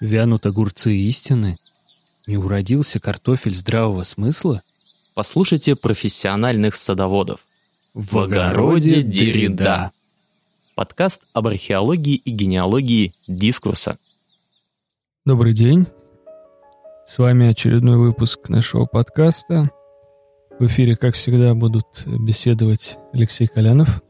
[0.00, 1.56] Вянут огурцы истины?
[2.26, 4.60] Не уродился картофель здравого смысла?
[5.14, 7.46] Послушайте профессиональных садоводов.
[7.94, 9.92] В огороде Деррида.
[10.74, 13.96] Подкаст об археологии и генеалогии дискурса.
[15.24, 15.86] Добрый день.
[17.06, 19.70] С вами очередной выпуск нашего подкаста.
[20.58, 24.02] В эфире, как всегда, будут беседовать Алексей Колянов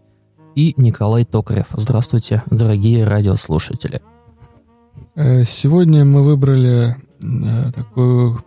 [0.57, 1.69] и Николай Токарев.
[1.75, 4.03] Здравствуйте, дорогие радиослушатели.
[5.17, 8.45] Э, сегодня мы выбрали э, такую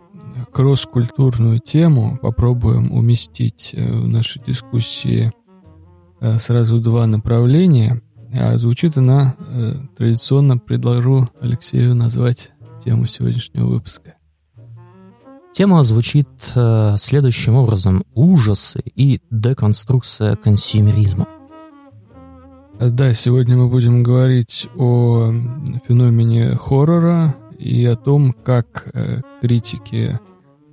[0.52, 2.16] кросс-культурную тему.
[2.22, 5.32] Попробуем уместить э, в нашей дискуссии
[6.38, 8.02] сразу два направления.
[8.38, 9.34] А звучит она
[9.96, 12.50] традиционно, предложу Алексею назвать
[12.84, 14.16] тему сегодняшнего выпуска.
[15.54, 16.28] Тема звучит
[16.98, 18.04] следующим образом.
[18.12, 21.26] Ужасы и деконструкция консюмеризма.
[22.80, 25.30] Да, сегодня мы будем говорить о
[25.86, 30.18] феномене хоррора и о том, как э, критики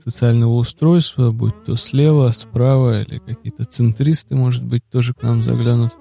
[0.01, 5.97] социального устройства, будь то слева, справа или какие-то центристы, может быть, тоже к нам заглянут,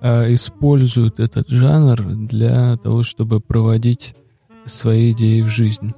[0.00, 4.16] э, используют этот жанр для того, чтобы проводить
[4.64, 5.92] свои идеи в жизнь.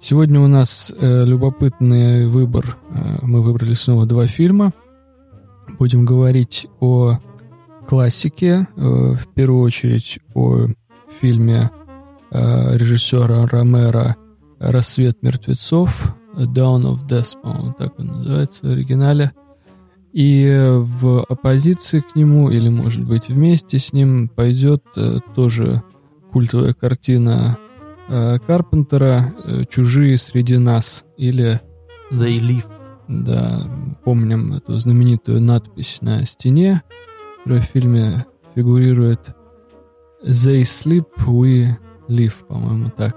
[0.00, 2.76] Сегодня у нас э, любопытный выбор.
[3.22, 4.72] Мы выбрали снова два фильма.
[5.78, 7.18] Будем говорить о
[7.86, 10.66] классике, э, в первую очередь о
[11.20, 11.70] фильме
[12.30, 14.16] э, режиссера Ромера
[14.58, 19.32] «Рассвет мертвецов», «Dawn of Death», по-моему, так он называется в оригинале.
[20.12, 25.82] И в оппозиции к нему, или, может быть, вместе с ним, пойдет э, тоже
[26.32, 27.58] культовая картина
[28.08, 29.32] Карпентера
[29.70, 31.60] «Чужие среди нас» или
[32.10, 32.66] «They Live».
[33.08, 33.66] Да,
[34.04, 36.82] помним эту знаменитую надпись на стене,
[37.44, 39.34] в фильме фигурирует
[40.24, 41.70] «They sleep, we
[42.08, 43.16] live», по-моему, так.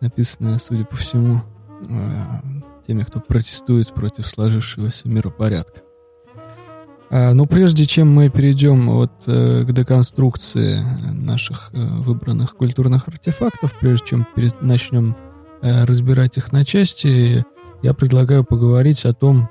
[0.00, 1.42] Написано, судя по всему,
[1.88, 2.22] э,
[2.86, 5.82] теми, кто протестует против сложившегося миропорядка.
[7.08, 10.82] А, но прежде чем мы перейдем вот э, к деконструкции
[11.12, 14.26] наших э, выбранных культурных артефактов, прежде чем
[14.60, 15.16] начнем
[15.62, 17.44] разбирать их на части,
[17.82, 19.48] я предлагаю поговорить о том,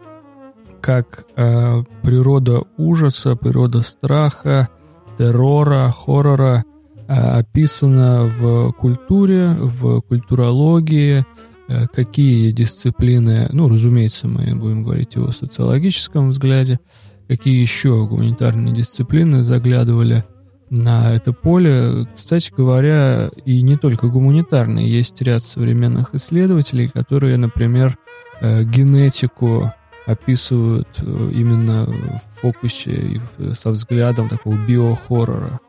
[0.85, 4.69] как э, природа ужаса, природа страха,
[5.17, 6.63] террора, хоррора
[7.07, 11.25] э, описана в культуре, в культурологии,
[11.67, 16.79] э, какие дисциплины, ну, разумеется, мы будем говорить о социологическом взгляде,
[17.27, 20.23] какие еще гуманитарные дисциплины заглядывали
[20.69, 22.07] на это поле.
[22.13, 27.97] Кстати говоря, и не только гуманитарные, есть ряд современных исследователей, которые, например,
[28.39, 29.71] э, генетику
[30.05, 35.59] описывают э, именно в фокусе и со взглядом такого биохоррора.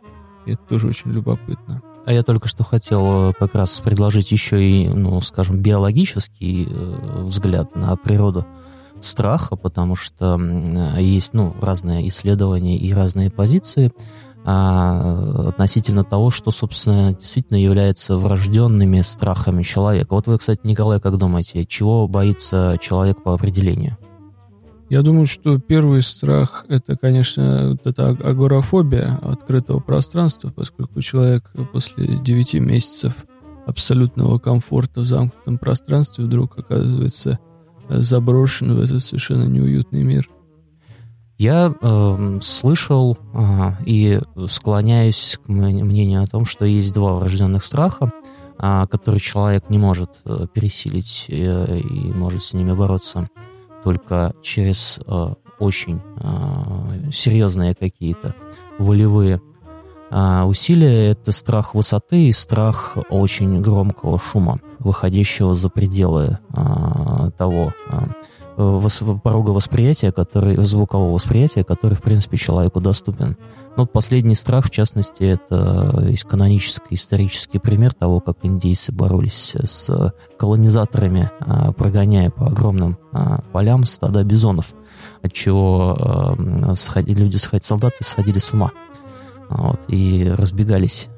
[0.45, 1.83] И это тоже очень любопытно.
[2.05, 7.23] А я только что хотел э, как раз предложить еще и, ну, скажем, биологический э,
[7.23, 8.47] взгляд на природу
[9.01, 10.41] страха, потому что
[10.99, 13.93] есть, ну, разные исследования и разные позиции
[14.49, 20.15] а, относительно того, что, собственно, действительно является врожденными страхами человека.
[20.15, 23.99] Вот вы, кстати, Николай, как думаете, чего боится человек по определению?
[24.89, 32.19] Я думаю, что первый страх— это, конечно, вот эта агорафобия открытого пространства, поскольку человек после
[32.19, 33.27] 9 месяцев
[33.67, 37.41] абсолютного комфорта в замкнутом пространстве вдруг оказывается
[37.89, 40.29] заброшен в этот совершенно неуютный мир.
[41.37, 48.11] Я э, слышал э, и склоняюсь к мнению о том, что есть два врожденных страха,
[48.59, 53.29] э, которые человек не может э, пересилить э, и может с ними бороться
[53.87, 58.35] только через э, очень э, серьезные какие-то
[58.81, 59.41] волевые
[60.11, 61.13] э, усилия.
[61.13, 67.99] Это страх высоты и страх очень громкого шума, выходящего за пределы э, того э,
[68.57, 73.37] порога восприятия, который, звукового восприятия, который, в принципе, человеку доступен.
[73.77, 79.55] Но вот последний страх, в частности, это есть канонический исторический пример того, как индейцы боролись
[79.55, 84.73] с колонизаторами, а, прогоняя по огромным а, полям стада бизонов,
[85.23, 88.73] от чего а, сходили, люди, солдаты сходили с ума
[89.51, 91.09] вот, и разбегались,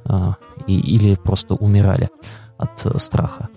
[0.66, 2.10] и, или просто умирали
[2.58, 3.48] от страха.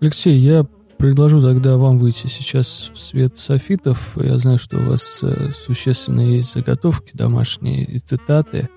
[0.00, 0.64] Алексей, я
[0.98, 4.16] Предложу тогда вам выйти сейчас в свет софитов.
[4.16, 8.68] Я знаю, что у вас э, существенно есть заготовки домашние и цитаты,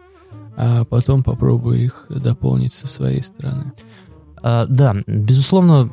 [0.55, 3.73] а потом попробую их дополнить со своей стороны.
[4.43, 5.89] А, да, безусловно,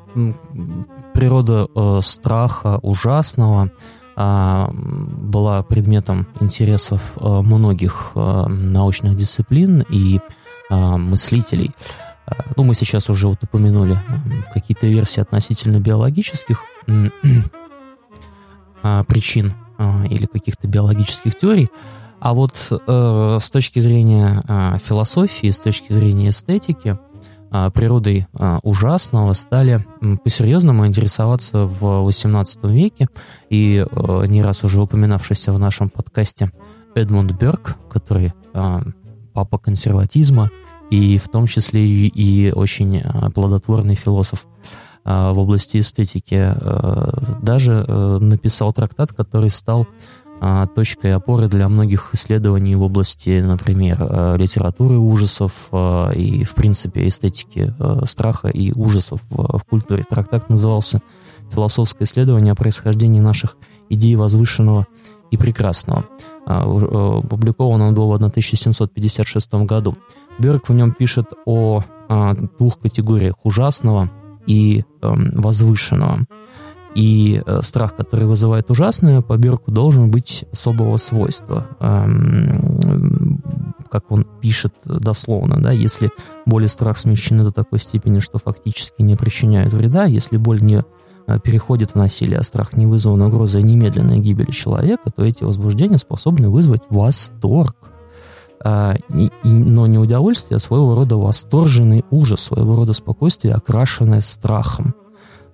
[1.15, 3.71] природа э, страха ужасного
[4.17, 10.21] э, была предметом интересов э, многих э, научных дисциплин и
[10.69, 11.73] э, мыслителей.
[12.57, 13.99] Ну, мы сейчас уже вот упомянули
[14.53, 16.63] какие-то версии относительно биологических
[19.07, 19.55] причин
[20.11, 21.69] или каких-то биологических теорий,
[22.21, 26.99] а вот э, с точки зрения философии, с точки зрения эстетики,
[27.51, 28.27] природой
[28.63, 29.87] ужасного стали
[30.23, 33.09] по-серьезному интересоваться в XVIII веке.
[33.49, 36.51] И э, не раз уже упоминавшийся в нашем подкасте
[36.95, 38.35] Эдмунд Берг, который
[39.33, 40.51] папа консерватизма,
[40.91, 44.47] и в том числе и, очень э, плодотворный философ
[45.05, 49.87] э, в области эстетики, э, даже э, написал трактат, который стал
[50.41, 55.69] а, точкой опоры для многих исследований в области, например, э, литературы ужасов
[56.15, 57.75] и, в принципе, эстетики
[58.05, 60.05] страха и ужасов в культуре.
[60.09, 61.01] Трактат назывался
[61.51, 63.57] «Философское исследование о происхождении наших
[63.89, 64.87] идей возвышенного
[65.33, 66.05] и прекрасного».
[66.49, 69.97] А, опубликован он был в 1756 году.
[70.39, 74.11] Берг в нем пишет о а, двух категориях– ужасного
[74.47, 76.27] и эм, возвышенного.
[76.95, 81.67] И э, страх, который вызывает ужасное, по Бирку должен быть особого свойства.
[81.81, 83.43] Эм,
[83.91, 86.11] как он пишет дословно, да, если
[86.47, 90.83] боль и страх смещены до такой степени, что фактически не причиняют вреда, если боль не
[91.27, 95.99] э, переходит в насилие, а страх не вызван угрозой немедленной гибели человека, то эти возбуждения
[95.99, 97.77] способны вызвать восторг.
[98.65, 104.21] А, и, и, но не удовольствие, а своего рода восторженный ужас, своего рода спокойствие, окрашенное
[104.21, 104.95] страхом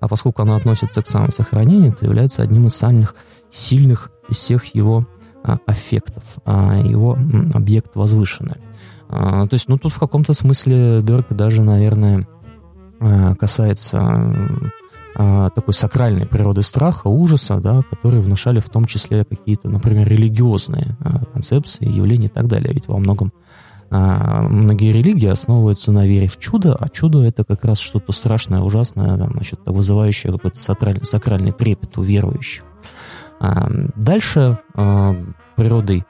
[0.05, 3.15] а поскольку она относится к самосохранению, то является одним из самых
[3.49, 5.06] сильных из всех его
[5.43, 8.61] а, аффектов, а, его м, объект возвышенный.
[9.09, 12.29] А, то есть, ну, тут в каком-то смысле Берг даже, наверное,
[13.00, 13.99] а, касается
[15.16, 20.96] а, такой сакральной природы страха, ужаса, да, которые внушали в том числе какие-то, например, религиозные
[21.00, 22.72] а, концепции, явления и так далее.
[22.72, 23.32] Ведь во многом
[23.90, 28.61] а, многие религии основываются на вере в чудо, а чудо это как раз что-то страшное,
[28.61, 32.64] ужасное, значит, вызывающее какой-то сакральный, сакральный трепет у верующих.
[33.40, 34.58] Дальше
[35.56, 36.05] природой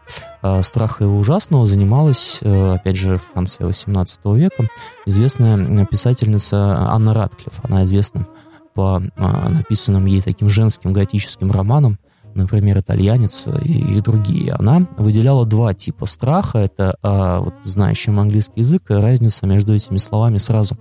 [0.61, 4.69] страха и ужасного занималась, опять же, в конце XVIII века
[5.05, 7.61] известная писательница Анна Радклифф.
[7.65, 8.29] Она известна
[8.75, 11.99] по написанным ей таким женским готическим романам
[12.35, 16.59] например, итальянец и, и другие, она выделяла два типа страха.
[16.59, 20.77] Это а, вот знающим английский язык, разница между этими словами сразу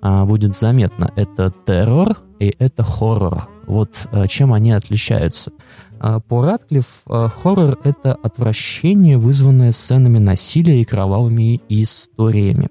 [0.00, 1.12] а, будет заметна.
[1.16, 3.48] Это террор и это хоррор.
[3.66, 5.52] Вот а, чем они отличаются.
[6.00, 12.68] А, по Ратклифф а, хоррор— это отвращение, вызванное сценами насилия и кровавыми историями.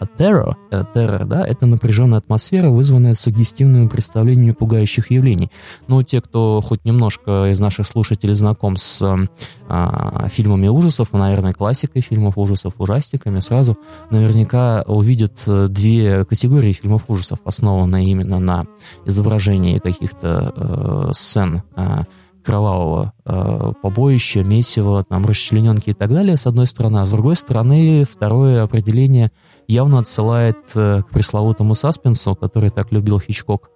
[0.00, 5.50] А террор, э, террор, да, это напряженная атмосфера, вызванная суггестивными представлениями пугающих явлений.
[5.88, 12.00] Ну, те, кто хоть немножко из наших слушателей знаком с э, фильмами ужасов, наверное, классикой
[12.00, 13.76] фильмов ужасов, ужастиками, сразу
[14.10, 18.64] наверняка увидят э, две категории фильмов ужасов, основанные именно на
[19.04, 22.04] изображении каких-то э, сцен э,
[22.42, 27.36] кровавого э, побоища, месива, там, расчлененки и так далее, с одной стороны, а с другой
[27.36, 29.30] стороны, второе определение–
[29.70, 33.70] явно отсылает э, к пресловутому саспенсу, который так любил Хичкок.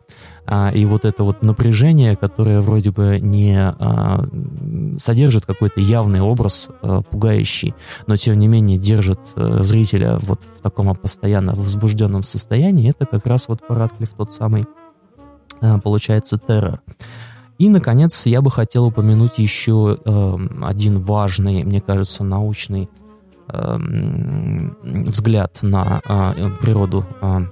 [0.46, 4.28] А, и вот это вот напряжение, которое вроде бы не а,
[4.98, 7.74] содержит какой-то явный образ а, пугающий,
[8.06, 13.24] но тем не менее держит а, зрителя вот в таком постоянно возбужденном состоянии, это как
[13.26, 14.66] раз вот Парадклифф тот самый,
[15.82, 16.80] получается, террор.
[17.58, 22.90] И, наконец, я бы хотел упомянуть еще э, один важный, мне кажется, научный
[24.82, 27.42] взгляд на а, природу а,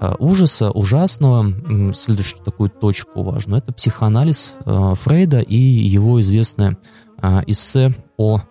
[0.00, 6.78] а, ужаса, ужасного, следующую такую точку важную, это психоанализ Фрейда и его известное
[7.46, 8.42] эссе о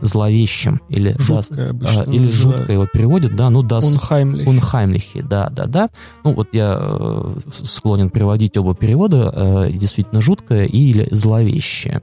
[0.00, 4.48] зловещим или жуткое, да, а, или жутко его переводят, да, ну да, Унхаймлихи.
[4.48, 5.88] Унхаймлихи, да, да, да.
[6.24, 12.02] Ну вот я э, склонен приводить оба перевода, э, действительно жуткое или зловещее.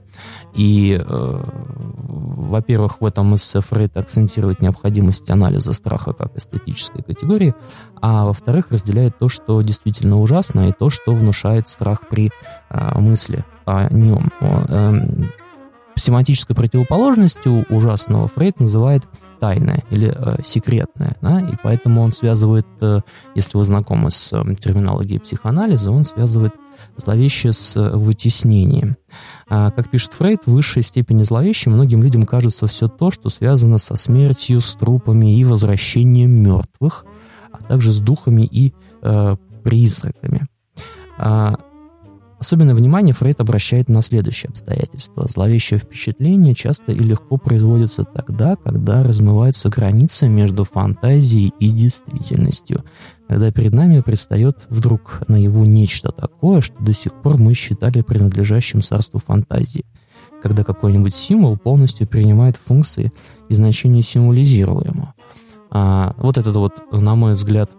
[0.53, 7.55] И, э, во-первых, в этом эссе Фрейд акцентирует необходимость анализа страха как эстетической категории,
[8.01, 12.31] а во-вторых, разделяет то, что действительно ужасно, и то, что внушает страх при
[12.70, 14.31] э, мысли о нем.
[14.41, 15.08] Э,
[15.96, 19.03] семантической противоположностью ужасного Фрейд называет
[19.39, 23.01] тайное или э, секретное, да, и поэтому он связывает, э,
[23.34, 26.53] если вы знакомы с э, терминологией психоанализа, он связывает
[26.96, 28.98] зловещее с э, вытеснением.
[29.53, 33.79] А, как пишет Фрейд, в высшей степени зловещим многим людям кажется все то, что связано
[33.79, 37.03] со смертью, с трупами и возвращением мертвых,
[37.51, 40.48] а также с духами и э, призраками.
[41.17, 41.58] А,
[42.41, 45.27] Особенное внимание Фрейд обращает на следующее обстоятельство.
[45.29, 52.83] Зловещее впечатление часто и легко производится тогда, когда размываются границы между фантазией и действительностью,
[53.27, 58.81] когда перед нами предстает вдруг наяву нечто такое, что до сих пор мы считали принадлежащим
[58.81, 59.86] царству фантазии,
[60.41, 63.12] когда какой-нибудь символ полностью принимает функции
[63.50, 65.13] и значение символизируемого.
[65.69, 67.69] А, вот этот вот, на мой взгляд,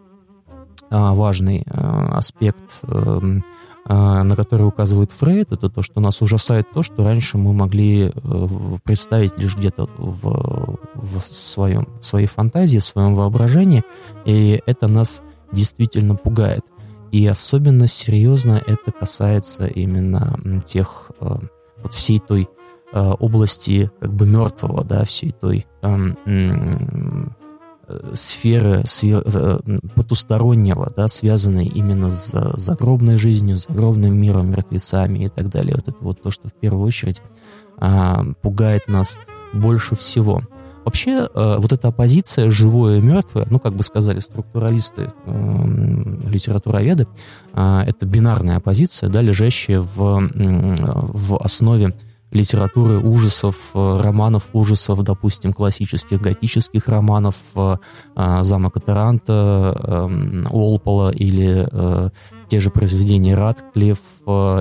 [0.88, 3.42] а, важный а, аспект эм,
[3.84, 8.46] на который указывает Фрейд, это то, что нас ужасает то, что раньше мы могли э,
[8.84, 13.82] представить лишь где-то в, в, своем, в своей фантазии, в своем воображении,
[14.24, 16.64] и это нас действительно пугает.
[17.10, 21.34] И особенно серьезно это касается именно тех, э,
[21.82, 22.48] вот всей той
[22.92, 27.34] э, области как бы мертвого, да, всей той эм,
[28.14, 29.22] сферы свер...
[29.24, 29.58] Э,
[29.94, 35.74] потустороннего, да, связанной именно с загробной жизнью, загробным миром, мертвецами и так далее.
[35.76, 37.20] Вот это вот то, что в первую очередь
[37.78, 39.16] а, пугает нас
[39.52, 40.42] больше всего.
[40.84, 45.64] Вообще, э, вот эта оппозиция живое и мертвое, ну, как бы сказали структуралисты, э,
[46.26, 47.06] литературоведы,
[47.54, 51.94] э, это бинарная оппозиция, да, лежащая в, в основе
[52.32, 57.76] литературы ужасов, э, романов ужасов, допустим, классических готических романов э,
[58.16, 60.08] э, «Замок Атеранта»,
[60.50, 61.68] Олпола или
[62.48, 63.98] те же произведения Радклифф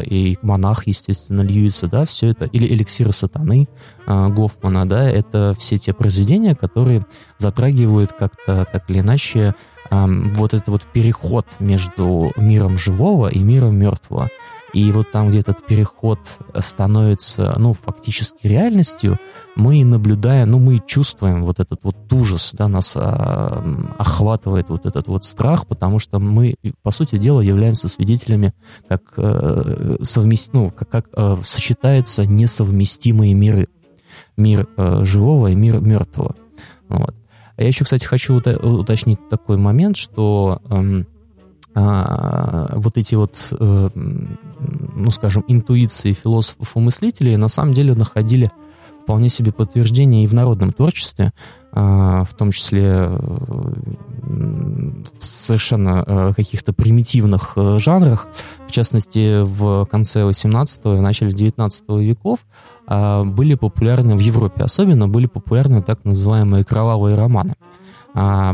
[0.05, 3.67] и «Монах», естественно, Льюиса, да, все это, или «Эликсиры сатаны»
[4.05, 7.05] Гофмана, да, это все те произведения, которые
[7.37, 9.55] затрагивают как-то так или иначе
[9.89, 14.29] вот этот вот переход между миром живого и миром мертвого.
[14.73, 16.19] И вот там, где этот переход
[16.57, 19.19] становится, ну, фактически реальностью,
[19.55, 23.63] мы наблюдаем, ну, мы чувствуем вот этот вот ужас, да, нас а,
[23.97, 28.53] охватывает вот этот вот страх, потому что мы, по сути дела, являемся свидетелями,
[28.87, 30.53] как, э, совмест...
[30.53, 33.67] ну, как, как э, сочетаются несовместимые миры.
[34.37, 36.35] Мир э, живого и мир мертвого.
[36.87, 37.13] Вот.
[37.57, 40.61] Я еще, кстати, хочу уточнить такой момент, что...
[40.69, 41.03] Э,
[41.73, 48.51] а, вот эти вот, э, ну, скажем, интуиции философов-мыслителей на самом деле находили
[49.01, 51.33] вполне себе подтверждение и в народном творчестве,
[51.71, 53.17] а, в том числе э,
[55.19, 58.27] в совершенно э, каких-то примитивных жанрах,
[58.67, 62.39] в частности, в конце 18 и начале 19 веков
[62.87, 67.53] а, были популярны в Европе, особенно были популярны так называемые кровавые романы.
[68.13, 68.53] А,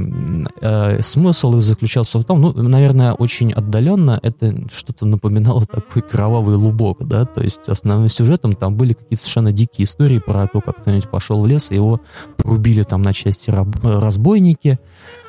[0.61, 6.55] э, смысл их заключался в том, ну, наверное, очень отдаленно это что-то напоминало такой кровавый
[6.55, 10.81] лубок, да, то есть основным сюжетом там были какие-то совершенно дикие истории про то, как
[10.81, 12.01] кто-нибудь пошел в лес, и его
[12.35, 14.79] порубили там на части раб- разбойники,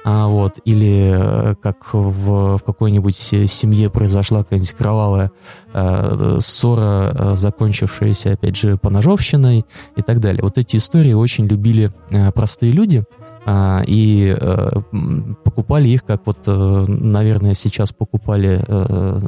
[0.05, 5.33] а, вот, или э, как в, в какой-нибудь семье произошла какая-нибудь кровавая
[5.73, 9.65] э, ссора, э, закончившаяся, опять же, поножовщиной
[9.97, 10.43] и так далее.
[10.43, 13.05] Вот эти истории очень любили э, простые люди,
[13.87, 14.71] и э,
[15.45, 19.21] покупали их, как вот, э, наверное, сейчас покупали, э,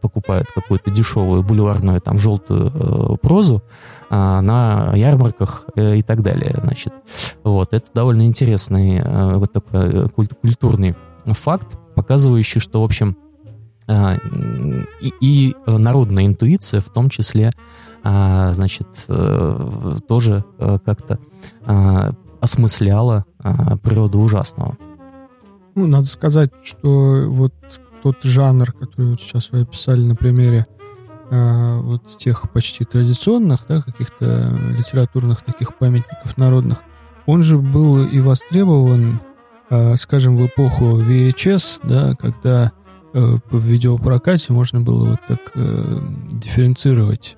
[0.00, 3.62] покупают какую-то дешевую бульварную там желтую прозу
[4.10, 6.92] а, на ярмарках и так далее, значит.
[7.44, 9.00] Вот, это довольно интересный
[9.36, 13.16] вот такой культурный факт, показывающий, что, в общем,
[13.88, 17.50] и, и народная интуиция в том числе,
[18.02, 18.88] значит,
[20.08, 20.44] тоже
[20.84, 21.18] как-то
[22.42, 24.76] осмысляла а, природу ужасного.
[25.74, 27.54] Ну, надо сказать, что вот
[28.02, 30.66] тот жанр, который вот сейчас вы описали на примере
[31.30, 36.82] э, вот тех почти традиционных, да, каких-то литературных таких памятников народных,
[37.26, 39.20] он же был и востребован,
[39.70, 42.72] э, скажем, в эпоху VHS, да, когда
[43.14, 46.00] э, в видеопрокате можно было вот так э,
[46.32, 47.36] дифференцировать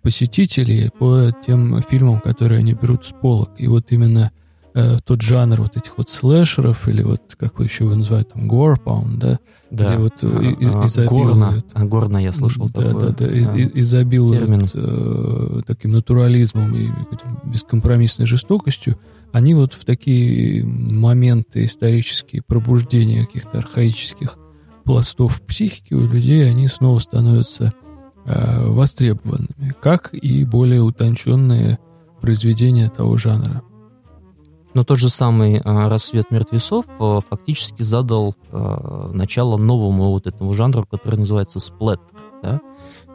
[0.00, 3.50] посетителей по тем фильмам, которые они берут с полок.
[3.56, 4.30] И вот именно
[4.74, 8.48] э, тот жанр вот этих вот слэшеров, или вот, как вы еще его называют, там,
[8.48, 9.38] гор, по-моему, да?
[9.70, 9.86] Да.
[9.86, 11.28] Где вот а, и, а, изобилуют...
[11.28, 11.64] Горно.
[11.74, 13.08] Горно я слышал да, такое.
[13.08, 13.26] Да, да.
[13.26, 16.90] Из, а, изобилуют э, таким натурализмом и
[17.44, 18.98] бескомпромиссной жестокостью.
[19.32, 24.38] Они вот в такие моменты исторические пробуждения каких-то архаических
[24.84, 27.72] пластов психики у людей, они снова становятся
[28.26, 31.78] э, востребованными, как и более утонченные
[32.20, 33.62] произведения того жанра.
[34.74, 40.52] Но тот же самый э, «Рассвет мертвецов» э, фактически задал э, начало новому вот этому
[40.52, 42.04] жанру, который называется сплэттер.
[42.42, 42.60] Да?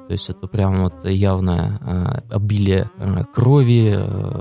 [0.08, 2.90] То есть это прям вот явное обилие
[3.32, 3.92] крови,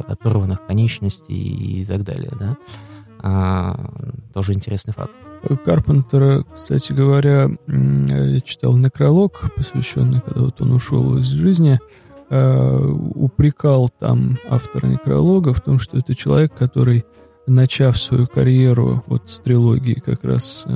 [0.09, 2.33] оторванных конечностей и так далее.
[2.41, 2.57] Да?
[3.19, 3.79] А,
[4.33, 5.13] тоже интересный факт.
[5.67, 11.79] Карпентера, кстати говоря, я читал некролог, посвященный, когда вот он ушел из жизни,
[12.31, 17.05] упрекал там автора некролога в том, что это человек, который,
[17.47, 20.67] начав свою карьеру вот с трилогии, как раз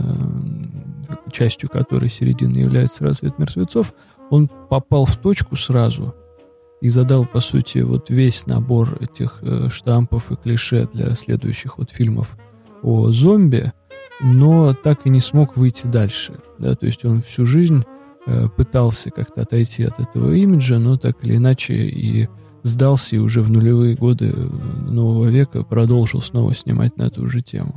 [1.31, 3.93] частью которой середины является «Рассвет мертвецов»,
[4.31, 6.15] он попал в точку сразу
[6.81, 11.93] и задал, по сути, вот весь набор этих э, штампов и клише для следующих вот
[11.93, 12.37] фильмов
[12.83, 13.73] о зомби,
[14.21, 16.41] но так и не смог выйти дальше.
[16.59, 16.75] Да?
[16.75, 17.92] То есть он всю жизнь э,
[18.57, 22.29] пытался как-то отойти от этого имиджа, но так или иначе и
[22.63, 27.77] сдался, и уже в нулевые годы нового века продолжил снова снимать на эту же тему.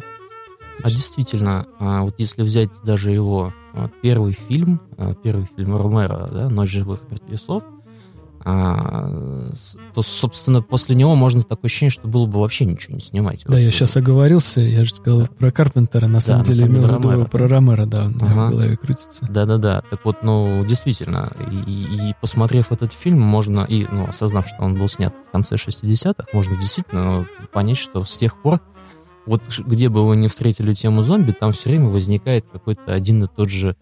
[0.84, 4.82] А действительно, а, вот если взять даже его а, первый фильм,
[5.24, 7.64] первый фильм Ромеро, да, «Ночь живых мертвецов»,
[8.48, 9.10] а,
[9.96, 13.42] то, собственно, после него можно такое ощущение, что было бы вообще ничего не снимать.
[13.48, 15.28] Да, я сейчас оговорился, я же сказал да.
[15.40, 18.48] про Карпентера, на самом да, деле имел в виду про Ромеро, да, он ага.
[18.48, 19.26] в голове крутится.
[19.28, 24.62] Да-да-да, так вот, ну, действительно, и, и посмотрев этот фильм, можно, и, ну, осознав, что
[24.62, 28.62] он был снят в конце 60-х, можно действительно понять, что с тех пор
[29.26, 33.28] вот где бы вы ни встретили тему зомби, там все время возникает какой-то один и
[33.28, 33.76] тот же,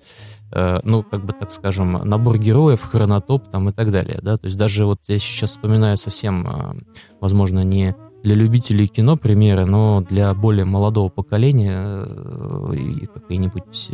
[0.53, 4.45] э, ну, как бы так скажем, набор героев, хронотоп там и так далее, да, то
[4.45, 6.73] есть даже вот я сейчас вспоминаю совсем, э,
[7.19, 13.91] возможно, не для любителей кино примеры, но для более молодого поколения э, и какие-нибудь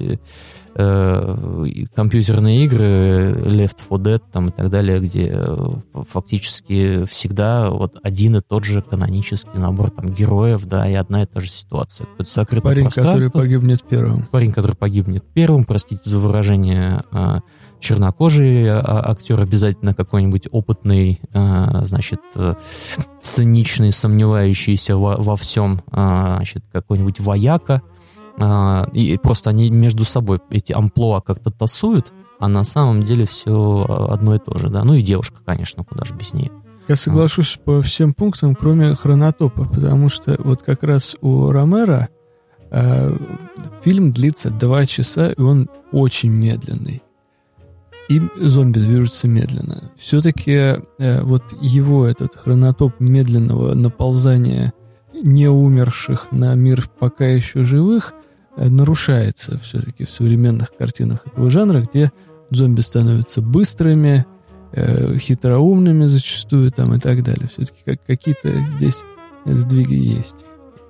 [0.76, 5.56] э, компьютерные игры, Left 4 Dead там и так далее, где э,
[6.08, 11.26] фактически всегда вот один и тот же канонический набор там героев, да, и одна и
[11.26, 12.06] та же ситуация.
[12.06, 14.28] Какое-то закрытое Парень, который погибнет первым.
[14.28, 17.42] Парень, который погибнет первым, простите за выражение, а,
[17.80, 22.56] чернокожий а, а, актер, обязательно какой-нибудь опытный, а, значит, э,
[23.22, 27.82] циничный, сомневающийся во, во всем, значит, какой-нибудь вояка,
[28.94, 34.36] и просто они между собой эти амплуа как-то тасуют, а на самом деле все одно
[34.36, 34.86] и то же, да.
[34.86, 36.52] Ну и девушка, конечно, куда же без нее.
[36.88, 37.60] Я соглашусь а.
[37.66, 42.08] по всем пунктам, кроме хронотопа, потому что вот как раз у Ромера
[42.72, 43.18] э,
[43.84, 47.04] фильм длится два часа, и он очень медленный
[48.10, 49.92] и зомби движутся медленно.
[49.96, 54.74] Все-таки э, вот его этот хронотоп медленного наползания
[55.14, 58.14] не умерших на мир пока еще живых
[58.58, 62.12] э, нарушается все-таки в современных картинах этого жанра, где
[62.50, 64.26] зомби становятся быстрыми,
[64.72, 67.48] э, хитроумными зачастую там и так далее.
[67.48, 69.04] Все-таки как, какие-то здесь
[69.46, 70.46] сдвиги есть.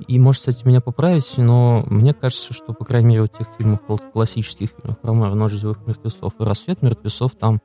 [0.08, 3.82] И можете, кстати, меня поправить, но мне кажется, что, по крайней мере, в тех фильмах,
[4.14, 7.62] классических фильмах Ромеро «Ночь живых мертвецов» и «Рассвет мертвецов» там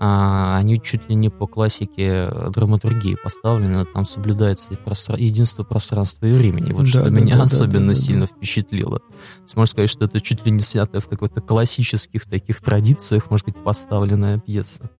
[0.00, 5.16] а, они чуть ли не по классике драматургии поставлены, там соблюдается и простра...
[5.16, 6.72] единство пространства и времени.
[6.72, 8.32] Вот да, что да, меня да, особенно да, да, сильно да.
[8.34, 9.00] впечатлило.
[9.54, 13.56] можно сказать, что это чуть ли не снятая в каких-то классических таких традициях, может быть,
[13.62, 14.90] поставленная пьеса.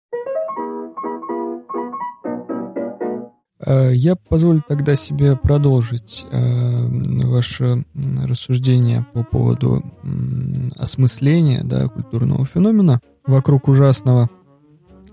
[3.67, 6.87] Я позволю тогда себе продолжить э,
[7.27, 9.83] ваше рассуждение по поводу
[10.77, 14.29] осмысления да, культурного феномена вокруг ужасного.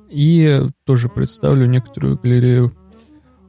[0.10, 2.74] И тоже представлю некоторую галерею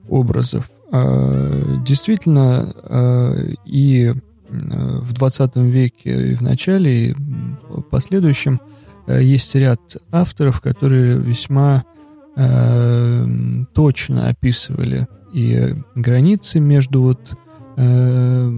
[0.09, 0.71] образов.
[0.93, 4.15] Э, действительно, и
[4.49, 8.61] в 20 веке, и в начале, и в последующем
[9.09, 12.02] есть ряд авторов, которые весьма э,
[12.35, 17.37] точно описывали и границы между вот
[17.77, 18.53] э,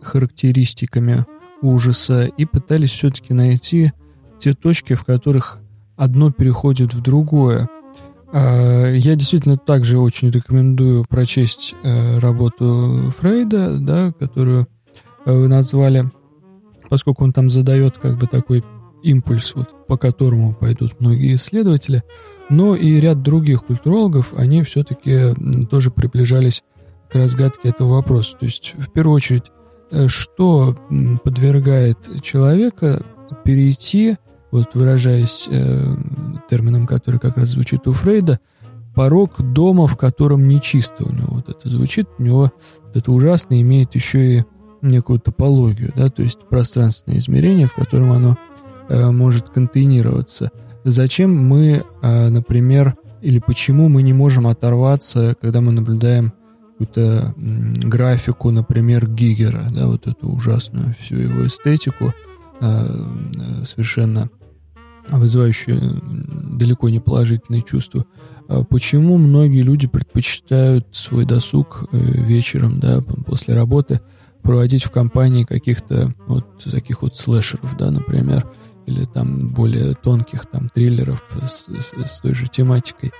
[0.00, 1.26] характеристиками
[1.60, 3.92] ужаса и пытались все-таки найти
[4.38, 5.58] те точки, в которых
[5.96, 7.68] одно переходит в другое.
[8.32, 14.68] Э, я действительно также очень рекомендую прочесть э, работу Фрейда, да, которую
[15.24, 16.10] э, вы назвали,
[16.88, 18.62] поскольку он там задает как бы такой
[19.02, 22.04] импульс, вот, по которому пойдут многие исследователи–
[22.50, 25.34] но и ряд других культурологов, они все-таки
[25.70, 26.62] тоже приближались
[27.10, 28.36] к разгадке этого вопроса.
[28.38, 29.50] То есть, в первую очередь,
[29.90, 30.76] э, что
[31.22, 33.04] подвергает человека
[33.44, 34.16] перейти,
[34.50, 35.96] вот выражаясь э,
[36.48, 38.40] термином, который как раз звучит у Фрейда,
[38.94, 41.28] порог дома, в котором нечисто у него.
[41.36, 42.52] Вот это звучит, у него
[42.82, 44.44] вот это ужасно имеет еще и
[44.82, 48.36] некую топологию, да, то есть пространственное измерение, в котором оно
[48.88, 50.50] э, может контейнироваться–
[50.84, 56.34] Зачем мы, а, например, или почему мы не можем оторваться, когда мы наблюдаем
[56.78, 62.12] какую-то графику, например, Гигера, да, вот эту ужасную всю его эстетику,
[62.60, 64.28] а, совершенно
[65.08, 66.02] вызывающую
[66.58, 68.06] далеко не положительные чувства.
[68.48, 74.00] А почему многие люди предпочитают свой досуг э, вечером, да, после работы
[74.42, 78.46] проводить в компании каких-то вот таких вот слэшеров, да, например,
[78.86, 83.12] или там более тонких там триллеров с, с, с той же тематикой.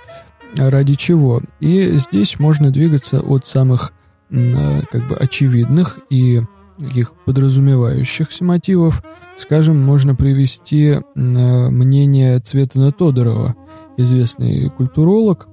[0.57, 1.41] Ради чего?
[1.59, 3.91] И здесь можно двигаться от самых
[4.29, 6.41] как бы очевидных и
[6.77, 9.03] таких подразумевающихся мотивов.
[9.37, 13.55] Скажем, можно привести мнение Цветана Тодорова,
[13.97, 15.47] известный культуролог,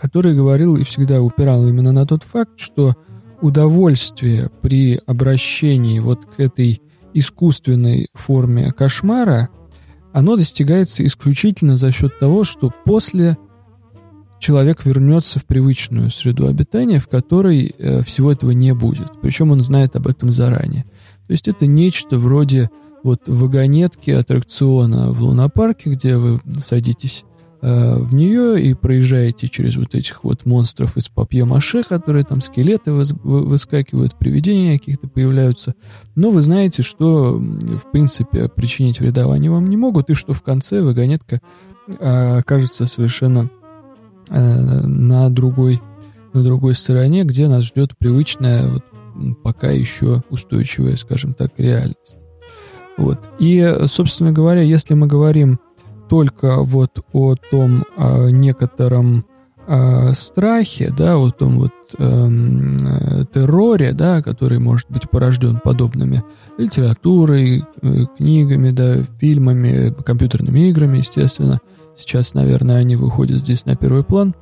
[0.00, 2.94] который говорил и всегда упирал именно на тот факт, что
[3.42, 6.82] удовольствие при обращении вот к этой
[7.14, 9.48] искусственной форме кошмара,
[10.12, 13.36] оно достигается исключительно за счет того, что после
[14.40, 19.08] человек вернется в привычную среду обитания, в которой э, всего этого не будет.
[19.20, 20.84] Причем он знает об этом заранее.
[21.26, 22.70] То есть это нечто вроде
[23.04, 27.24] вот вагонетки аттракциона в лунопарке, где вы садитесь
[27.62, 32.90] э, в нее и проезжаете через вот этих вот монстров из папье-маше, которые там скелеты
[32.90, 35.74] выс- выскакивают, привидения каких-то появляются.
[36.14, 40.42] Но вы знаете, что, в принципе, причинить вреда они вам не могут, и что в
[40.42, 41.40] конце вагонетка
[41.86, 43.50] э, окажется совершенно
[44.30, 45.82] Э, на другой,
[46.32, 48.84] на другой стороне, где нас ждет привычная, вот,
[49.42, 52.16] пока еще устойчивая, скажем так, реальность.
[52.96, 53.18] Вот.
[53.40, 55.58] И, собственно говоря, если мы говорим
[56.10, 59.24] только вот о том о некотором
[59.66, 66.24] о страхе, да, о том вот э, терроре, да, который может быть порожден подобными
[66.58, 71.60] литературой, э, книгами, да, фильмами, компьютерными играми, естественно,
[71.96, 74.34] сейчас, наверное, они выходят здесь на первый план,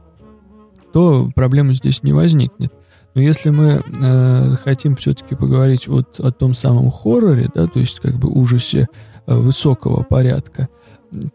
[0.94, 2.72] то проблемы здесь не возникнет.
[3.14, 8.00] Но если мы э, хотим все-таки поговорить вот о том самом хорроре, да, то есть
[8.00, 8.86] как бы ужасе
[9.26, 10.68] э, высокого порядка,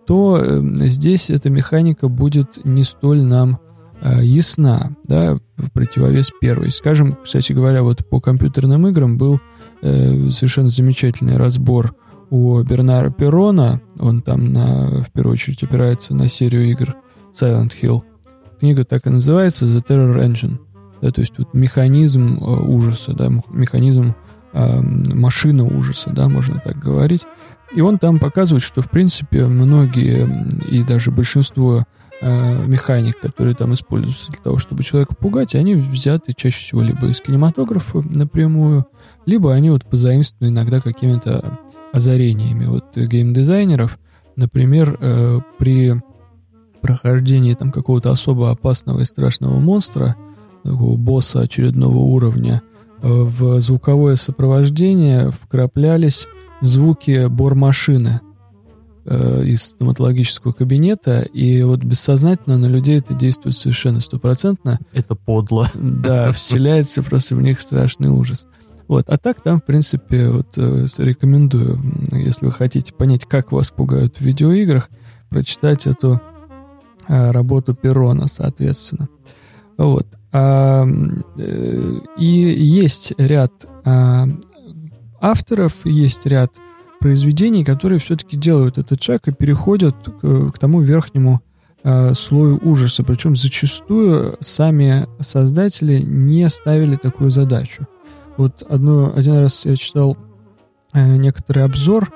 [0.06, 3.60] то э, здесь эта механика будет не столь нам
[4.02, 6.72] э, ясна, да, в противовес первой.
[6.72, 9.40] Скажем, кстати говоря, вот по компьютерным играм был
[9.82, 11.96] э, совершенно замечательный разбор
[12.30, 16.96] у Бернара Перрона, он там на, в первую очередь опирается на серию игр
[17.34, 18.02] Silent Hill.
[18.60, 20.58] Книга так и называется The Terror Engine.
[21.02, 24.16] Да, то есть вот механизм э, ужаса, да, механизм
[24.54, 27.24] э, машина ужаса, да, можно так говорить.
[27.76, 31.84] И он там показывает, что, в принципе, многие и даже большинство
[32.22, 37.08] э, механик, которые там используются для того, чтобы человека пугать, они взяты чаще всего либо
[37.08, 38.86] из кинематографа напрямую,
[39.26, 41.60] либо они вот позаимствованы иногда какими-то
[41.92, 43.98] озарениями вот геймдизайнеров.
[44.36, 46.02] Например, э, при
[46.82, 50.16] прохождении там какого-то особо опасного и страшного монстра,
[50.64, 52.62] такого босса очередного уровня,
[53.02, 56.28] э, в звуковое сопровождение вкраплялись
[56.64, 58.22] звуки бормашины
[59.06, 64.80] э, из стоматологического кабинета, и вот бессознательно на людей это действует совершенно стопроцентно.
[64.94, 65.68] Это подло.
[65.74, 68.48] Да, вселяется просто в них страшный ужас.
[68.88, 69.10] Вот.
[69.10, 71.80] А так там, в принципе, вот э, рекомендую,
[72.12, 74.90] если вы хотите понять, как вас пугают в видеоиграх,
[75.30, 76.22] прочитать эту
[77.08, 79.10] э, работу Перона, соответственно.
[79.78, 80.08] Вот.
[80.32, 80.86] А,
[81.38, 83.52] э, и есть ряд
[83.86, 84.28] а,
[85.24, 86.52] авторов, есть ряд
[87.00, 91.42] произведений, которые все-таки делают этот шаг и переходят к, к тому верхнему
[91.84, 93.04] а, слою ужаса.
[93.04, 97.88] Причем зачастую сами создатели не ставили такую задачу.
[98.38, 100.18] Вот одно, один раз я читал
[100.94, 102.12] э, некоторый обзор,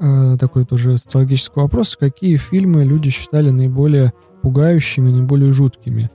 [0.00, 6.10] э, такой тоже социологический вопрос, какие фильмы люди считали наиболее пугающими, наиболее жуткими.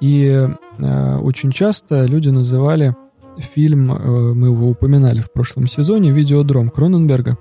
[0.00, 2.96] И э, очень часто люди называли
[3.38, 7.38] фильм, э, мы его упоминали в прошлом сезоне, «Видеодром» Кроненберга,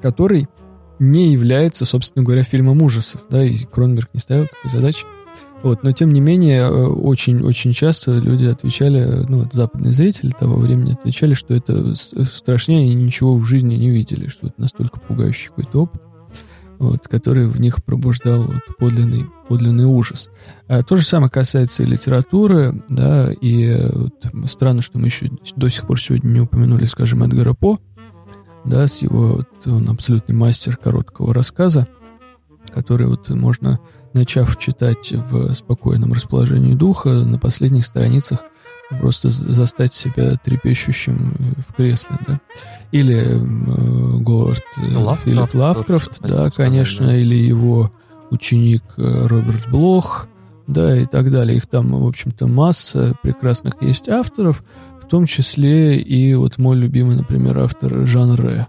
[0.00, 0.48] который
[0.98, 5.04] не является, собственно говоря, фильмом ужасов, да, и Кроненберг не ставил такой задачи.
[5.62, 10.56] Вот, но тем не менее, очень-очень э, часто люди отвечали, ну, вот западные зрители того
[10.56, 15.48] времени отвечали, что это страшнее, они ничего в жизни не видели, что это настолько пугающий
[15.48, 16.02] какой-то опыт,
[16.82, 20.28] вот, который в них пробуждал вот, подлинный, подлинный ужас.
[20.66, 25.68] А то же самое касается и литературы, да, и вот, странно, что мы еще до
[25.68, 27.78] сих пор сегодня не упомянули, скажем, Эдгара По,
[28.64, 31.86] да, с его, вот, он абсолютный мастер короткого рассказа,
[32.74, 33.78] который вот можно
[34.12, 38.40] начав читать в спокойном расположении духа, на последних страницах
[39.00, 42.40] просто застать себя трепещущим в кресле, да.
[42.90, 47.16] Или э, Говард Лавкрафт, Филипп Лавкрафт, да, конечно, да.
[47.16, 47.92] или его
[48.30, 50.28] ученик э, Роберт Блох,
[50.66, 51.56] да, и так далее.
[51.56, 54.62] Их там, в общем-то, масса прекрасных есть авторов,
[55.02, 58.66] в том числе и вот мой любимый, например, автор Жан Ре.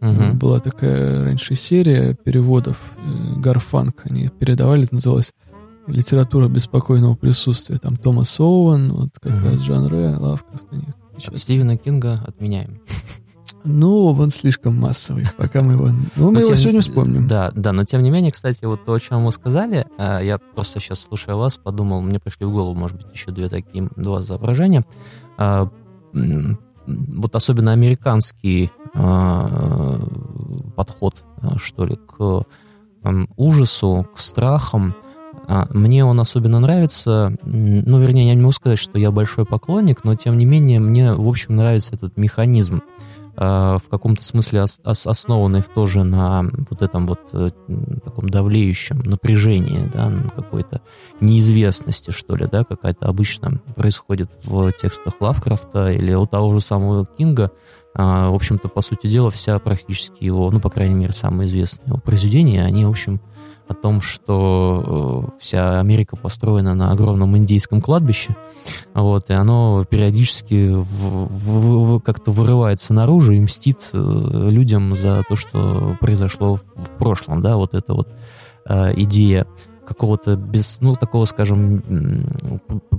[0.00, 0.34] Угу.
[0.34, 4.02] Была такая раньше серия переводов э, Гарфанк.
[4.04, 5.32] Они передавали, это называлось
[5.86, 7.78] «Литература беспокойного присутствия».
[7.78, 9.44] Там Томас Оуэн, вот как угу.
[9.44, 10.64] раз Жан Ре, Лавкрафт.
[11.18, 11.40] Сейчас.
[11.42, 12.80] Стивена Кинга отменяем.
[13.64, 15.88] Ну, он слишком массовый, пока мы его...
[16.14, 17.26] Ну, мы Но его тем- сегодня вспомним.
[17.26, 20.38] Да, да, но тем не менее, кстати, вот то, о чем вы сказали, э, я
[20.38, 24.22] просто сейчас, слушая вас, подумал, мне пришли в голову, может быть, еще две такие, два
[24.22, 24.84] соображения.
[25.38, 29.98] М, Вот особенно американский а,
[30.76, 31.24] подход,
[31.56, 32.44] что ли, к
[33.02, 34.94] м, ужасу, к страхам,
[35.48, 37.36] мне он особенно нравится.
[37.44, 41.12] Ну, вернее, я не могу сказать, что я большой поклонник, но тем не менее мне,
[41.14, 42.82] в общем, нравится этот механизм
[43.36, 47.50] э, в каком-то смысле ос- ос- основанный тоже на вот этом вот э,
[48.04, 50.80] таком давлеющем напряжении, да, какой-то
[51.20, 57.06] неизвестности, что ли, да, какая-то обычно происходит в текстах Лавкрафта или у того же самого
[57.06, 57.50] Кинга.
[57.94, 61.88] А, В общем-то, по сути дела, вся практически его, ну, по крайней мере, самые известные
[61.88, 63.20] его произведения, они, в общем,
[63.68, 68.36] о том, что э, вся Америка построена на огромном индейском кладбище,
[68.94, 75.22] вот, и оно периодически в- в- в- как-то вырывается наружу и мстит э, людям за
[75.28, 76.62] то, что произошло в,
[76.98, 78.08] прошлом, да, вот эта вот
[78.68, 79.46] э, идея
[79.86, 81.82] какого-то без, ну, такого, скажем,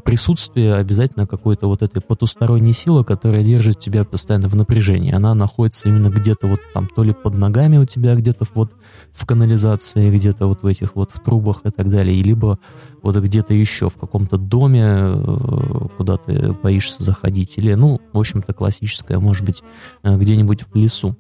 [0.04, 5.14] присутствия обязательно какой-то вот этой потусторонней силы, которая держит тебя постоянно в напряжении.
[5.14, 8.74] Она находится именно где-то вот там, то ли под ногами у тебя, где-то вот
[9.12, 12.58] в канализации, где-то вот в этих вот в трубах и так далее, и либо
[13.02, 18.54] вот где-то еще в каком-то доме, э, куда ты боишься заходить, или, ну, в общем-то,
[18.54, 19.62] классическое, может быть,
[20.04, 21.16] э, где-нибудь в лесу.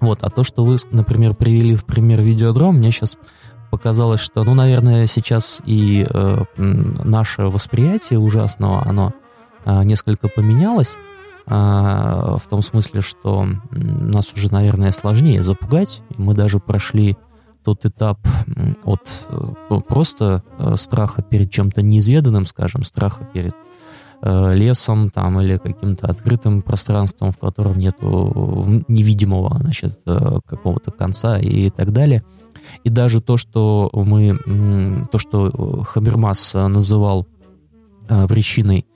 [0.00, 3.16] Вот, а то, что вы, например, привели в пример видеодром, мне сейчас
[3.72, 9.14] показалось, что, ну, наверное, сейчас и э, наше восприятие ужасного, оно
[9.64, 10.98] э, несколько поменялось,
[11.46, 16.02] э, в том смысле, что нас уже, наверное, сложнее запугать.
[16.18, 17.16] Мы даже прошли
[17.64, 18.18] тот этап
[18.84, 23.54] от э, просто э, страха перед чем-то неизведанным, скажем, страха перед
[24.24, 31.92] лесом там или каким-то открытым пространством, в котором нету невидимого, значит, какого-то конца и так
[31.92, 32.22] далее.
[32.84, 37.26] И даже то, что мы, то, что э, Хабермас э, называл
[38.08, 38.86] э, причиной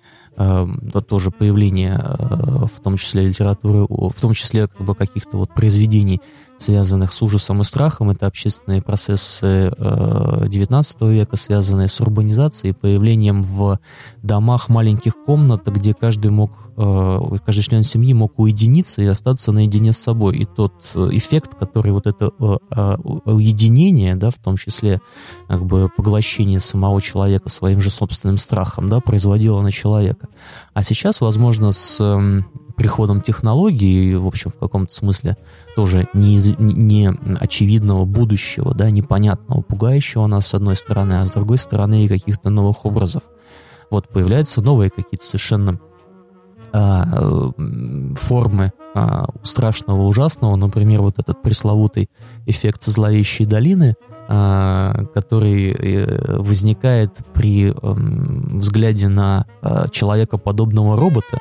[1.08, 6.20] тоже появления, в том числе литературы, в том числе как бы каких-то вот произведений,
[6.58, 13.42] связанных с ужасом и страхом, это общественные процессы э, 19 века, связанные с урбанизацией, появлением
[13.42, 13.78] в
[14.22, 19.92] домах маленьких комнат, где каждый мог, э, каждый член семьи мог уединиться и остаться наедине
[19.92, 20.36] с собой.
[20.38, 25.00] И тот э, эффект, который вот это э, э, уединение, да, в том числе
[25.48, 30.28] как бы поглощение самого человека своим же собственным страхом, да, производило на человека.
[30.72, 35.36] А сейчас, возможно, с эм, приходом технологий, в общем, в каком-то смысле
[35.74, 37.10] тоже не, не
[37.40, 42.50] очевидного будущего, да, непонятного, пугающего нас с одной стороны, а с другой стороны и каких-то
[42.50, 43.22] новых образов.
[43.90, 45.80] Вот появляются новые какие-то совершенно
[46.72, 47.50] а,
[48.16, 52.10] формы а, страшного, ужасного, например, вот этот пресловутый
[52.46, 53.94] эффект зловещей долины,
[54.28, 61.38] а, который э, возникает при взгляде на а, человекоподобного робота,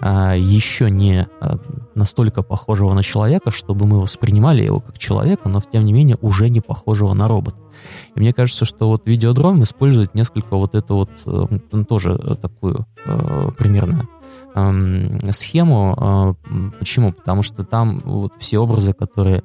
[0.00, 1.58] а, еще не а,
[1.94, 6.48] настолько похожего на человека, чтобы мы воспринимали его как человека, но тем не менее уже
[6.48, 7.58] не похожего на робота.
[8.14, 13.50] И мне кажется, что вот видеодром использует несколько вот эту вот э, тоже такую э,
[13.56, 14.08] примерно
[14.54, 16.36] эм, схему.
[16.46, 17.12] Э, м, почему?
[17.12, 19.44] Потому что там вот все образы, которые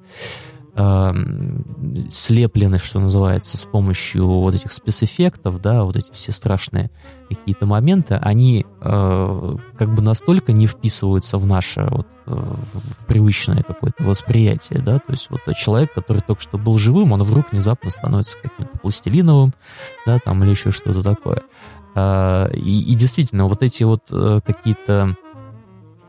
[0.76, 1.66] эм,
[2.10, 6.92] слеплены, что называется, с помощью вот этих спецэффектов, да, вот эти все страшные
[7.30, 13.64] какие-то моменты, они э, как бы настолько не вписываются в наше вот, э, в привычное
[13.64, 17.90] какое-то восприятие, да, то есть вот человек, который только что был живым, он вдруг внезапно
[17.90, 19.54] становится каким-то пластилиновым,
[20.06, 21.44] да, там или еще что-то такое.
[21.94, 25.16] А, И, и действительно, вот эти вот э, какие-то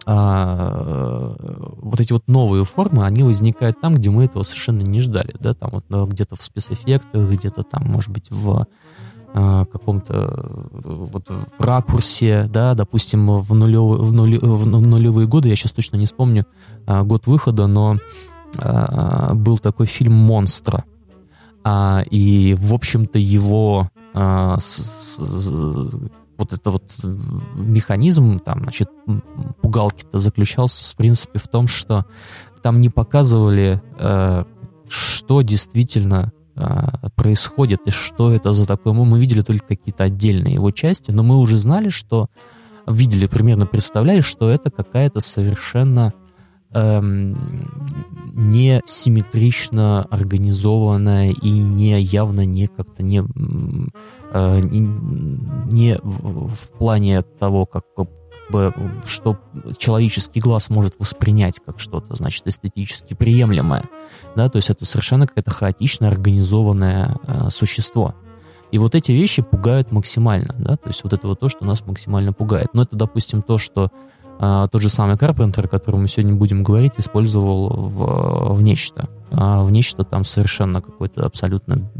[0.06, 1.34] а,
[1.80, 5.52] вот эти вот новые формы, они возникают там, где мы этого совершенно не ждали, да,
[5.52, 8.66] там вот ну, где-то в спецэффектах, где-то там, может быть, в
[9.34, 15.26] а, каком-то э, вот в ракурсе, да, допустим, в, нулевые, в, нуле- в ну- нулевые
[15.26, 16.46] годы, я сейчас точно не вспомню
[16.86, 17.98] а, год выхода, но
[18.58, 20.84] а, был такой фильм «Монстра»,
[21.64, 25.96] А, и, в общем-то, его а, с- с-
[26.36, 26.92] вот это вот
[27.54, 28.88] механизм, там, значит,
[29.60, 32.06] пугалки-то заключался, в принципе, в том, что
[32.62, 34.44] там не показывали, э,
[34.88, 38.92] что действительно э, происходит и что это за такое.
[38.92, 42.28] Мы, мы видели только какие-то отдельные его части, но мы уже знали, что
[42.86, 46.12] видели, примерно представляли, что это какая-то совершенно
[46.70, 47.68] эм,
[48.34, 53.22] не симметрично организованная и не явно не как-то не,
[54.32, 57.84] э, не, в, плане того, как,
[58.50, 59.38] бы, что
[59.76, 63.84] человеческий глаз может воспринять как что-то, значит, эстетически приемлемое.
[64.34, 68.14] Да, то есть это совершенно какое-то хаотичное, организованное э, существо.
[68.70, 71.84] И вот эти вещи пугают максимально, да, то есть вот это вот то, что нас
[71.86, 72.68] максимально пугает.
[72.72, 73.90] Но это, допустим, то, что
[74.42, 79.08] э, тот же самый Карпентер, о котором мы сегодня будем говорить, использовал в, в нечто.
[79.30, 81.90] А в нечто там совершенно какой-то абсолютно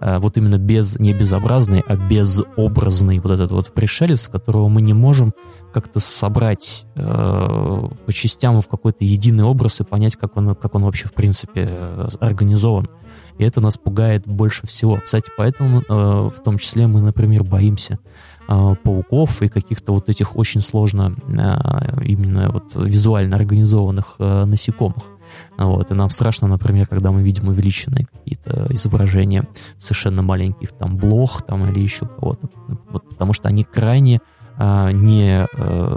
[0.00, 4.94] э, вот именно без, не безобразный, а безобразный вот этот вот пришелец, которого мы не
[4.94, 5.34] можем
[5.74, 10.84] как-то собрать э, по частям в какой-то единый образ и понять, как он, как он
[10.84, 12.88] вообще в принципе э, организован.
[13.38, 15.00] И это нас пугает больше всего.
[15.04, 17.98] Кстати, поэтому э, в том числе мы, например, боимся
[18.46, 25.04] пауков и каких-то вот этих очень сложно э, именно вот визуально организованных э, насекомых.
[25.56, 25.90] Вот.
[25.90, 31.64] И нам страшно, например, когда мы видим увеличенные какие-то изображения совершенно маленьких там блох там,
[31.64, 32.48] или еще кого-то.
[32.90, 34.20] Вот, потому что они крайне
[34.56, 35.48] а, не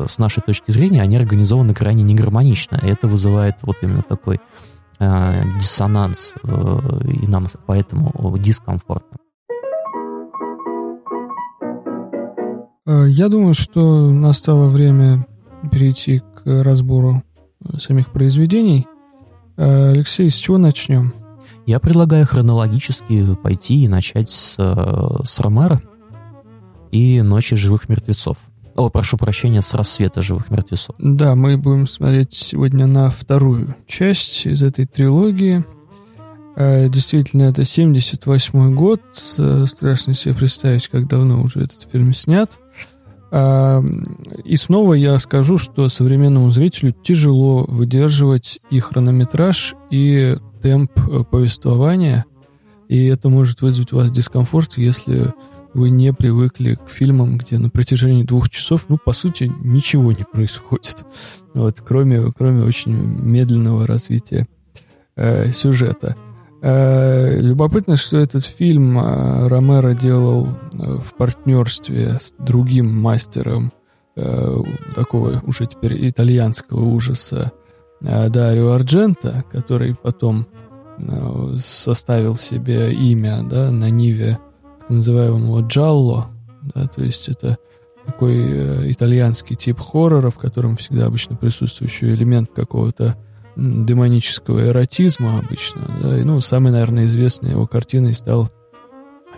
[0.07, 2.79] с нашей точки зрения, они организованы крайне негармонично.
[2.81, 4.39] И это вызывает вот именно такой
[4.99, 9.17] а, диссонанс, э, и нам поэтому дискомфортно.
[12.87, 15.25] Я думаю, что настало время
[15.71, 17.21] перейти к разбору
[17.79, 18.87] самих произведений.
[19.57, 21.13] Алексей, с чего начнем?
[21.65, 25.81] Я предлагаю хронологически пойти и начать с, с Ромера
[26.91, 28.37] и «Ночи живых мертвецов».
[28.77, 30.95] О, прошу прощения, с «Рассвета живых мертвецов».
[30.99, 35.65] Да, мы будем смотреть сегодня на вторую часть из этой трилогии.
[36.55, 39.01] Э, действительно, это 78 год.
[39.39, 42.59] Э, страшно себе представить, как давно уже этот фильм снят.
[43.31, 43.81] Э,
[44.43, 50.91] и снова я скажу, что современному зрителю тяжело выдерживать и хронометраж, и темп
[51.29, 52.25] повествования.
[52.87, 55.33] И это может вызвать у вас дискомфорт, если
[55.73, 60.23] вы не привыкли к фильмам, где на протяжении двух часов, ну, по сути, ничего не
[60.23, 61.05] происходит.
[61.53, 64.45] Вот, кроме, кроме очень медленного развития
[65.15, 66.15] э, сюжета.
[66.61, 73.71] Э, любопытно, что этот фильм э, Ромеро делал э, в партнерстве с другим мастером
[74.95, 77.51] такого уже теперь итальянского ужаса
[78.01, 80.47] Дарио Арджента, который потом
[81.59, 84.39] составил себе имя да, на Ниве
[84.89, 86.29] называемого джалло,
[86.73, 87.59] да, то есть это
[88.07, 93.15] такой итальянский тип хоррора, в котором всегда обычно присутствует еще элемент какого-то
[93.57, 95.81] демонического эротизма обычно.
[96.01, 98.49] Да, и, ну, самой, наверное, известной его картиной стал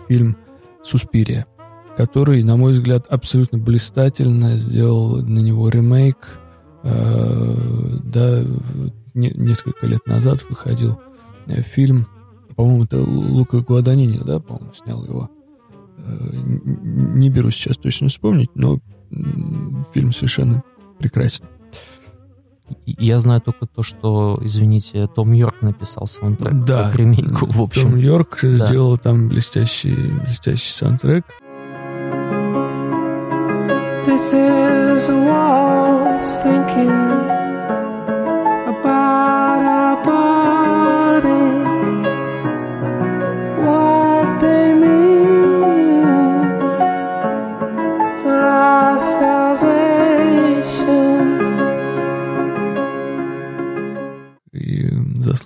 [0.08, 0.36] фильм
[0.82, 1.46] «Суспирия»,
[1.96, 6.16] который, на мой взгляд, абсолютно блистательно сделал на него ремейк.
[6.82, 7.54] Э,
[8.04, 8.42] да,
[9.14, 11.00] не, несколько лет назад выходил
[11.46, 12.06] э, фильм,
[12.56, 15.30] по-моему, это Лука Гуаданини, да, по-моему, снял его
[16.02, 18.80] не беру сейчас точно вспомнить, но
[19.92, 20.62] фильм совершенно
[20.98, 21.44] прекрасен.
[22.86, 27.90] Я знаю только то, что, извините, Том Йорк написал саундтрек да, к ремейку, в общем.
[27.90, 28.66] Том Йорк да.
[28.66, 31.24] сделал там блестящий, блестящий саундтрек.
[34.06, 37.19] This is lost thinking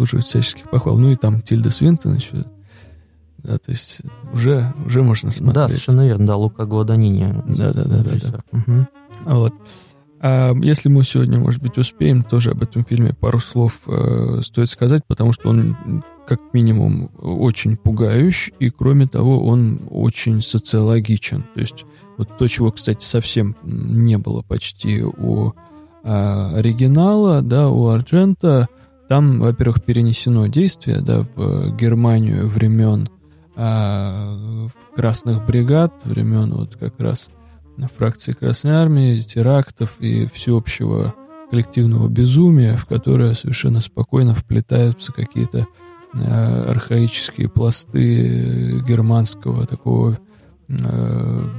[0.04, 0.98] заслуживает всяческих похвал.
[0.98, 2.44] Ну и там Тильда Свинтон еще.
[3.38, 4.00] Да, то есть
[4.32, 5.54] уже, уже можно смотреть.
[5.54, 7.34] Да, совершенно верно, да, Лука Гладанини.
[7.46, 8.10] Да, да, да, да.
[8.22, 8.58] да.
[8.58, 8.86] Угу.
[9.24, 9.54] Вот.
[10.20, 14.70] А если мы сегодня, может быть, успеем, тоже об этом фильме пару слов э, стоит
[14.70, 21.44] сказать, потому что он, как минимум, очень пугающий, и, кроме того, он очень социологичен.
[21.54, 21.84] То есть
[22.16, 25.52] вот то, чего, кстати, совсем не было почти у
[26.02, 28.68] э, оригинала, да, у Арджента,
[29.08, 33.08] там, во-первых, перенесено действие да, в Германию времен
[33.56, 37.30] а, красных бригад, времен вот как раз
[37.96, 41.14] фракции Красной Армии, терактов и всеобщего
[41.50, 45.66] коллективного безумия, в которое совершенно спокойно вплетаются какие-то
[46.14, 50.18] а, архаические пласты германского такого
[50.68, 51.50] а,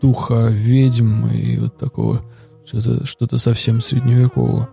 [0.00, 2.22] духа ведьм и вот такого
[2.64, 4.70] что-то что совсем средневекового.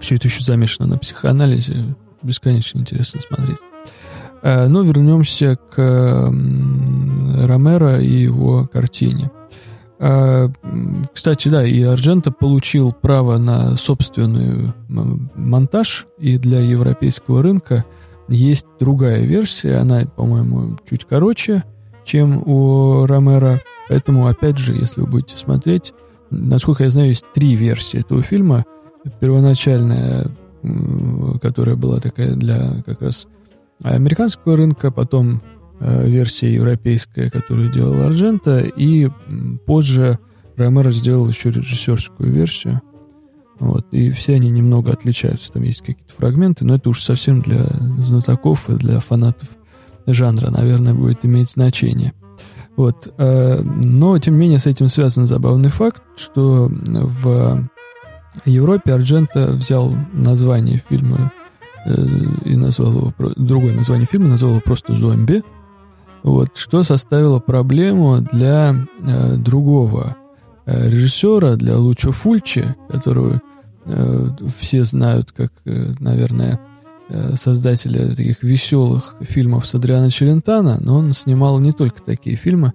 [0.00, 1.94] Все это еще замешано на психоанализе.
[2.22, 3.58] Бесконечно интересно смотреть.
[4.42, 5.76] Э, но вернемся к
[7.46, 9.30] Ромеро и его картине.
[9.98, 10.48] Э,
[11.14, 17.84] кстати, да, и Арджента получил право на собственный монтаж, и для европейского рынка
[18.28, 21.62] есть другая версия, она, по-моему, чуть короче,
[22.04, 25.92] чем у Ромеро, поэтому, опять же, если вы будете смотреть,
[26.30, 28.64] насколько я знаю, есть три версии этого фильма.
[29.20, 30.28] Первоначальная,
[31.40, 33.26] которая была такая для как раз
[33.82, 35.42] американского рынка, потом
[35.80, 39.08] э, версия европейская, которую делал Арджента, и
[39.66, 40.18] позже
[40.56, 42.80] Ромеро сделал еще режиссерскую версию.
[43.58, 45.52] Вот, и все они немного отличаются.
[45.52, 47.64] Там есть какие-то фрагменты, но это уж совсем для
[47.98, 49.48] знатоков и для фанатов
[50.06, 52.12] жанра, наверное, будет иметь значение.
[52.76, 53.12] Вот.
[53.18, 57.68] Э, но, тем не менее, с этим связан забавный факт, что в
[58.44, 61.32] Европе Арджента взял название фильма
[61.84, 61.94] э,
[62.44, 65.42] и назвал его, другое название фильма, назвал его просто «Зомби»,
[66.22, 70.16] вот, что составило проблему для э, другого
[70.66, 73.42] э, режиссера, для Лучо Фульчи, которого
[73.86, 74.28] э,
[74.58, 76.60] все знают как, э, наверное,
[77.14, 82.72] Э, создателя таких веселых фильмов с Адриано Челентано, но он снимал не только такие фильмы,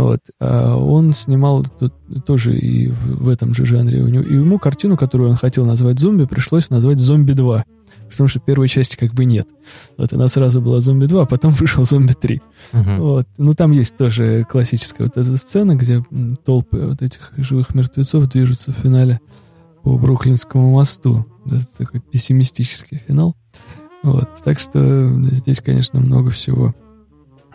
[0.00, 1.92] вот, а он снимал тут
[2.24, 3.98] тоже и в, в этом же жанре.
[3.98, 7.62] И ему картину, которую он хотел назвать «Зомби», пришлось назвать «Зомби 2»,
[8.10, 9.46] потому что первой части как бы нет.
[9.98, 12.40] Вот она сразу была «Зомби 2», а потом вышел «Зомби 3».
[12.72, 12.98] Uh-huh.
[12.98, 13.28] Вот.
[13.36, 16.02] Ну, там есть тоже классическая вот эта сцена, где
[16.44, 19.20] толпы вот этих живых мертвецов движутся в финале
[19.82, 21.26] по Бруклинскому мосту.
[21.44, 23.36] Да, такой пессимистический финал.
[24.02, 26.74] Вот, так что здесь, конечно, много всего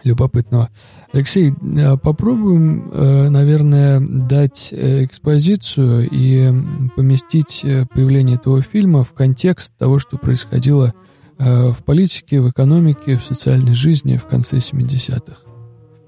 [0.08, 0.70] любопытного.
[1.14, 6.52] Алексей, а попробуем, э, наверное, дать э, экспозицию и
[6.96, 10.94] поместить э, появление этого фильма в контекст того, что происходило
[11.40, 15.47] в политике, в экономике, в социальной жизни в конце 70-х.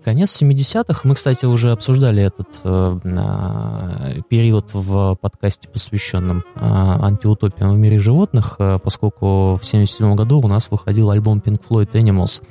[0.10, 7.76] Конец 70-х, мы, кстати, уже обсуждали этот э, э, период в подкасте, посвященном э, антиутопиям
[7.76, 12.42] в мире животных, э, поскольку в 77 году у нас выходил альбом Pink Floyd Animals.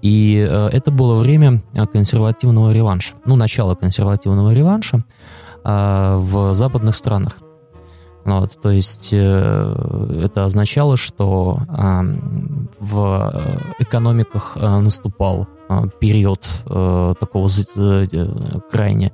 [0.00, 1.60] И э, это было время
[1.92, 5.04] консервативного реванша, ну, начало консервативного реванша
[5.64, 7.38] э, в западных странах.
[8.24, 12.00] Вот, то есть э, это означало, что э,
[12.78, 13.32] в
[13.80, 15.57] экономиках э, наступал э,
[16.00, 18.06] период э, такого э,
[18.70, 19.12] крайне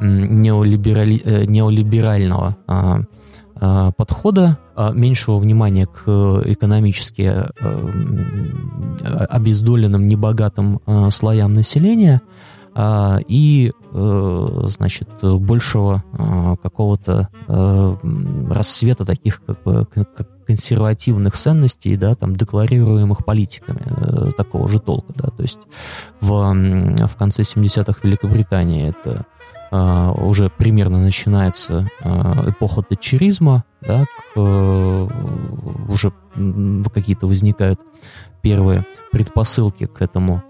[0.00, 3.04] неолиберали, э, неолиберального э,
[3.60, 7.50] э, подхода, э, меньшего внимания к экономически э,
[9.28, 12.22] обездоленным, небогатым э, слоям населения–
[12.72, 16.04] а, и, э, значит, большего
[16.62, 17.96] какого-то э,
[18.48, 19.86] рассвета таких как бы
[20.50, 25.60] консервативных ценностей, да, там, декларируемых политиками э, такого же толка, да, то есть
[26.20, 29.26] в, в конце 70-х Великобритании это
[29.72, 36.12] Uh, уже примерно начинается uh, эпоха тетчеризма, да, к, uh, уже
[36.92, 37.78] какие-то возникают
[38.42, 40.42] первые предпосылки к этому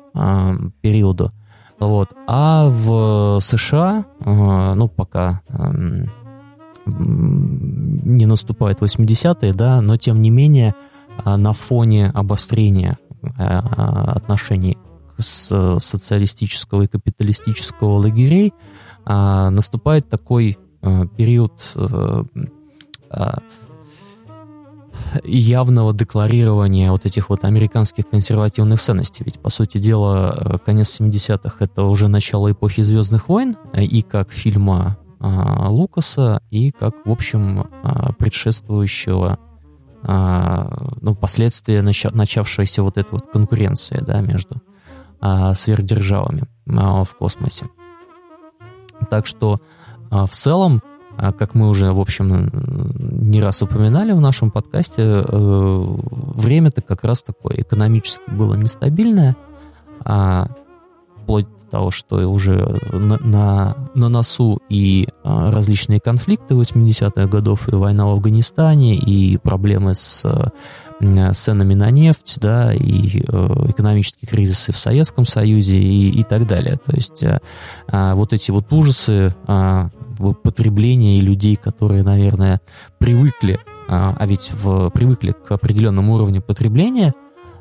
[0.80, 1.32] периоду.
[1.80, 2.10] Вот.
[2.26, 6.10] А в США, э, ну, пока эм,
[6.98, 10.74] не наступает 80-е, да, но тем не менее
[11.24, 14.78] э, на фоне обострения э, отношений
[15.18, 18.54] с социалистического и капиталистического лагерей
[19.04, 21.52] наступает такой период
[25.24, 29.24] явного декларирования вот этих вот американских консервативных ценностей.
[29.24, 34.02] Ведь, по сути дела, э, конец 70-х— это уже начало эпохи «Звездных войн», э, и
[34.02, 39.38] как фильма а, Лукаса, и как, в общем, а, предшествующего
[40.02, 44.62] а, ну, последствия нача- начавшейся вот этой вот конкуренции, да, между
[45.20, 47.66] а, сверхдержавами а, в космосе.
[49.10, 49.58] Так что
[50.10, 50.82] а, в целом
[51.22, 52.50] а как мы уже, в общем,
[53.28, 59.36] не раз упоминали в нашем подкасте, э, время-то как раз такое экономически было нестабильное,
[60.02, 60.46] а
[61.22, 67.74] вплоть того, что уже на, на, на носу и а, различные конфликты 80-х годов, и
[67.74, 70.24] война в Афганистане, и проблемы с
[71.32, 76.78] ценами на нефть, да, и э, экономические кризисы в Советском Союзе и, и так далее.
[76.84, 77.24] То есть
[77.88, 79.88] а, вот эти вот ужасы э,
[80.42, 82.60] потребления и людей, которые, наверное,
[82.98, 87.14] привыкли, а, а ведь в, привыкли к определенному уровню потребления,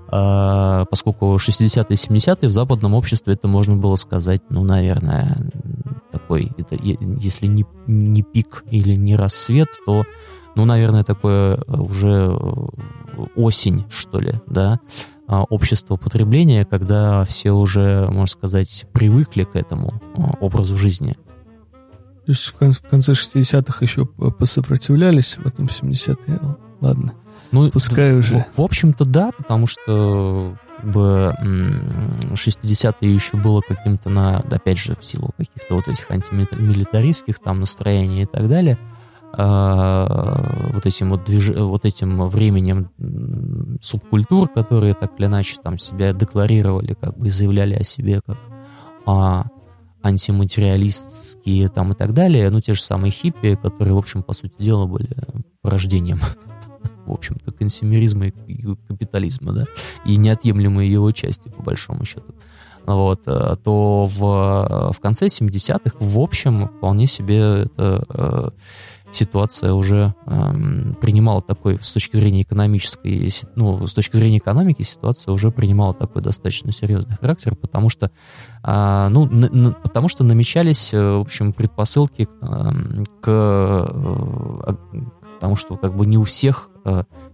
[0.09, 5.51] поскольку 60-е и 70-е в западном обществе это можно было сказать, ну, наверное,
[6.11, 10.05] такой, это, если не, не пик или не рассвет, то
[10.55, 14.79] ну, наверное, такое э, уже э, осень, что ли, да,
[15.27, 21.17] а, общество потребления, когда все уже, можно сказать, привыкли к этому а, образу жизни.
[22.25, 26.39] То есть в конце, в конце 60-х еще посопротивлялись, в этом 70-е,
[26.81, 27.13] ладно.
[27.51, 28.45] Ну, пускай уже.
[28.53, 31.35] В, в общем-то, да, потому что бы
[32.33, 38.23] 60-е еще было каким-то на, опять же, в силу каких-то вот этих антимилитаристских там настроений
[38.23, 38.77] и так далее,
[39.31, 41.51] вот этим вот, движ...
[41.51, 42.89] вот этим временем
[43.81, 48.37] субкультур, которые так или иначе там себя декларировали, как бы заявляли о себе как
[49.05, 49.45] а,
[50.01, 54.53] антиматериалистские там и так далее, ну, те же самые хиппи, которые, в общем, по сути
[54.57, 55.09] дела, были
[55.61, 56.19] порождением,
[57.05, 59.65] в общем-то, консюмеризма и капитализма, да,
[60.05, 62.33] и неотъемлемой его части, по большому счету.
[62.85, 68.49] Вот, э, то в, в конце 70-х, в общем, вполне себе это э,
[69.11, 75.31] ситуация уже эм, принимала такой, с точки зрения экономической, ну, с точки зрения экономики, ситуация
[75.31, 78.11] уже принимала такой достаточно серьезный характер, потому что,
[78.63, 84.73] э, ну, на, на, потому что намечались, э, в общем, предпосылки к, эм, к, э,
[84.73, 86.68] к тому, что как бы не у всех э,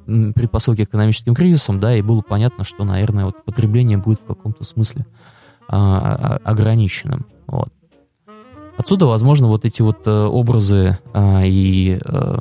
[0.05, 4.63] предпосылки к экономическим кризисам, да, и было понятно, что, наверное, вот потребление будет в каком-то
[4.63, 5.05] смысле
[5.67, 7.25] э, ограниченным.
[7.47, 7.69] Вот.
[8.77, 12.37] Отсюда, возможно, вот эти вот э, образы а, и э,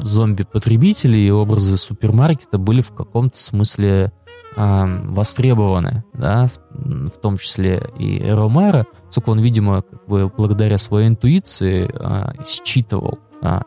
[0.00, 4.12] зомби-потребителей, и образы супермаркета были в каком-то смысле
[4.56, 10.78] э, востребованы, да, в, в том числе и Ромеро, поскольку он, видимо, как бы благодаря
[10.78, 13.60] своей интуиции э, считывал, э,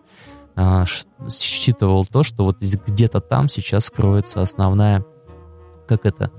[0.60, 0.84] э,
[1.30, 5.06] считывал то, что вот где-то там сейчас кроется основная,
[5.88, 6.32] как это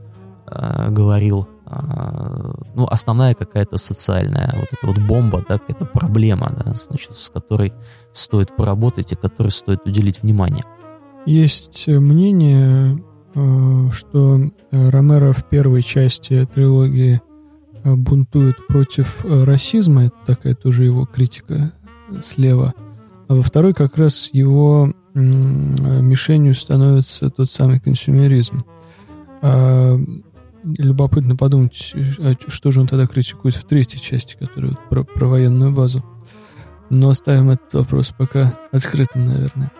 [0.47, 6.75] э, говорил а, ну, основная какая-то социальная вот эта вот бомба, да, какая-то проблема, да,
[6.75, 7.73] значит, с которой
[8.12, 10.64] стоит поработать и которой стоит уделить внимание.
[11.27, 13.01] Есть мнение,
[13.35, 17.21] э, что Ромеро в первой части трилогии
[17.85, 21.73] э, бунтует против э, расизма, это такая тоже его критика
[22.21, 22.75] слева,
[23.31, 28.64] а во второй как раз его мишенью становится тот самый консюмеризм.
[29.41, 29.97] А,
[30.78, 35.70] Любопытно подумать, а что же он тогда критикует в третьей части, которая про, про военную
[35.70, 36.05] базу.
[36.91, 39.70] Но оставим этот вопрос пока открытым, наверное.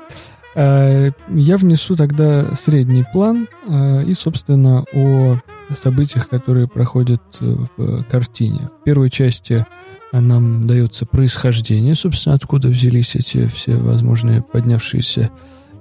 [0.55, 5.41] А, я внесу тогда средний план а, и, собственно, о
[5.75, 8.71] событиях, которые проходят в картине.
[8.81, 9.67] В первой части
[10.13, 15.31] нам дается происхождение, собственно, откуда взялись эти все возможные поднявшиеся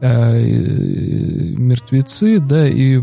[0.02, 0.42] э,
[1.58, 3.00] мертвецы, да, и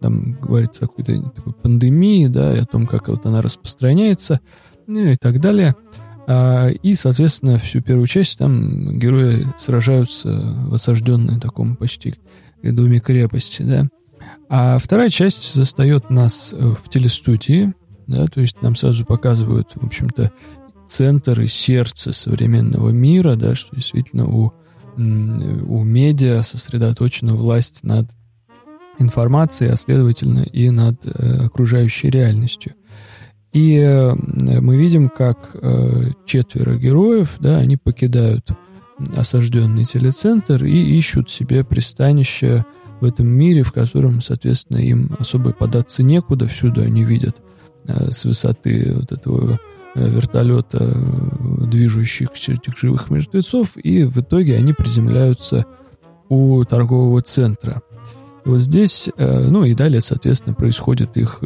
[0.00, 4.40] там говорится о какой-то такой пандемии, да, и о том, как вот она распространяется,
[4.86, 5.74] ну и так далее.
[6.26, 10.30] А, и, соответственно, всю первую часть там герои сражаются
[10.66, 12.14] в осажденной таком почти
[12.62, 13.86] доме крепости, да.
[14.48, 17.74] А вторая часть застает нас в телестудии,
[18.12, 20.30] да, то есть нам сразу показывают, в общем-то,
[20.86, 24.52] центр и сердце современного мира, да, что действительно у
[24.96, 28.10] у медиа сосредоточена власть над
[28.98, 32.74] информацией, а следовательно и над э, окружающей реальностью.
[33.52, 38.50] И э, мы видим, как э, четверо героев, да, они покидают
[39.16, 42.64] осажденный телецентр и ищут себе пристанище
[43.00, 47.42] в этом мире, в котором, соответственно, им особо податься некуда, всюду они видят
[47.86, 49.58] с высоты вот этого
[49.94, 55.66] Э, вертолета, э, движущихся этих живых мертвецов, и в итоге они приземляются
[56.30, 57.82] у торгового центра.
[58.46, 61.40] И вот здесь, э, ну и далее, соответственно, происходят их,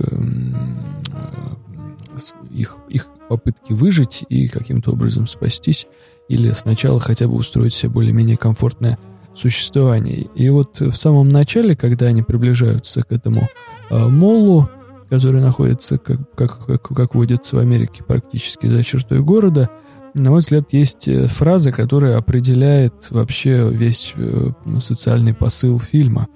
[2.52, 5.88] их, их попытки выжить и каким-то образом спастись,
[6.28, 8.96] или сначала хотя бы устроить себе более-менее комфортное
[9.34, 10.28] существование.
[10.36, 13.48] И вот в самом начале, когда они приближаются к этому
[13.90, 14.68] молу,
[15.08, 19.70] который находится, как, как, как, как водится в Америке, практически за чертой города,
[20.16, 24.50] на мой взгляд, есть э, фраза, которая определяет вообще весь э,
[24.80, 26.28] социальный посыл фильма.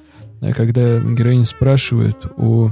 [0.42, 2.70] Э, когда героиня спрашивает у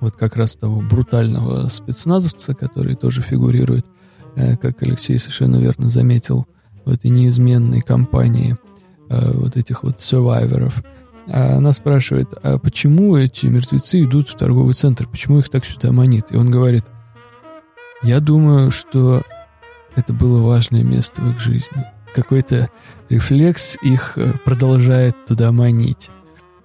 [0.00, 3.86] вот как раз того брутального спецназовца, который тоже фигурирует,
[4.34, 6.44] как Алексей совершенно верно заметил,
[6.84, 8.56] в этой неизменной компании
[9.08, 10.70] вот этих вот а
[11.28, 15.06] она спрашивает, а почему эти мертвецы идут в торговый центр?
[15.08, 16.30] Почему их так сюда манит?
[16.30, 16.84] И он говорит,
[18.02, 19.22] я думаю, что
[19.96, 21.84] это было важное место в их жизни.
[22.14, 22.68] Какой-то
[23.08, 26.10] рефлекс их э, продолжает туда манить.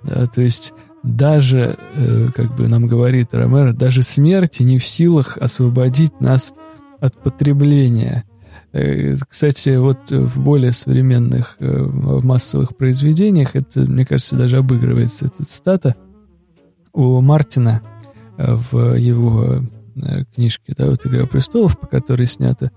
[0.03, 5.37] Да, то есть даже, э, как бы нам говорит Ромеро, даже смерть не в силах
[5.37, 6.53] освободить нас
[6.99, 8.23] от потребления.
[8.73, 15.43] Э, кстати, вот в более современных э, массовых произведениях это, мне кажется, даже обыгрывается эта
[15.43, 15.95] цитата
[16.93, 17.81] у Мартина
[18.37, 19.61] э, в его
[20.33, 22.71] книжке, да, вот «Игра престолов», по которой снята,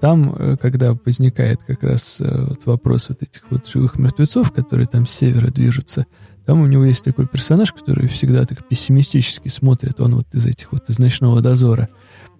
[0.00, 5.12] там, когда возникает как раз вот вопрос вот этих вот живых мертвецов, которые там с
[5.12, 6.06] севера движутся,
[6.44, 10.72] Там у него есть такой персонаж, который всегда так пессимистически смотрит, он вот из этих
[10.72, 11.88] вот из «Ночного дозора».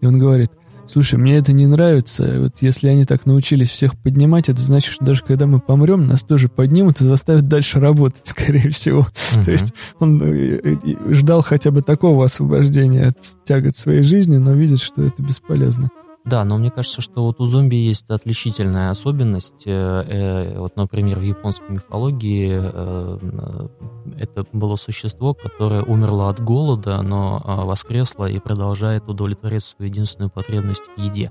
[0.01, 0.53] И он говорит,
[0.87, 5.05] слушай, мне это не нравится, вот если они так научились всех поднимать, это значит, что
[5.05, 9.01] даже когда мы помрем, нас тоже поднимут и заставят дальше работать, скорее всего.
[9.01, 9.45] Uh-huh.
[9.45, 10.77] То есть он э,
[11.09, 15.89] ждал хотя бы такого освобождения от тягот своей жизни, но видит, что это бесполезно.
[16.27, 19.63] Да, но мне кажется, что вот у зомби есть отличительная особенность.
[19.65, 23.69] Э, э, вот, например, в японской мифологии э,
[24.19, 30.83] это было существо, которое умерло от голода, но воскресло и продолжает удовлетворять свою единственную потребность
[30.97, 31.31] в еде.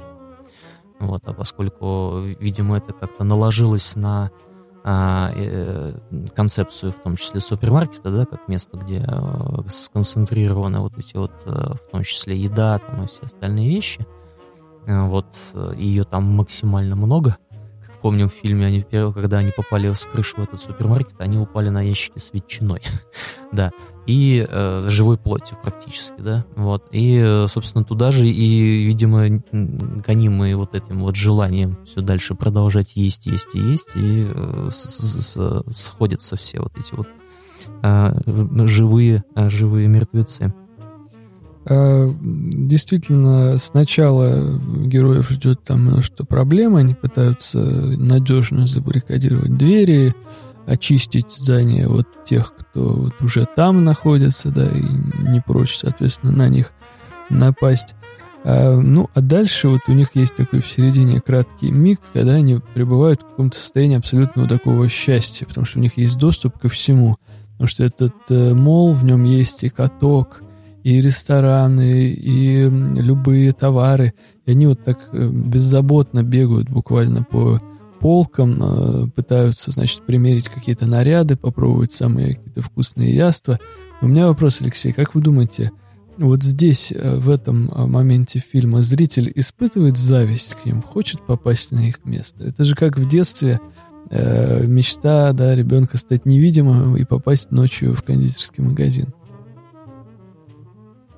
[1.02, 4.32] Вот, а поскольку, видимо, это как-то наложилось на
[4.86, 5.34] а,
[6.34, 9.06] концепцию, в том числе супермаркета, да, как место, где
[9.68, 14.08] сконцентрированы вот эти вот, в том числе еда там, и все остальные вещи,
[14.86, 17.38] вот э, ее там максимально много.
[17.86, 21.70] Как помним в фильме, они, когда они попали с крыши в этот супермаркет, они упали
[21.70, 22.82] на ящики с ветчиной.
[23.52, 23.72] да.
[24.06, 26.46] И э, живой плотью практически, да.
[26.56, 26.88] Вот.
[26.92, 32.96] И, э, собственно, туда же и, видимо, гонимые вот этим вот желанием все дальше продолжать
[32.96, 37.08] есть, есть и есть, и э, с -с сходятся все вот эти вот
[37.82, 40.54] э, живые, э, живые мертвецы.
[41.68, 50.14] А, действительно, сначала героев ждет там множество проблем, они пытаются надежно забаррикадировать двери,
[50.68, 54.84] очистить здание от тех, кто вот уже там находится, да, и
[55.28, 56.72] не прочь, соответственно, на них
[57.30, 57.96] напасть.
[58.44, 62.62] А, ну, а дальше вот у них есть такой в середине краткий миг, когда они
[62.76, 67.18] пребывают в каком-то состоянии абсолютного такого счастья, потому что у них есть доступ ко всему.
[67.54, 70.44] Потому что этот э, мол, в нем есть и каток,
[70.86, 74.14] и рестораны, и любые товары.
[74.46, 77.60] И они вот так э, беззаботно бегают буквально по
[78.00, 83.60] полкам, э, пытаются, значит, примерить какие-то наряды, попробовать самые какие-то вкусные яства.
[84.00, 85.72] У меня вопрос, Алексей, как вы думаете,
[86.20, 91.90] вот здесь, э, в этом моменте фильма, зритель испытывает зависть к ним, хочет попасть на
[91.90, 92.44] их место?
[92.44, 93.60] Это же как в детстве
[94.12, 99.08] э, мечта, да, ребенка стать невидимым и попасть ночью в кондитерский магазин.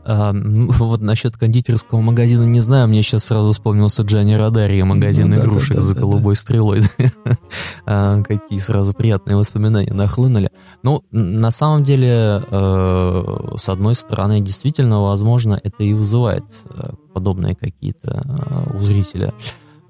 [0.07, 5.35] А, вот насчет кондитерского магазина не знаю, мне сейчас сразу вспомнился Джанни Радари, магазин ну,
[5.35, 6.39] игрушек да, да, за да, голубой да.
[6.39, 6.83] стрелой.
[7.85, 10.49] а, какие сразу приятные воспоминания нахлынули.
[10.81, 17.55] Ну, на самом деле, э, с одной стороны, действительно, возможно, это и вызывает э, подобные
[17.55, 19.33] какие-то э, у зрителя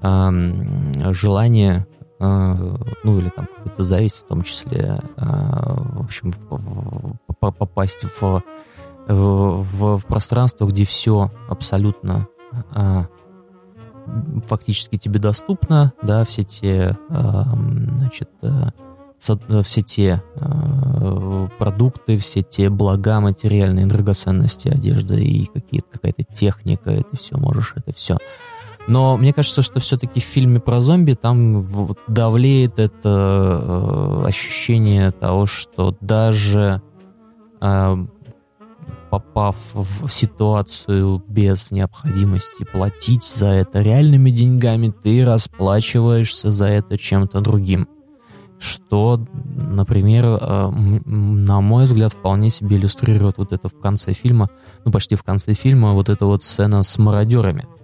[0.01, 1.85] э, желания
[2.19, 6.33] э, ну или там какую-то зависть в том числе, в общем,
[7.39, 8.41] попасть в
[9.07, 12.27] в, в пространство, где все абсолютно
[12.73, 13.07] а,
[14.47, 17.43] фактически тебе доступно, да, все те, а,
[17.97, 18.71] значит, а,
[19.19, 27.15] все те а, продукты, все те блага, материальные драгоценности, одежда и какие-то, какая-то техника, это
[27.17, 28.17] все можешь, это все.
[28.87, 31.65] Но мне кажется, что все-таки в фильме про зомби там
[32.07, 33.09] давлеет это
[34.23, 36.81] э, ощущение того, что даже
[37.59, 38.07] э,
[39.17, 47.41] попав в ситуацию без необходимости платить за это реальными деньгами, ты расплачиваешься за это чем-то
[47.41, 47.87] другим.
[48.59, 49.19] Что,
[49.55, 50.69] например, э,
[51.05, 54.49] на мой взгляд, вполне себе иллюстрирует вот это в конце фильма,
[54.85, 57.65] ну почти в конце фильма, вот эта вот сцена с мародерами–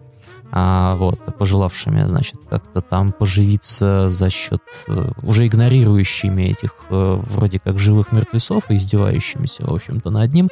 [0.55, 7.57] а, вот, пожелавшими, значит, как-то там поживиться за счет э, уже игнорирующими этих э, вроде
[7.57, 10.49] как живых мертвецов и издевающимися, в общем-то, над ним,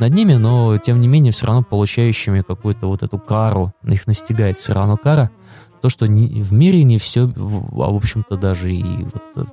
[0.00, 4.56] над ними, но тем не менее все равно получающими какую-то вот эту кару, их настигает
[4.56, 5.30] все равно кара,
[5.80, 7.28] то, что в мире не все, а
[7.92, 9.44] в общем-то даже и вот э,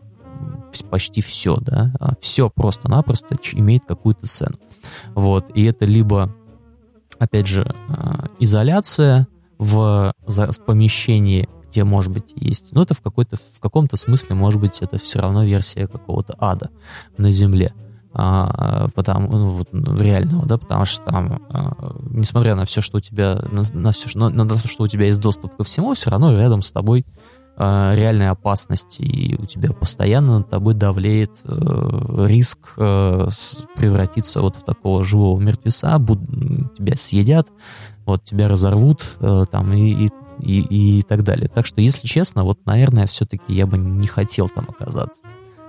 [0.89, 4.55] почти все, да, а все просто-напросто имеет какую-то цену.
[5.13, 6.35] Вот, и это либо,
[7.19, 7.75] опять же,
[8.39, 9.27] изоляция,
[9.61, 12.73] в, за, в помещении, где, может быть, есть...
[12.73, 16.71] Ну, это в, какой-то, в каком-то смысле, может быть, это все равно версия какого-то ада
[17.17, 17.71] на Земле.
[18.11, 22.97] А, потому, ну, вот, ну, реального, да, потому что там, а, несмотря на все, что
[22.97, 25.93] у тебя, на, на все, на, на то, что у тебя есть доступ ко всему,
[25.93, 27.05] все равно рядом с тобой
[27.63, 33.27] а, реальная опасность, и у тебя постоянно над тобой давлеет э, риск э,
[33.75, 36.21] превратиться вот в такого живого мертвеца, буд,
[36.75, 37.49] тебя съедят,
[38.07, 40.09] вот тебя разорвут э, там и, и,
[40.39, 41.49] и, и так далее.
[41.53, 45.21] Так что, если честно, вот, наверное, все-таки я бы не хотел там оказаться.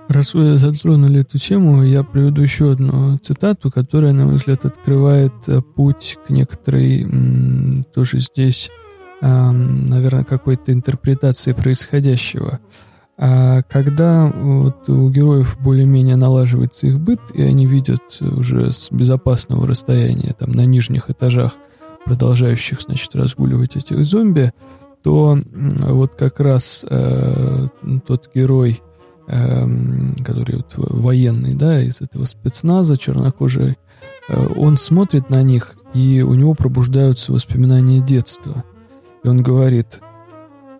[0.07, 5.33] Раз вы затронули эту тему, я приведу еще одну цитату, которая, на мой взгляд, открывает
[5.45, 7.05] э, путь к некоторой
[7.93, 8.71] тоже здесь,
[9.23, 12.59] наверное, какой-то интерпретации происходящего.
[13.17, 19.67] А когда вот у героев более-менее налаживается их быт, и они видят уже с безопасного
[19.67, 21.53] расстояния, там, на нижних этажах,
[22.05, 24.51] продолжающих, значит, разгуливать этих зомби,
[25.03, 27.67] то вот как раз э,
[28.07, 28.81] тот герой,
[29.27, 29.67] э,
[30.23, 33.77] который вот военный, да, из этого спецназа чернокожий,
[34.27, 38.63] э, он смотрит на них, и у него пробуждаются воспоминания детства.
[39.23, 40.01] И он говорит,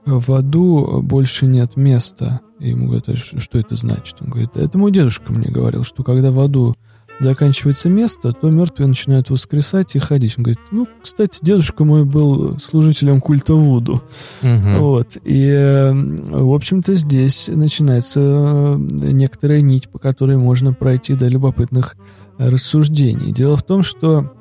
[0.05, 2.41] в аду больше нет места.
[2.59, 4.17] И ему говорят, «А что это значит?
[4.21, 6.75] Он говорит, это мой дедушка мне говорил, что когда в аду
[7.19, 10.35] заканчивается место, то мертвые начинают воскресать и ходить.
[10.37, 14.01] Он говорит, ну, кстати, дедушка мой был служителем культа Вуду.
[14.41, 14.79] Угу.
[14.79, 15.17] Вот.
[15.23, 21.95] И, в общем-то, здесь начинается э, некоторая нить, по которой можно пройти до любопытных
[22.37, 23.31] рассуждений.
[23.31, 24.33] Дело в том, что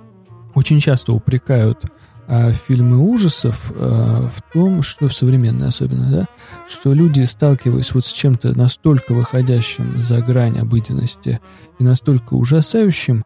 [0.55, 1.85] очень часто упрекают
[2.29, 6.29] а, фильмы ужасов а, в том, что в современной особенно, да,
[6.69, 11.41] что люди, сталкиваясь вот с чем-то настолько выходящим за грань обыденности
[11.79, 13.25] и настолько ужасающим,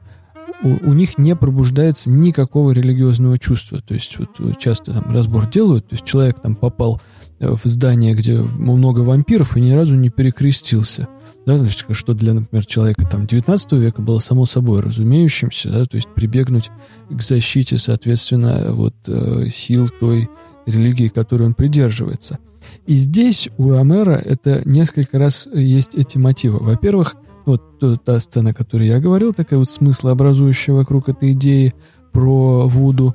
[0.62, 3.80] у, у них не пробуждается никакого религиозного чувства.
[3.80, 7.00] То есть вот часто там разбор делают, то есть человек там попал
[7.40, 11.08] в здание, где много вампиров и ни разу не перекрестился.
[11.44, 15.84] Да, то есть, что для, например, человека там 19 века было само собой разумеющимся, да,
[15.84, 16.70] то есть прибегнуть
[17.08, 20.28] к защите, соответственно, вот э, сил той
[20.66, 22.40] религии, которой он придерживается.
[22.86, 26.58] И здесь у Ромера это несколько раз есть эти мотивы.
[26.58, 27.14] Во-первых,
[27.44, 27.62] вот
[28.04, 31.74] та сцена, о которой я говорил, такая вот смыслообразующая вокруг этой идеи
[32.12, 33.14] про Вуду.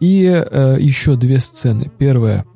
[0.00, 1.90] И э, еще две сцены.
[1.98, 2.46] Первая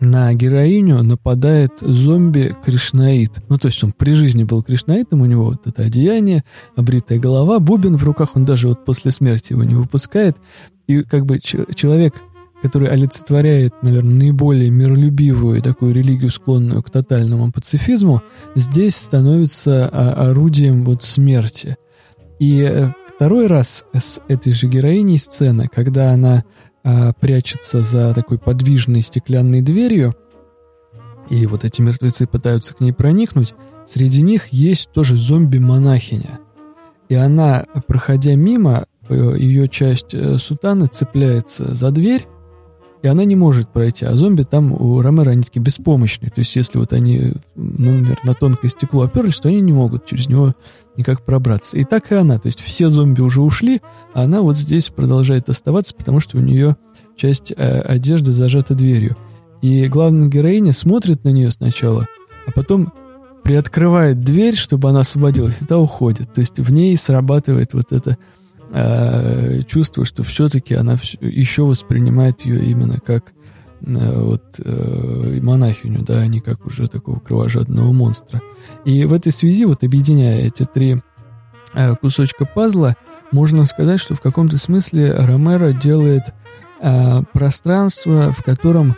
[0.00, 3.42] на героиню нападает зомби-кришнаит.
[3.48, 6.44] Ну, то есть он при жизни был кришнаитом, у него вот это одеяние,
[6.76, 10.36] обритая голова, бубен в руках, он даже вот после смерти его не выпускает.
[10.86, 12.14] И как бы человек,
[12.62, 18.22] который олицетворяет, наверное, наиболее миролюбивую такую религию, склонную к тотальному пацифизму,
[18.54, 21.76] здесь становится орудием вот смерти.
[22.38, 26.44] И э, второй раз с этой же героиней сцена, когда она
[26.88, 30.14] а, прячется за такой подвижной стеклянной дверью,
[31.28, 33.54] и вот эти мертвецы пытаются к ней проникнуть,
[33.86, 36.38] среди них есть тоже зомби-монахиня.
[37.10, 42.26] И она, проходя мимо, э, ее часть э, сутаны цепляется за дверь,
[43.02, 44.04] и она не может пройти.
[44.04, 46.30] А зомби там у Ромера, они такие беспомощные.
[46.30, 50.28] То есть, если вот они, например, на тонкое стекло оперлись, то они не могут через
[50.28, 50.54] него
[50.96, 51.76] никак пробраться.
[51.76, 52.38] И так и она.
[52.38, 53.80] То есть, все зомби уже ушли,
[54.14, 56.76] а она вот здесь продолжает оставаться, потому что у нее
[57.16, 59.16] часть э, одежды зажата дверью.
[59.62, 62.06] И главная героиня смотрит на нее сначала,
[62.46, 62.92] а потом
[63.42, 66.32] приоткрывает дверь, чтобы она освободилась, и та уходит.
[66.34, 68.18] То есть в ней срабатывает вот это
[68.70, 73.32] э, чувство, что все-таки она еще воспринимает ее именно как
[73.80, 78.40] э, вот э, монахиню, да, а не как уже такого кровожадного монстра.
[78.84, 81.00] И в этой связи, вот объединяя эти три
[81.74, 82.96] э, кусочка пазла,
[83.30, 86.34] можно сказать, что в каком-то смысле Ромеро делает
[86.80, 88.96] э, пространство, в котором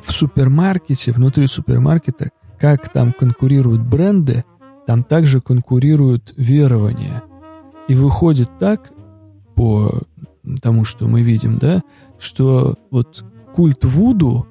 [0.00, 4.44] в супермаркете, внутри супермаркета, как там конкурируют бренды,
[4.86, 7.22] там также конкурируют верования–
[7.88, 8.92] и выходит так,
[9.54, 10.00] по
[10.60, 11.82] тому, что мы видим, да,
[12.18, 13.24] что вот
[13.54, 14.46] культ Вуду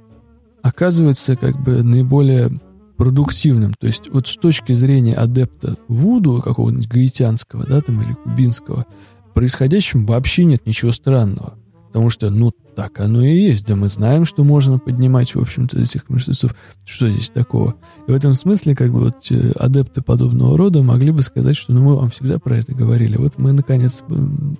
[0.61, 2.51] оказывается как бы наиболее
[2.97, 3.73] продуктивным.
[3.79, 8.85] То есть вот с точки зрения адепта Вуду, какого-нибудь гаитянского, да, там, или кубинского,
[9.33, 11.57] происходящем вообще нет ничего странного.
[11.91, 13.65] Потому что, ну, так оно и есть.
[13.65, 16.55] Да мы знаем, что можно поднимать, в общем-то, этих мертвецов.
[16.85, 17.75] Что здесь такого?
[18.07, 21.73] И в этом смысле, как бы, вот э, адепты подобного рода могли бы сказать, что,
[21.73, 23.17] ну, мы вам всегда про это говорили.
[23.17, 24.03] Вот мы, наконец,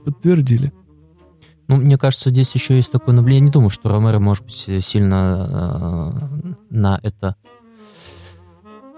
[0.03, 0.73] подтвердили.
[1.69, 3.43] Ну, мне кажется, здесь еще есть такое наблюдение.
[3.43, 7.37] Я не думаю, что Ромеро, может быть, сильно э, на это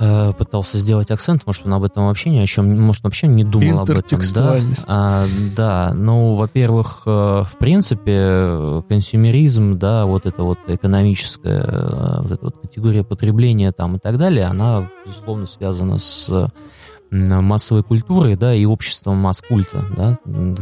[0.05, 3.45] Э, пытался сделать акцент, может, он об этом вообще ни о чем, может, вообще не
[3.45, 4.19] думал об этом.
[4.85, 5.25] Да, а,
[5.55, 12.43] да ну, во-первых, э, в принципе, консюмеризм, да, вот эта вот экономическая э, вот эта
[12.43, 16.49] вот категория потребления там и так далее, она, безусловно, связана с
[17.13, 20.17] массовой культурой, да, и обществом масс-культа, да,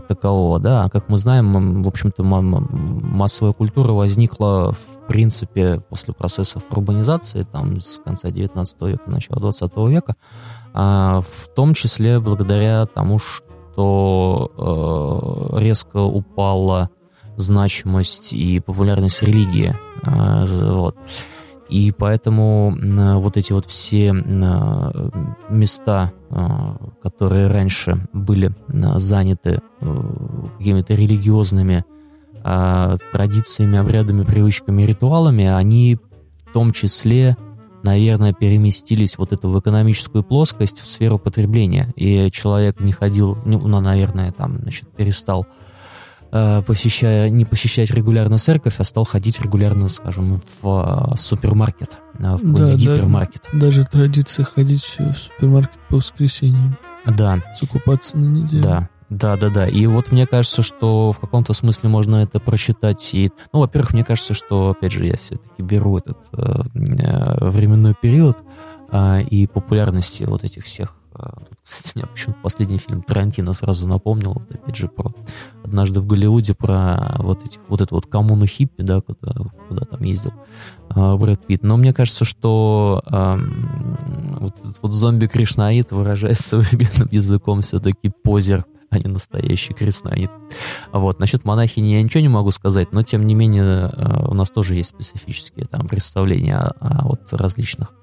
[0.07, 0.83] такового, да.
[0.83, 7.79] А как мы знаем, в общем-то, массовая культура возникла, в принципе, после процессов урбанизации, там,
[7.79, 10.15] с конца 19 века, начала 20 века,
[10.73, 14.51] а, в том числе благодаря тому, что
[15.53, 16.89] э, резко упала
[17.37, 19.75] значимость и популярность религии.
[20.03, 20.97] Э, вот.
[21.71, 22.75] И поэтому
[23.21, 24.11] вот эти вот все
[25.49, 30.03] места, а, которые раньше были заняты э,
[30.57, 31.85] какими-то религиозными
[32.43, 35.97] а, традициями, обрядами, привычками, ритуалами, они
[36.45, 37.37] в том числе
[37.83, 41.91] наверное, переместились вот это в экономическую плоскость, в сферу потребления.
[41.95, 45.70] И человек не ходил, ну, наверное, там, значит, перестал Э,
[46.31, 52.53] посещая, не посещать регулярно церковь, а стал ходить регулярно, скажем, в э, супермаркет, э, в,
[52.53, 53.43] да, в гипермаркет.
[53.53, 56.77] Да, даже традиция ходить в супермаркет по воскресеньям.
[57.05, 57.43] Да.
[57.59, 58.63] Закупаться на неделю.
[58.63, 58.89] Да.
[59.09, 59.67] Да, да, да.
[59.67, 63.13] И вот мне кажется, что в каком-то смысле можно это прочитать.
[63.13, 68.37] И, ну, во-первых, мне кажется, что, опять же, я все-таки беру этот э, временной период
[68.89, 70.95] э, и популярности вот этих всех
[71.63, 75.13] кстати, меня почему-то последний фильм Тарантино сразу напомнил, вот, опять же, про
[75.63, 79.33] однажды в Голливуде, про вот, этих, вот эту вот коммуну хиппи, да, куда,
[79.67, 80.33] куда там ездил
[80.95, 81.63] э, Брэд Питт.
[81.63, 83.37] Но мне кажется, что э,
[84.39, 90.31] вот этот вот зомби-кришнаит, выражаясь современным языком, все-таки позер, а не настоящий кришнаит.
[90.91, 91.19] Вот.
[91.19, 94.75] Насчет монахини я ничего не могу сказать, но тем не менее э, у нас тоже
[94.75, 97.93] есть специфические там представления о, о вот различных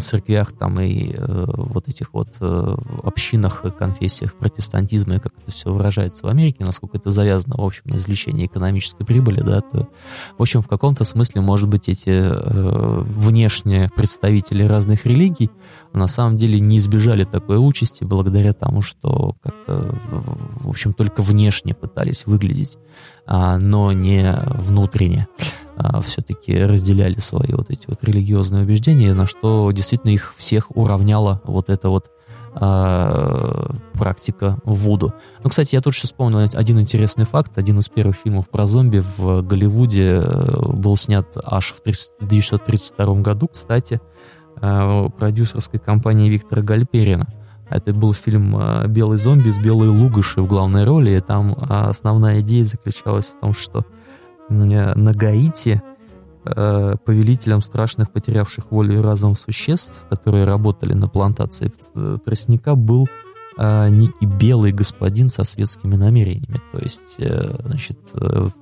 [0.00, 5.72] церквях там и э, вот этих вот э, общинах, конфессиях протестантизма, и как это все
[5.72, 9.88] выражается в Америке, насколько это завязано, в общем, на извлечении экономической прибыли, да, то,
[10.38, 15.50] в общем, в каком-то смысле, может быть, эти э, внешние представители разных религий
[15.92, 19.94] на самом деле не избежали такой участи благодаря тому, что как-то,
[20.60, 22.78] в общем, только внешне пытались выглядеть,
[23.26, 25.28] а, но не внутренне.
[25.82, 31.40] А, все-таки разделяли свои вот эти вот религиозные убеждения, на что действительно их всех уравняла
[31.44, 32.10] вот эта вот
[32.54, 35.14] а, практика Вуду.
[35.42, 37.56] Ну, кстати, я тут сейчас вспомнил один интересный факт.
[37.56, 43.48] Один из первых фильмов про зомби в Голливуде э, был снят аж в 1932 году,
[43.48, 44.00] кстати,
[44.60, 47.26] э, продюсерской компанией Виктора Гальперина.
[47.70, 52.40] Это был фильм э, «Белый зомби» с белой лугаши в главной роли, и там основная
[52.40, 53.86] идея заключалась в том, что
[54.50, 55.80] на Гаити
[56.44, 61.72] э, повелителем страшных потерявших волю и разум существ, которые работали на плантации
[62.24, 63.08] тростника, был
[63.56, 66.60] э, некий белый господин со светскими намерениями.
[66.72, 67.98] То есть, э, значит,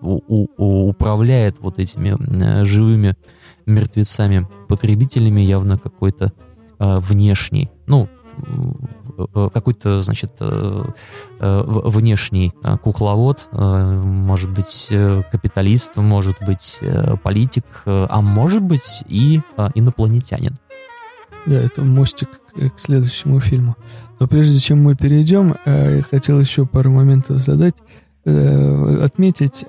[0.01, 3.17] управляет вот этими живыми
[3.67, 6.33] мертвецами-потребителями явно какой-то
[6.79, 8.09] внешний, ну,
[8.39, 8.73] Э,
[9.27, 10.85] какой-то, значит, э,
[11.41, 12.53] э, внешний
[12.83, 14.89] кукловод, может быть,
[15.31, 16.81] капиталист, может быть,
[17.23, 19.41] политик, а может быть и
[19.75, 20.57] инопланетянин.
[21.47, 23.77] Да, это мостик к следующему фильму.
[24.21, 27.75] Но прежде чем мы перейдем, я хотел еще пару моментов задать
[28.25, 29.65] отметить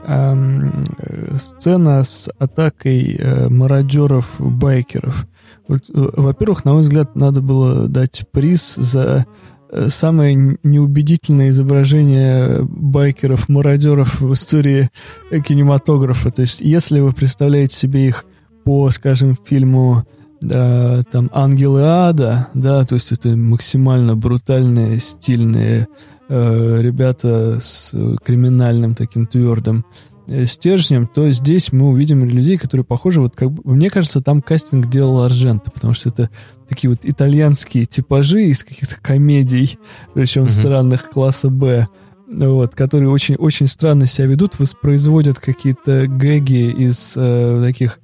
[1.37, 3.19] сцена с атакой
[3.49, 5.25] мародеров-байкеров.
[5.69, 9.25] Э, во-первых, на мой взгляд, надо было дать приз за
[9.71, 14.89] э, самое неубедительное изображение байкеров-мародеров в истории
[15.31, 16.31] кинематографа.
[16.31, 18.25] То есть, если вы представляете себе их
[18.63, 20.03] по, скажем, фильму
[20.41, 25.87] да, там «Ангелы ада», да, то есть это максимально брутальные, стильные
[26.29, 27.93] э, ребята с
[28.23, 33.73] криминальным таким твердым Э, стержнем, то здесь мы увидим людей, которые похожи, вот как бы,
[33.73, 36.29] мне кажется, там кастинг делал Аржента, потому что это
[36.67, 39.79] такие вот итальянские типажи из каких-то комедий,
[40.13, 40.49] причем mm-hmm.
[40.49, 41.87] странных класса Б,
[42.27, 47.99] вот, которые очень-очень странно себя ведут, воспроизводят какие-то гэги из э, таких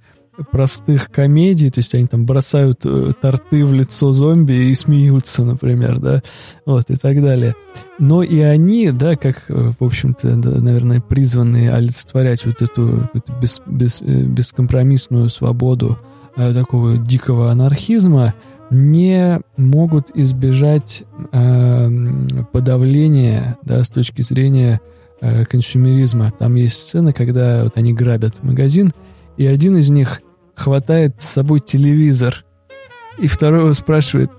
[0.52, 6.00] простых комедий, то есть они там бросают э, торты в лицо зомби и смеются, например,
[6.00, 6.22] да,
[6.66, 7.56] вот, и так далее.
[8.00, 13.34] Но и они, да, как, э, в общем-то, да, наверное, призванные олицетворять вот эту, эту
[13.42, 15.98] бес, бес, э, бескомпромиссную свободу
[16.36, 18.34] э, такого дикого анархизма,
[18.70, 21.90] не могут избежать э,
[22.52, 24.82] подавления, да, с точки зрения
[25.22, 26.32] э, консюмеризма.
[26.38, 28.92] Там есть сцена, когда вот они грабят магазин,
[29.38, 30.22] и один из них
[30.56, 32.46] хватает с собой телевизор.
[33.18, 34.32] И второй спрашивает,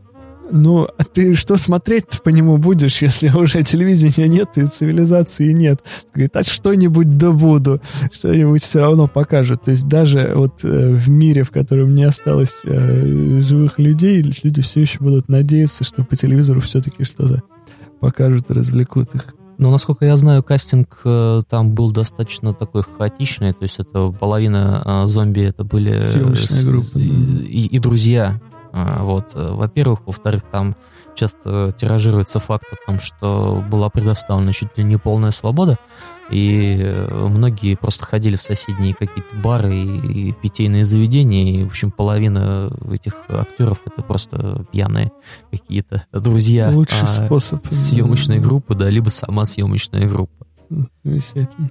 [0.51, 5.81] ну, а ты что смотреть по нему будешь, если уже телевидения нет и цивилизации нет?
[6.15, 7.81] Говорит, а что-нибудь да буду,
[8.13, 9.65] что-нибудь все равно покажут.
[9.65, 14.63] То есть даже вот э, в мире, в котором не осталось э, живых людей, люди
[14.63, 17.43] все еще будут надеяться, что по телевизору все-таки что-то
[18.01, 19.35] покажут и развлекут их.
[19.59, 24.83] Ну, насколько я знаю, кастинг э, там был достаточно такой хаотичный, то есть это половина
[24.85, 28.41] э, зомби это были Съемочная группа, и, и, и друзья.
[28.77, 30.77] А, вот, э, во-первых, во-вторых, там
[31.15, 35.79] часто тиражируется факт о том, что была предоставлена чуть ли не полная свобода,
[36.31, 41.69] и э, многие просто ходили в соседние какие-то бары и, и питейные заведения, и, в
[41.69, 45.11] общем, половина этих актеров это просто пьяные
[45.51, 46.69] какие-то друзья.
[46.69, 47.67] Лучший а, способ.
[47.71, 50.47] Съемочной группы, да, либо сама съемочная группа.
[51.03, 51.71] Замечательно.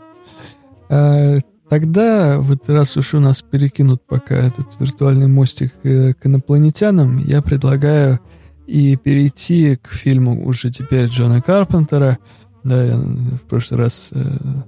[0.90, 1.38] А,
[1.70, 7.42] Тогда, вот раз уж у нас перекинут пока этот виртуальный мостик э, к инопланетянам, я
[7.42, 8.20] предлагаю
[8.68, 12.20] и перейти к фильму уже теперь Джона Карпентера.
[12.64, 14.64] Да, я в прошлый раз э,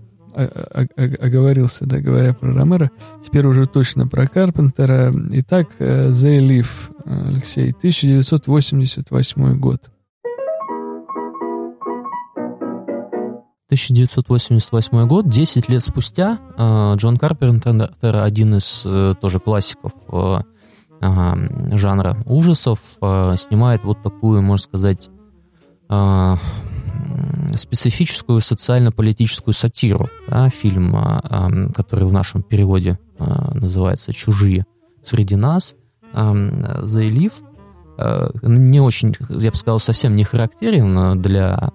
[1.19, 2.91] оговорился, да, говоря про Ромеро.
[3.23, 5.11] Теперь уже точно про Карпентера.
[5.31, 6.67] Итак, э, The Leaf,
[7.05, 9.91] Алексей, 1988 год.
[13.67, 19.91] 1988 год, 10 лет спустя, э, Джон Карпентер, один из э, тоже классиков
[20.99, 25.11] жанра ужасов, снимает вот такую, можно сказать,
[27.55, 30.09] специфическую социально-политическую сатиру.
[30.27, 34.65] Да, фильм, а, который в нашем переводе называется «Чужие
[35.03, 35.75] среди нас».
[36.13, 36.33] А,
[38.41, 41.71] не очень, я бы сказал, совсем не характерен для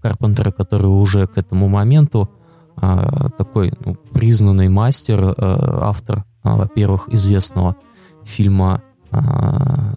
[0.00, 2.30] Карпентера, который уже к этому моменту
[2.76, 7.76] такой ну, признанный мастер, автор, во-первых, известного
[8.24, 8.82] фильма,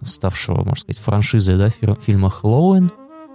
[0.02, 2.90] ставшего, можно сказать, франшизой, да, фильма «Хэллоуин»,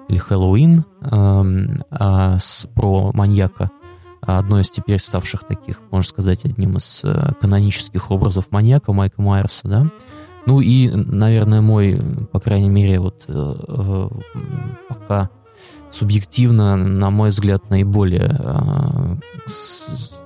[0.10, 1.44] или Хэллоуин э,
[1.92, 3.70] э, с, про маньяка,
[4.22, 9.68] одно из теперь ставших таких, можно сказать, одним из э, канонических образов маньяка Майка Майерса,
[9.68, 9.86] да.
[10.46, 12.02] Ну и, наверное, мой,
[12.32, 14.10] по крайней мере, вот э, э,
[14.90, 15.30] пока
[15.90, 19.16] субъективно, на мой взгляд, наиболее э,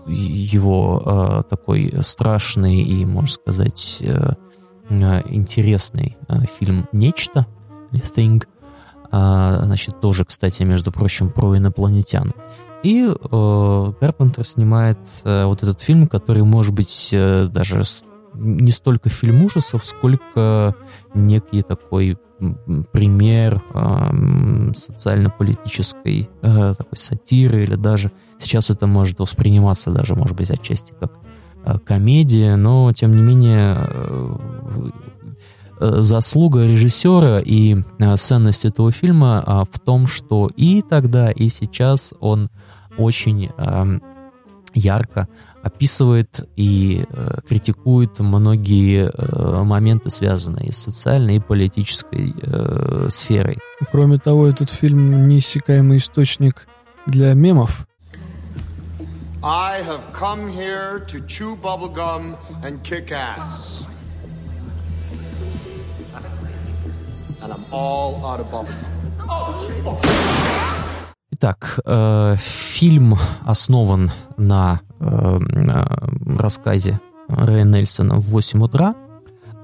[0.08, 4.34] его э, такой страшный и, можно сказать, э,
[4.90, 6.18] интересный
[6.60, 7.48] фильм «Нечто»,
[7.92, 8.44] «Thing»,
[9.12, 12.34] значит, тоже, кстати, между прочим, про инопланетян.
[12.84, 13.94] И э,
[14.44, 17.84] снимает э, вот этот фильм, который, может быть, э, даже
[18.34, 20.76] не столько фильм ужасов, сколько
[21.14, 22.18] некий такой
[22.92, 23.62] пример
[24.76, 31.14] социально-политической э, такой сатиры или даже сейчас это может восприниматься даже, может быть, отчасти как
[31.66, 34.90] э, комедия, но тем не менее э,
[35.80, 37.78] заслуга режиссера и
[38.18, 42.50] ценность этого фильма а, в том, что и тогда, и сейчас он
[42.98, 43.50] очень
[44.74, 45.28] ярко
[45.64, 49.12] описывает и э, критикует многие
[49.64, 52.34] моменты, связанные с социальной и политической
[53.10, 53.58] сферой.
[53.92, 56.68] Кроме того, этот фильм неиссякаемый источник
[57.08, 57.88] для мемов.
[59.46, 63.84] I have come here to chew bubblegum and kick ass.
[67.44, 68.74] and I'm all out of bubble.
[71.32, 78.96] Итак, э, фильм основан на э, рассказе Рэя Нельсона в 8 утра.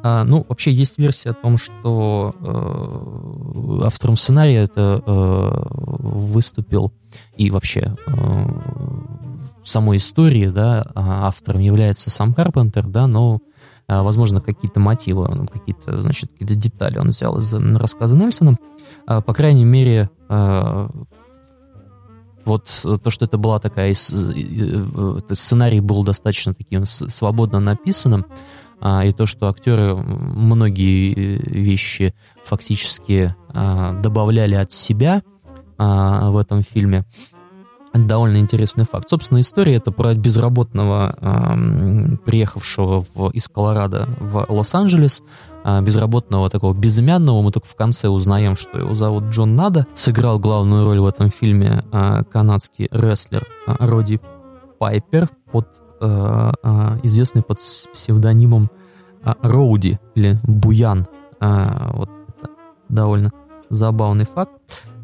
[0.02, 5.52] А, ну, вообще есть версия о том, что э, автором сценария это э,
[6.00, 6.94] выступил
[7.36, 8.46] и вообще э,
[9.64, 13.40] самой истории, да, а автором является сам Карпентер, да, но
[13.90, 18.56] а, возможно, какие-то мотивы, какие-то, значит, какие-то детали он взял из рассказа Нельсона.
[19.08, 20.90] А, по крайней мере, а,
[22.46, 22.68] вот
[23.04, 23.94] то, что это была такая...
[23.94, 28.26] Сценарий был достаточно таким свободно написанным,
[28.82, 32.14] и то, что актеры многие вещи
[32.46, 35.22] фактически добавляли от себя
[35.78, 37.06] в этом фильме,
[37.94, 39.10] довольно интересный факт.
[39.10, 45.24] Собственно, история это про безработного, э, приехавшего в, из Колорадо в Лос-Анджелес, э,
[45.82, 47.42] безработного такого безымянного.
[47.42, 49.88] Мы только в конце узнаем, что его зовут Джон Нада.
[49.94, 54.20] Сыграл главную роль в этом фильме э, канадский рестлер э, Роди
[54.80, 55.68] Пайпер, под,
[57.04, 58.72] известный под псевдонимом
[59.42, 61.06] Роуди или Буян.
[61.42, 62.10] Вот
[62.88, 63.32] довольно
[63.70, 64.54] забавный факт.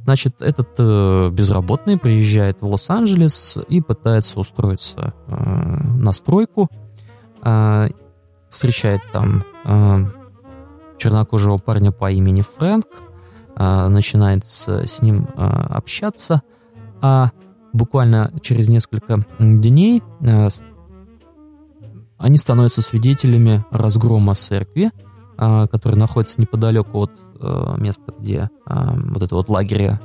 [0.05, 6.69] Значит, этот э, безработный приезжает в Лос-Анджелес и пытается устроиться э, на стройку.
[7.41, 7.89] Э,
[8.51, 10.05] встречает там э,
[10.97, 12.85] чернокожего парня по имени Фрэнк,
[13.57, 16.41] э, начинает с, с ним э, общаться,
[17.01, 17.31] а
[17.73, 20.47] буквально через несколько дней э,
[22.17, 24.91] они становятся свидетелями разгрома церкви,
[25.37, 27.11] которая находится неподалеку от
[27.77, 29.99] место, где вот это вот лагеря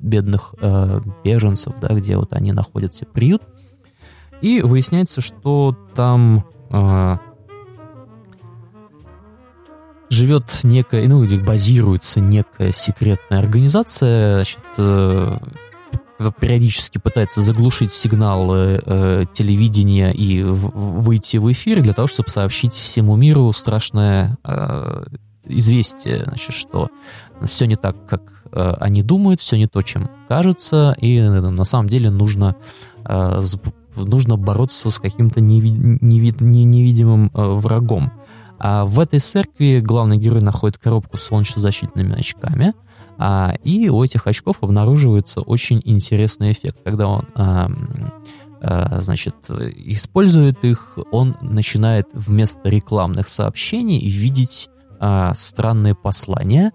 [0.00, 0.54] бедных
[1.22, 3.42] беженцев, да, где вот они находятся, приют.
[4.40, 6.46] И выясняется, что там
[10.10, 15.38] живет некая, ну, или базируется некая секретная организация, значит, э,
[16.40, 20.70] периодически пытается заглушить сигналы э, телевидения и в,
[21.02, 25.04] выйти в эфир для того, чтобы сообщить всему миру страшное э,
[25.44, 26.88] известие, значит, что
[27.44, 31.64] все не так, как э, они думают, все не то, чем кажется, и э, на
[31.64, 32.56] самом деле нужно
[33.04, 33.40] э,
[33.96, 38.12] нужно бороться с каким-то неви- неви- невидимым э, врагом.
[38.58, 42.74] А в этой церкви главный герой находит коробку с солнечнозащитными очками,
[43.18, 46.78] а, и у этих очков обнаруживается очень интересный эффект.
[46.84, 47.70] Когда он а,
[48.60, 54.68] а, значит, использует их, он начинает вместо рекламных сообщений видеть
[55.00, 56.72] а, странные послания,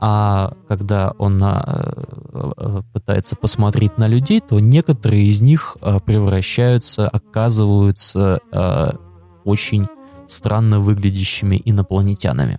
[0.00, 8.40] а когда он а, пытается посмотреть на людей, то некоторые из них а, превращаются, оказываются
[8.52, 8.96] а,
[9.44, 9.86] очень
[10.26, 12.58] странно выглядящими инопланетянами.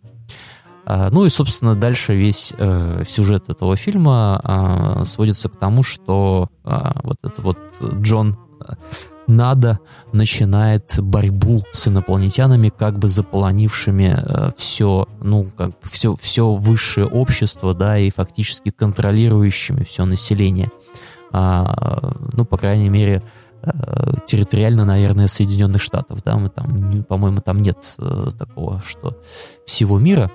[0.86, 4.42] А, ну и, собственно, дальше весь э, сюжет этого фильма
[5.00, 7.58] э, сводится к тому, что э, вот этот вот
[8.02, 8.38] Джон
[9.28, 9.80] Нада
[10.14, 17.74] начинает борьбу с инопланетянами, как бы заполонившими э, все, ну, как все, все высшее общество,
[17.74, 20.70] да, и фактически контролирующими все население.
[21.32, 23.22] А, ну, по крайней мере, э,
[24.26, 29.22] территориально, наверное, Соединенных Штатов, да, мы там, по-моему, там нет э, такого, что
[29.66, 30.32] всего мира,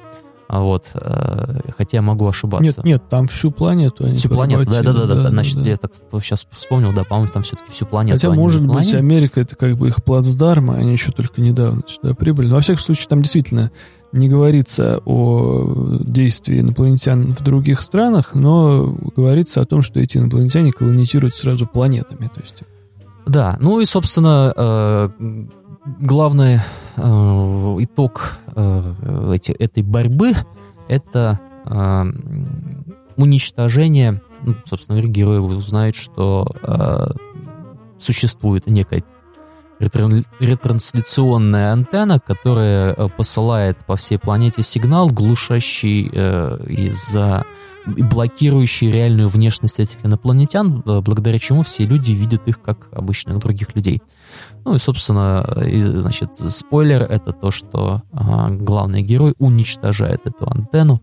[0.53, 2.81] а вот, э, хотя я могу ошибаться.
[2.81, 5.71] Нет, нет, там всю планету они Всю планету, да, да, да, да, да, Значит, да.
[5.71, 8.17] я так сейчас вспомнил, да, по-моему, там все-таки всю планету.
[8.17, 8.97] Хотя, может быть, заполонили.
[8.97, 12.49] Америка это как бы их плацдарм, и они еще только недавно сюда прибыли.
[12.49, 13.71] Но, во всяком случае, там действительно
[14.11, 20.73] не говорится о действии инопланетян в других странах, но говорится о том, что эти инопланетяне
[20.73, 22.27] колонизируют сразу планетами.
[22.27, 22.57] То есть
[23.27, 25.09] Да, ну и, собственно, э,
[26.01, 26.61] главный
[26.97, 30.33] э, итог э, этой борьбы—
[30.89, 31.39] это
[33.17, 36.49] уничтожение, ну, собственно, говоря, герои узнают, что
[37.99, 39.05] существует некая
[39.79, 47.45] ретран- ретрансляционная антенна, которая посылает по всей планете сигнал, глушащий из-за
[47.87, 53.75] блокирующий реальную внешность этих инопланетян, э, благодаря чему все люди видят их как обычных других
[53.75, 54.03] людей.
[54.65, 61.01] Ну и, собственно, и, значит, спойлер— это то, что а, главный герой уничтожает эту антенну.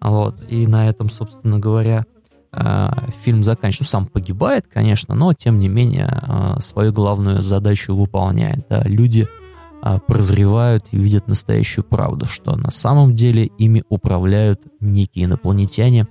[0.00, 2.06] Вот, и на этом, собственно говоря,
[2.52, 3.96] а, фильм заканчивается.
[3.96, 8.66] Ну, сам погибает, конечно, но, тем не менее, а, свою главную задачу выполняет.
[8.68, 9.28] Да, люди
[10.06, 16.06] прозревают и видят настоящую правду, что на самом деле ими управляют некие инопланетяне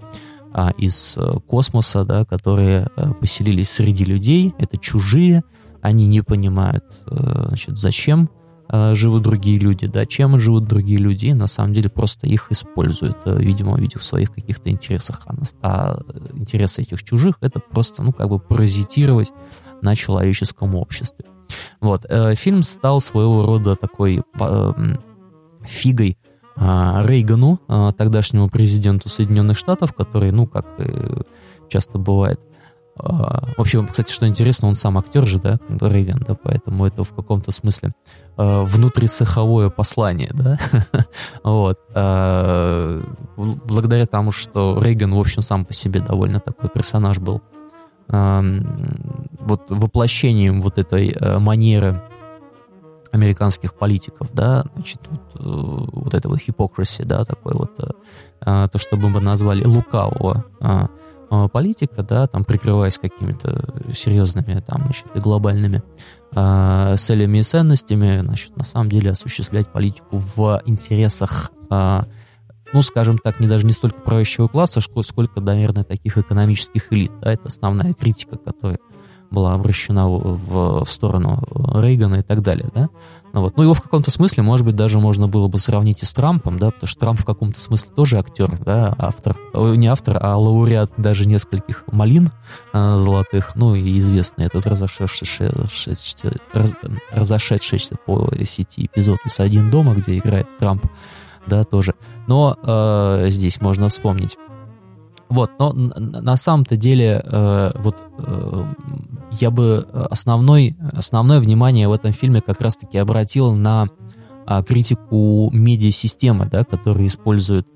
[0.53, 4.53] а, из э, космоса, да, которые э, поселились среди людей.
[4.57, 5.43] Это чужие,
[5.81, 8.29] они не понимают, э, значит, зачем
[8.93, 13.17] живут другие люди, да, чем живут другие люди, и на самом деле просто их используют,
[13.25, 15.23] видимо, увидев в своих каких-то интересах.
[15.25, 15.99] А, а
[16.33, 19.33] интересы этих чужих это просто, ну, как бы паразитировать
[19.81, 21.25] на человеческом обществе.
[21.79, 24.73] Вот, э, фильм стал своего рода такой э,
[25.65, 26.17] фигой
[26.55, 31.21] а, Рейгану, а, тогдашнему президенту Соединенных Штатов, который, ну, как э,
[31.69, 32.39] часто бывает,
[32.97, 37.13] а, Вообще, кстати, что интересно, он сам актер же, да, Рейган, да, поэтому это в
[37.15, 37.93] каком-то смысле
[38.37, 40.57] внутрицеховое послание, да,
[41.43, 41.79] вот.
[41.93, 47.41] Бл- Благодаря тому, что Рейган, в общем, сам по себе довольно такой персонаж был,
[48.11, 52.01] вот воплощением вот этой э, манеры
[53.11, 56.41] американских политиков, да, значит, вот, э, вот это вот
[57.03, 57.91] да, такой вот, э,
[58.41, 60.89] а, то, что мы бы назвали лукавого а,
[61.29, 65.83] а, политика, да, там прикрываясь какими-то серьезными там, значит, глобальными
[66.33, 71.51] целями и ценностями, значит, на самом деле осуществлять политику в интересах,
[72.73, 77.11] ну, скажем так, не даже не столько правящего класса, ск- сколько, наверное, таких экономических элит,
[77.21, 78.79] да, это основная критика, которая
[79.29, 81.41] была обращена в, в- сторону
[81.81, 82.89] Рейгана и так далее, да.
[83.33, 83.55] Ну, вот.
[83.55, 86.59] ну, его в каком-то смысле, может быть, даже можно было бы сравнить и с Трампом,
[86.59, 90.91] да, потому что Трамп в каком-то смысле тоже актер, да, автор, не автор, а лауреат
[90.97, 92.31] даже нескольких малин
[92.73, 96.73] э, золотых, ну, и известный этот разошедшийся, шедшийся- раз-
[97.09, 100.85] разошедшийся по сети эпизод из «Один дома», где играет Трамп,
[101.47, 101.95] да, тоже.
[102.27, 104.37] Но э, здесь можно вспомнить.
[105.29, 108.65] Вот, но на самом-то деле, э, вот э,
[109.39, 113.87] я бы основной, основное внимание в этом фильме как раз-таки обратил на
[114.45, 117.67] а, критику медиасистемы, да, которую используют,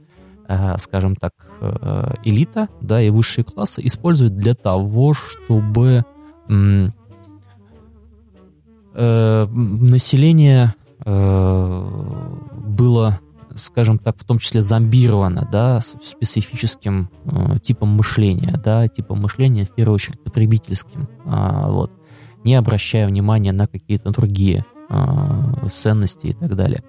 [0.48, 6.04] э, скажем так, э, элита, да, и высшие классы используют для того, чтобы
[6.50, 6.88] э,
[9.46, 10.74] население
[11.06, 11.90] э,
[12.68, 13.20] было,
[13.56, 19.72] скажем так, в том числе зомбировано, да, специфическим э, типом мышления, да, типом мышления в
[19.72, 21.92] первую очередь потребительским, а, вот,
[22.44, 26.84] не обращая внимания на какие-то другие э, ценности и так далее.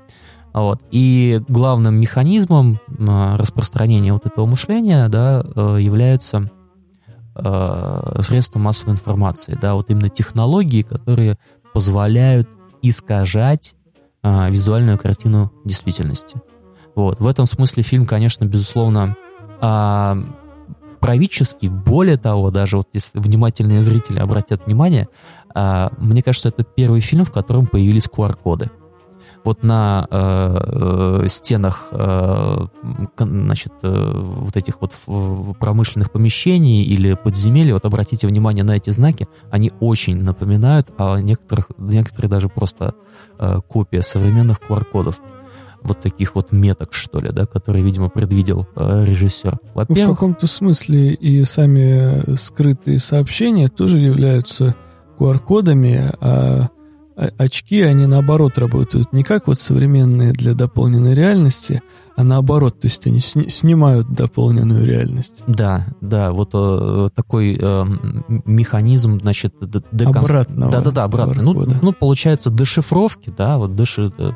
[0.53, 0.81] Вот.
[0.91, 6.51] И главным механизмом э, распространения вот этого мышления да, э, являются
[7.35, 11.37] э, средства массовой информации, да, вот именно технологии, которые
[11.75, 12.49] позволяют
[12.81, 13.75] искажать
[14.23, 16.41] э, визуальную картину действительности.
[16.97, 17.21] Вот.
[17.21, 19.17] В этом смысле фильм, конечно, безусловно,
[19.61, 20.15] э,
[20.99, 21.69] правительский.
[21.69, 25.09] Более того, даже вот если внимательные зрители обратят внимание,
[25.55, 28.71] э, мне кажется, это первый фильм, в котором появились QR-коды
[29.47, 32.67] вот на э, э, стенах э,
[33.17, 34.93] значит, э, вот этих вот
[35.61, 41.69] промышленных помещений или подземелий, вот обратите внимание на эти знаки, они очень напоминают, а некоторых,
[41.79, 42.95] некоторые даже просто
[43.39, 45.21] э, копия современных QR-кодов
[45.87, 49.59] вот таких вот меток, что ли, да, которые, видимо, предвидел э, режиссер.
[49.75, 50.07] Во-первых...
[50.07, 54.75] Ну, в каком-то смысле и сами скрытые сообщения тоже являются
[55.19, 56.69] QR-кодами, а
[57.17, 61.83] очки, они наоборот работают не как вот современные для дополненной реальности,
[62.15, 65.43] а наоборот, то есть они сни- снимают дополненную реальность.
[65.47, 67.85] Да, да, вот э, такой э,
[68.45, 69.55] механизм, значит,
[69.93, 70.31] деконс...
[70.31, 70.73] обратного.
[70.73, 71.43] Да, да, да, обратно.
[71.43, 74.31] Ну, ну, получается дешифровки, да, вот деши, э,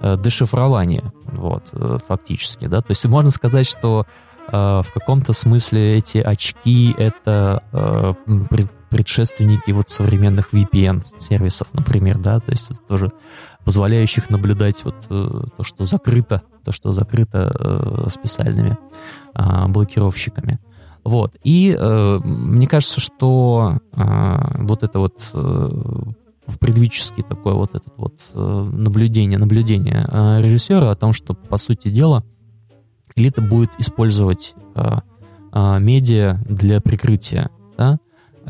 [0.00, 2.80] э, дешифрование, вот, э, фактически, да.
[2.80, 4.06] То есть можно сказать, что
[4.48, 8.14] э, в каком-то смысле эти очки это э,
[8.90, 13.12] предшественники вот современных VPN-сервисов, например, да, то есть это тоже
[13.64, 18.76] позволяющих наблюдать вот э, то, что закрыто, то, что закрыто э, специальными
[19.34, 20.58] э, блокировщиками.
[21.04, 21.36] Вот.
[21.44, 25.68] И э, мне кажется, что э, вот это вот э,
[26.58, 31.88] предвически такое вот это вот э, наблюдение, наблюдение э, режиссера о том, что, по сути
[31.88, 32.24] дела,
[33.14, 34.98] элита будет использовать э,
[35.52, 37.98] э, медиа для прикрытия, да,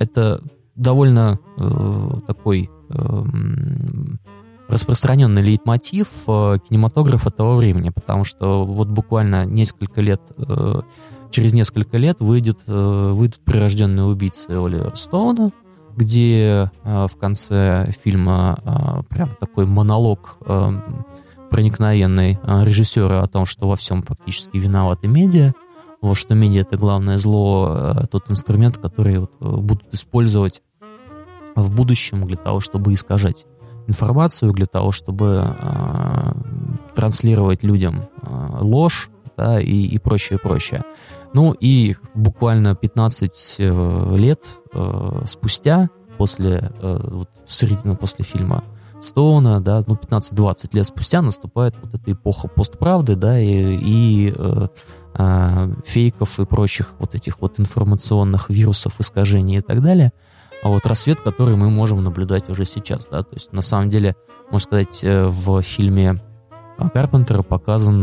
[0.00, 0.42] это
[0.74, 3.24] довольно э, такой э,
[4.68, 10.80] распространенный лейтмотив э, кинематографа того времени, потому что вот буквально несколько лет, э,
[11.30, 15.52] через несколько лет выйдет, э, выйдут «Прирожденные убийцы» Оливера Стоуна,
[15.96, 20.72] где э, в конце фильма э, прям такой монолог э,
[21.50, 25.52] проникновенный э, режиссера о том, что во всем фактически виноваты медиа,
[26.00, 30.62] вот, что медиа это главное зло, э, тот инструмент, который вот, э, будут использовать
[31.54, 33.46] в будущем для того, чтобы искажать
[33.86, 36.32] информацию, для того, чтобы э,
[36.94, 40.84] транслировать людям э, ложь да, и, и прочее, прочее.
[41.32, 48.64] Ну и буквально 15 э, лет э, спустя, после, э, вот, в середину после фильма
[49.00, 54.68] Стоуна, да, ну 15-20 лет спустя наступает вот эта эпоха постправды, да, и, и э,
[55.20, 60.12] э, фейков и прочих вот этих вот информационных вирусов, искажений и так далее.
[60.62, 64.14] А вот рассвет, который мы можем наблюдать уже сейчас, да, то есть на самом деле,
[64.50, 66.22] можно сказать, э, в фильме
[66.94, 68.00] Карпентера показан,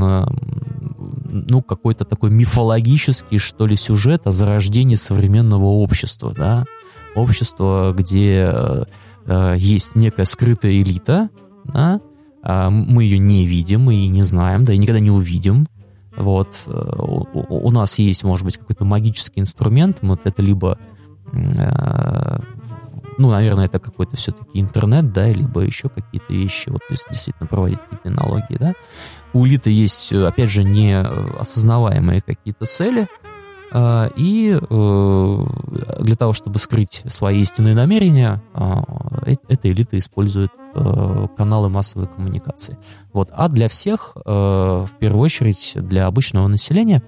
[1.29, 6.65] ну, какой-то такой мифологический, что ли, сюжет о зарождении современного общества, да,
[7.15, 8.85] общество, где э,
[9.25, 11.29] э, есть некая скрытая элита,
[11.65, 11.99] да,
[12.43, 15.67] а мы ее не видим, ее не знаем, да, и никогда не увидим,
[16.17, 16.63] вот.
[16.67, 19.99] Э, у, у нас есть, может быть, какой-то магический инструмент.
[20.01, 20.77] Вот это либо,
[21.31, 22.39] э,
[23.17, 27.79] ну, наверное, это какой-то все-таки интернет, да, либо еще какие-то вещи, вот, есть действительно проводить
[27.79, 28.73] какие-то аналогии, да.
[29.33, 33.07] У Улита есть, опять же, не осознаваемые какие-то цели,
[33.71, 35.45] э, и э,
[35.99, 42.77] для того, чтобы скрыть свои истинные намерения, э, эта элита использует Э, каналы массовой коммуникации.
[43.11, 43.29] Вот.
[43.33, 47.01] А для всех, э, в первую очередь для обычного населения,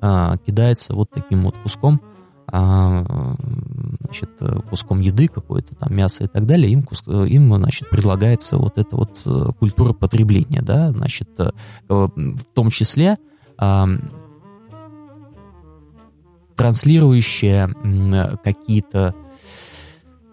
[0.00, 2.00] э, кидается вот таким вот куском,
[2.50, 4.30] значит,
[4.70, 6.82] куском еды какой-то, там мясо и так далее, им,
[7.26, 9.18] им значит, предлагается вот эта вот
[9.58, 11.28] культура потребления, да, значит,
[11.88, 13.18] в том числе
[16.56, 17.68] транслирующая
[18.42, 19.14] какие-то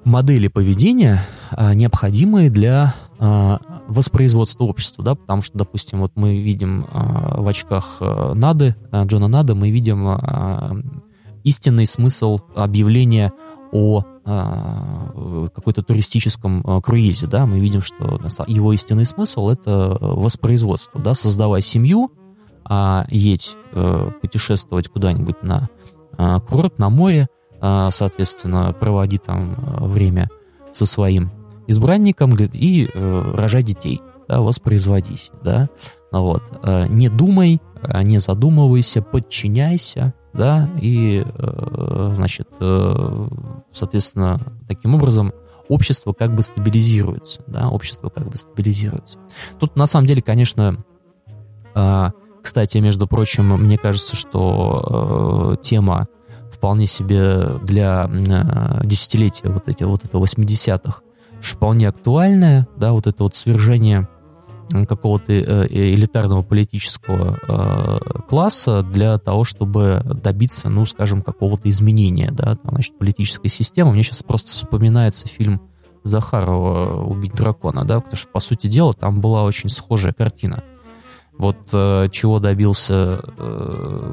[0.05, 1.21] модели поведения,
[1.51, 7.47] а, необходимые для а, воспроизводства общества, да, потому что, допустим, вот мы видим а, в
[7.47, 10.07] очках Нады, Джона Нада, мы видим
[11.43, 13.33] истинный смысл объявления
[13.71, 21.61] о какой-то туристическом круизе, да, мы видим, что его истинный смысл это воспроизводство, да, создавая
[21.61, 22.11] семью,
[23.09, 25.69] едь э, путешествовать куда-нибудь на
[26.47, 27.44] курорт, на море, а,
[27.91, 30.29] соответственно, проводи там а, время
[30.71, 31.31] со своим
[31.67, 35.69] избранником и э, рожай детей, да, воспроизводись, да,
[36.11, 37.59] ну вот, э, не думай,
[38.03, 42.49] не задумывайся, подчиняйся, да, и, э, значит,
[43.71, 45.33] соответственно, таким образом
[45.69, 49.17] общество как бы стабилизируется, да, общество как бы стабилизируется.
[49.59, 50.83] Тут, на самом деле, конечно,
[52.43, 56.07] кстати, между прочим, мне кажется, что тема
[56.51, 61.01] вполне себе для э, десятилетия вот эти вот это 80-х
[61.41, 64.07] вполне актуальное, да, вот это вот свержение
[64.87, 72.55] какого-то э, элитарного политического э, класса для того, чтобы добиться, ну, скажем, какого-то изменения, да,
[72.55, 73.91] там, значит, политической системы.
[73.93, 75.61] Мне сейчас просто вспоминается фильм
[76.03, 80.63] Захарова «Убить дракона», да, потому что, по сути дела, там была очень схожая картина.
[81.37, 83.21] Вот э, чего добился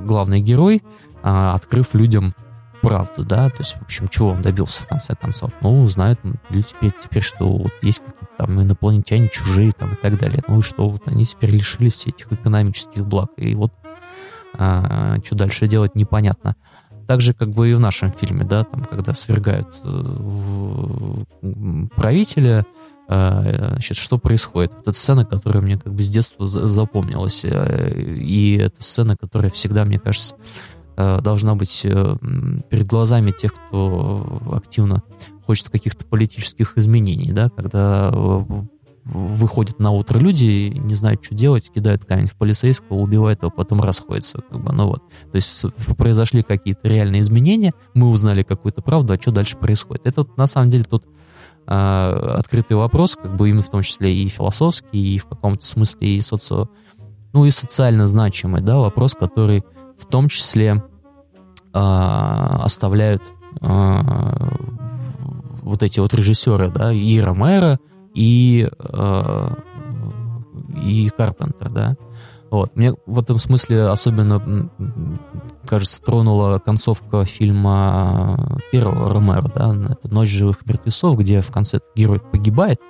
[0.05, 0.83] главный герой,
[1.23, 2.35] открыв людям
[2.83, 5.53] правду, да, то есть, в общем, чего он добился в конце концов?
[5.61, 6.19] Ну, знают
[6.51, 10.43] люди теперь, теперь что вот есть какие-то там инопланетяне чужие там и так далее.
[10.49, 13.73] Ну и что, вот они теперь лишились всех этих экономических благ, и вот
[14.55, 16.57] а, что дальше делать непонятно.
[17.07, 21.17] Так же, как бы и в нашем фильме, да, там, когда свергают э,
[21.97, 22.65] правителя,
[23.09, 24.73] э, значит, что происходит?
[24.73, 29.51] Вот эта сцена, которая мне как бы с детства запомнилась, э, и это сцена, которая
[29.51, 30.37] всегда, мне кажется,
[30.97, 32.17] должна быть э,
[32.69, 35.03] перед глазами тех, кто активно
[35.47, 38.45] хочет каких-то политических изменений, да, когда э,
[39.05, 43.81] выходят на утро люди, не знают, что делать, кидают камень в полицейского, убивают его, потом
[43.81, 44.43] расходятся.
[44.49, 45.03] Как бы, ну вот.
[45.31, 45.65] То есть
[45.97, 50.07] произошли какие-то реальные изменения, мы узнали какую-то правду, а что дальше происходит.
[50.07, 51.05] Это на самом деле тот
[51.67, 56.17] а, открытый вопрос, как бы именно в том числе и философский, и в каком-то смысле
[56.17, 56.69] и социо...
[57.33, 59.65] ну и социально значимый, да, вопрос, который
[60.03, 60.83] в том числе
[61.73, 64.01] э, оставляют э,
[65.63, 67.79] вот эти вот режиссеры, да, и Ромеро,
[68.15, 69.49] и, э,
[70.83, 71.97] и Карпентер, да.
[72.51, 72.77] Вот.
[72.77, 74.69] Мне в этом смысле особенно,
[75.67, 82.21] кажется, тронула концовка фильма первого Ромеро, да, это «Ночь живых мертвецов», где в конце герой
[82.21, 82.81] погибает,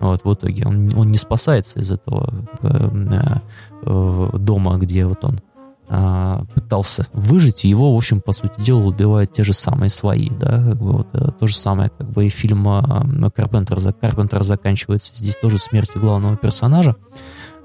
[0.00, 3.40] вот, в итоге он, он не спасается из этого э,
[3.82, 5.40] э, дома, где вот он
[6.54, 10.72] пытался выжить, и его, в общем, по сути дела, убивают те же самые свои, да,
[10.74, 13.04] вот, э, то же самое, как бы и фильм а,
[13.34, 16.94] Карпентер, Карпентер заканчивается здесь тоже смертью главного персонажа,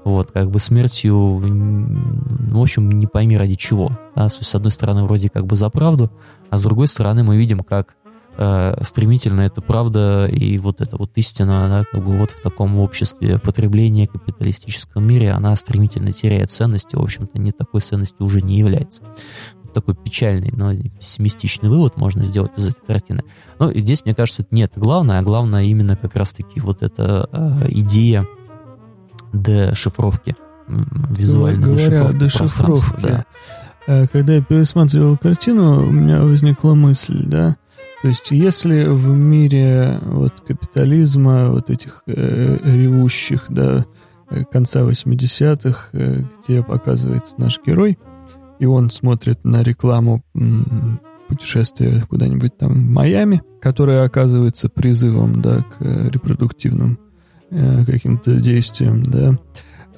[0.04, 5.28] вот, как бы смертью, в общем, не пойми ради чего, да, с одной стороны, вроде
[5.28, 6.10] как бы за правду,
[6.50, 7.94] а с другой стороны, мы видим, как
[8.36, 12.78] э, стремительно это правда и вот эта вот истина, да, как бы вот в таком
[12.78, 18.42] обществе потребления капиталистическом мире, она стремительно теряет ценность и, в общем-то, не такой ценностью уже
[18.42, 19.02] не является.
[19.62, 23.24] Вот такой печальный, но пессимистичный вывод можно сделать из этой картины.
[23.58, 27.28] Но здесь, мне кажется, это не это главное, а главное именно как раз-таки вот эта
[27.32, 28.26] э, идея
[29.32, 30.34] дешифровки,
[30.68, 33.24] визуальной Говоря дешифровки, дешифровки да.
[33.86, 37.56] Э, когда я пересматривал картину, у меня возникла мысль, да,
[38.06, 43.84] то есть, если в мире вот капитализма, вот этих э, ревущих, да,
[44.30, 47.98] э, конца 80-х, э, где показывается наш герой,
[48.60, 50.22] и он смотрит на рекламу
[51.26, 57.00] путешествия куда-нибудь там в Майами, которая оказывается призывом, да, к э, репродуктивным
[57.50, 59.36] э, каким-то действиям, да,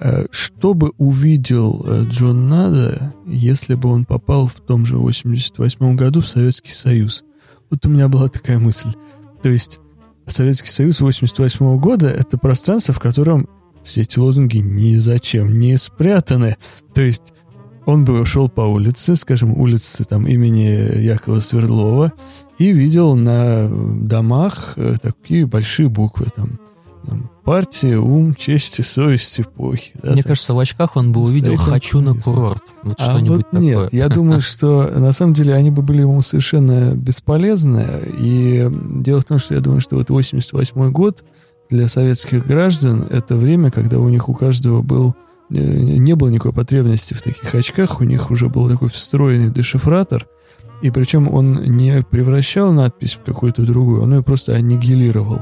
[0.01, 6.23] э, что бы увидел Джон Нада, если бы он попал в том же 88 году
[6.23, 7.23] в Советский Союз?
[7.71, 8.95] Вот у меня была такая мысль.
[9.43, 9.81] То есть
[10.27, 13.49] Советский Союз 88 года— это пространство, в котором
[13.85, 16.57] все эти лозунги ни зачем не спрятаны.
[16.95, 17.33] То есть
[17.87, 22.13] он бы шел по улице, скажем, улице там имени Якова Свердлова,
[22.59, 23.69] и видел на
[24.05, 26.59] домах э, такие большие буквы там
[27.49, 29.93] партия, ум, честь и совесть эпохи.
[30.03, 30.33] Да, Мне так.
[30.33, 32.63] кажется, в очках он бы увидел «хочу на курорт».
[32.83, 33.61] Вот а что-нибудь вот такое.
[33.61, 37.87] Нет, я думаю, что на самом деле они бы были ему совершенно бесполезны.
[38.19, 41.25] И дело в том, что я думаю, что вот 88 год
[41.71, 45.17] для советских граждан это время, когда у них у каждого был
[45.49, 50.27] э, не было никакой потребности в таких очках, у них уже был такой встроенный дешифратор,
[50.83, 55.37] и причем он не превращал надпись в какую-то другую, он ее просто аннигилировал.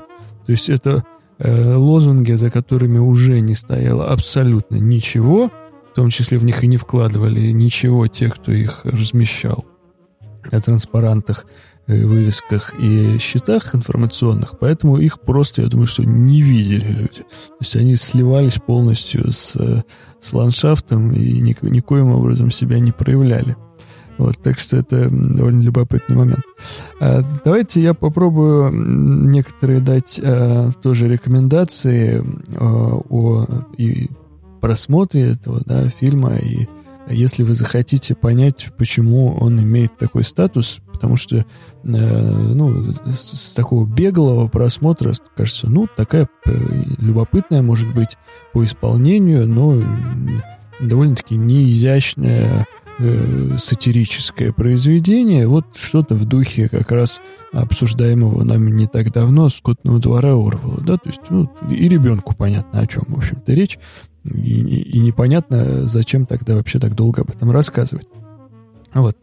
[0.46, 1.02] То есть это
[1.38, 5.50] лозунги, за которыми уже не стояло абсолютно ничего,
[5.92, 9.64] в том числе в них и не вкладывали ничего те, кто их размещал
[10.52, 11.46] на транспарантах,
[11.86, 17.20] э, вывесках и счетах информационных, поэтому их просто, я думаю, что не видели люди.
[17.20, 19.56] То есть они сливались полностью с,
[20.20, 23.56] с ландшафтом и никоим образом себя не проявляли.
[24.18, 26.40] Вот, так что это довольно любопытный момент.
[27.00, 28.72] А, давайте я попробую
[29.30, 32.24] некоторые дать а, тоже рекомендации
[32.56, 34.08] а, о и
[34.60, 36.36] просмотре этого да, фильма.
[36.36, 36.66] И
[37.08, 41.44] если вы захотите понять, почему он имеет такой статус, потому что
[41.84, 48.16] ну, с, с такого беглого просмотра кажется, ну, такая любопытная, может быть,
[48.52, 49.80] по исполнению, но
[50.80, 52.66] довольно-таки неизящная
[52.98, 57.20] э, сатирическое произведение, вот что-то в духе как раз
[57.52, 62.80] обсуждаемого нами не так давно «Скотного двора» Орвала, да, то есть, ну, и ребенку понятно,
[62.80, 63.78] о чем, в общем-то, речь,
[64.24, 68.06] и, и непонятно, зачем тогда вообще так долго об этом рассказывать.
[68.96, 69.16] Вот.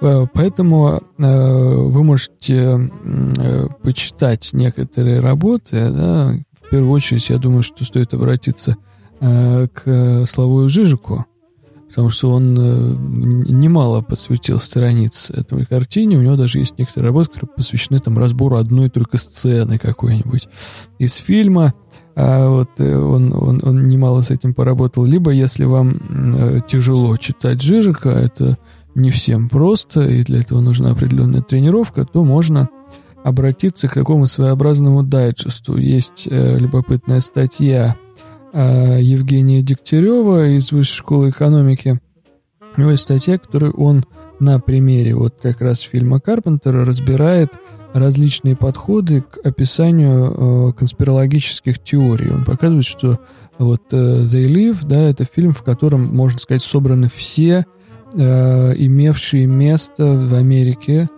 [0.00, 5.90] Э, поэтому э, вы можете э, почитать некоторые работы.
[5.90, 6.34] Да?
[6.60, 8.76] В первую очередь, я думаю, что стоит обратиться
[9.20, 11.26] э, к Славою Жижику,
[11.90, 12.94] потому что он э,
[13.50, 16.16] немало посвятил страниц этой картине.
[16.16, 20.48] У него даже есть некоторые работы, которые посвящены там разбору одной только сцены какой-нибудь
[20.98, 21.74] из фильма.
[22.14, 25.04] А вот э, он, он, он немало с этим поработал.
[25.04, 25.96] Либо, если вам
[26.36, 28.56] э, тяжело читать Жижика, это
[28.94, 32.68] не всем просто, и для этого нужна определенная тренировка, то можно
[33.24, 35.76] обратиться к такому своеобразному дайджесту.
[35.76, 37.96] Есть любопытная статья
[38.52, 42.00] Евгения Дегтярева из Высшей школы экономики.
[42.76, 44.04] У него есть статья, которую он
[44.40, 47.52] на примере вот как раз фильма Карпентера разбирает
[47.92, 52.30] различные подходы к описанию э, конспирологических теорий.
[52.30, 53.18] Он показывает, что
[53.58, 57.66] вот э, They Live, да, это фильм, в котором, можно сказать, собраны все
[58.14, 61.08] э, имевшие место в Америке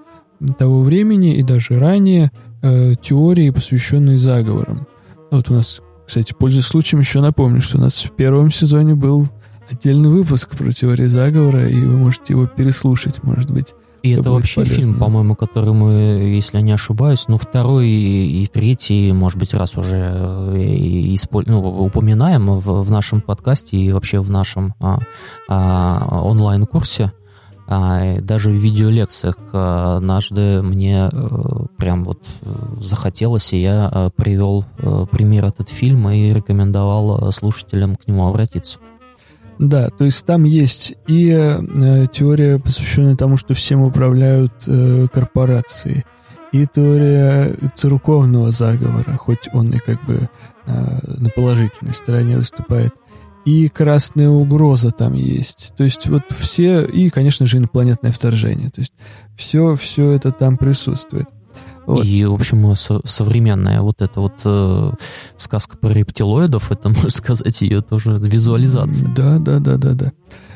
[0.58, 2.32] того времени и даже ранее
[2.62, 4.86] э, теории, посвященные заговорам.
[5.30, 5.80] Вот у нас,
[6.12, 9.26] кстати, пользуясь случаем, еще напомню, что у нас в первом сезоне был
[9.70, 13.72] отдельный выпуск про теории заговора, и вы можете его переслушать, может быть.
[14.02, 14.82] И это, это вообще полезно.
[14.82, 15.90] фильм, по-моему, который мы,
[16.34, 20.62] если я не ошибаюсь, ну, второй и третий, может быть, раз уже э,
[21.14, 21.44] исполь...
[21.46, 24.98] ну, упоминаем в, в нашем подкасте и вообще в нашем а,
[25.48, 27.12] а, онлайн-курсе.
[27.74, 32.18] А, даже в видеолекциях а, однажды мне а, прям вот
[32.80, 34.66] захотелось, и я а, привел
[35.10, 38.78] пример этот фильм и рекомендовал слушателям к нему обратиться.
[39.58, 46.04] Да, то есть там есть и э, теория, посвященная тому, что всем управляют э, корпорации,
[46.52, 50.28] и теория церковного заговора, хоть он и как бы
[50.66, 52.92] э, на положительной стороне выступает,
[53.44, 55.72] и красная угроза там есть.
[55.76, 58.70] То есть вот все, и, конечно же, инопланетное вторжение.
[58.70, 58.92] То есть
[59.36, 61.26] все, все это там присутствует.
[61.86, 62.04] Вот.
[62.04, 64.92] И, в общем, со- современная вот эта вот э,
[65.36, 69.10] сказка про рептилоидов, это, можно сказать, ее тоже визуализация.
[69.14, 70.12] Да, да, да, да, да.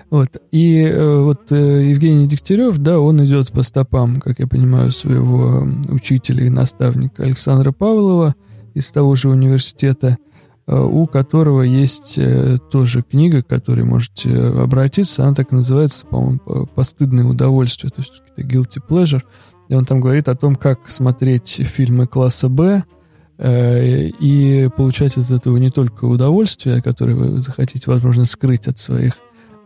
[0.09, 0.29] Вот.
[0.53, 5.67] И э, вот э, Евгений Дегтярев, да, он идет по стопам, как я понимаю, своего
[5.89, 8.37] учителя и наставника Александра Павлова
[8.75, 10.19] из того же университета,
[10.67, 15.23] у которого есть э, тоже книга, к которой можете обратиться.
[15.23, 19.23] Она так называется, по-моему, «Постыдное удовольствие», то есть guilty pleasure.
[19.69, 22.83] И он там говорит о том, как смотреть фильмы класса «Б»,
[23.39, 29.13] э, и получать от этого не только удовольствие, которое вы захотите, возможно, скрыть от своих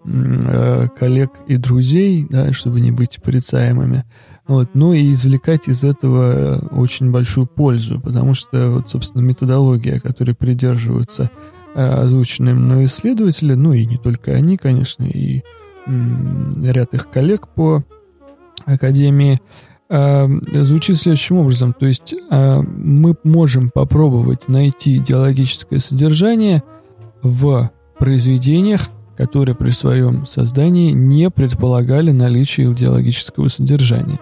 [0.04, 4.04] э, коллег и друзей, да, чтобы не быть порицаемыми,
[4.50, 10.34] вот, но и извлекать из этого очень большую пользу, потому что, вот, собственно, методология, которой
[10.34, 11.30] придерживаются
[11.76, 15.42] э, озвученные мной исследователи, ну и не только они, конечно, и
[15.86, 17.84] ряд их коллег по
[18.64, 19.40] Академии,
[19.88, 20.28] э,
[20.64, 21.72] звучит следующим образом.
[21.72, 26.64] То есть э, мы можем попробовать найти идеологическое содержание
[27.22, 27.70] в
[28.00, 34.18] произведениях, которые при своем создании не предполагали наличие идеологического содержания.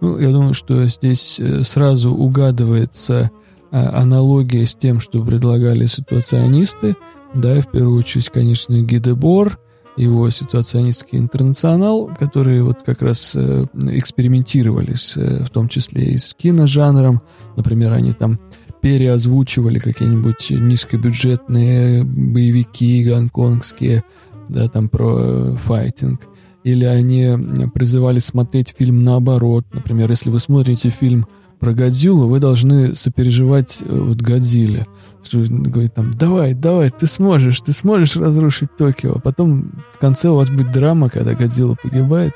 [0.00, 3.30] Ну, я думаю, что здесь э, сразу угадывается
[3.70, 6.96] э, аналогия с тем, что предлагали ситуационисты,
[7.34, 9.58] да, в первую очередь, конечно, Гидебор–
[9.96, 16.34] его ситуационистский интернационал, которые вот как раз э, экспериментировались, э, в том числе и с
[16.34, 17.20] киножанром.
[17.56, 18.38] Например, они там
[18.80, 24.04] переозвучивали какие-нибудь низкобюджетные боевики гонконгские,
[24.48, 26.22] да, там про файтинг.
[26.62, 27.36] Или они
[27.72, 29.64] призывали смотреть фильм наоборот.
[29.72, 31.26] Например, если вы смотрите фильм
[31.58, 34.86] про Годзиллу, вы должны сопереживать э, вот Годзилле.
[35.32, 39.14] Говорит там, давай, давай, ты сможешь, ты сможешь разрушить Токио.
[39.16, 42.32] А потом в конце у вас будет драма, когда Годзилла погибает,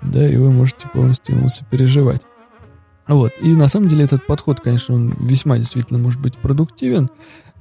[0.00, 2.22] да, и вы можете полностью ему сопереживать.
[3.08, 7.08] Вот, и на самом деле этот подход, конечно, он весьма действительно может быть продуктивен.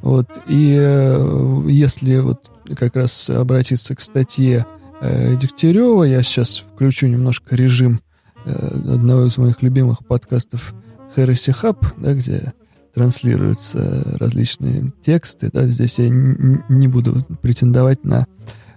[0.02, 4.68] Вот, и э, если вот как раз обратиться к статье
[5.02, 8.02] э, Дегтярева, я сейчас включу немножко режим
[8.46, 10.74] э, одного из моих любимых подкастов
[11.16, 12.54] Heresy Hub, да, где
[12.94, 15.50] транслируются различные тексты.
[15.52, 18.28] Да, здесь я не буду претендовать на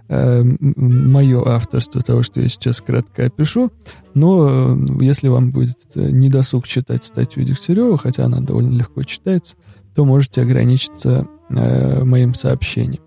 [0.09, 3.71] э, мое авторство того, что я сейчас кратко опишу,
[4.15, 9.57] но э, если вам будет недосуг читать статью Дегтярева, хотя она довольно легко читается,
[9.95, 13.04] то можете ограничиться э, моим сообщением.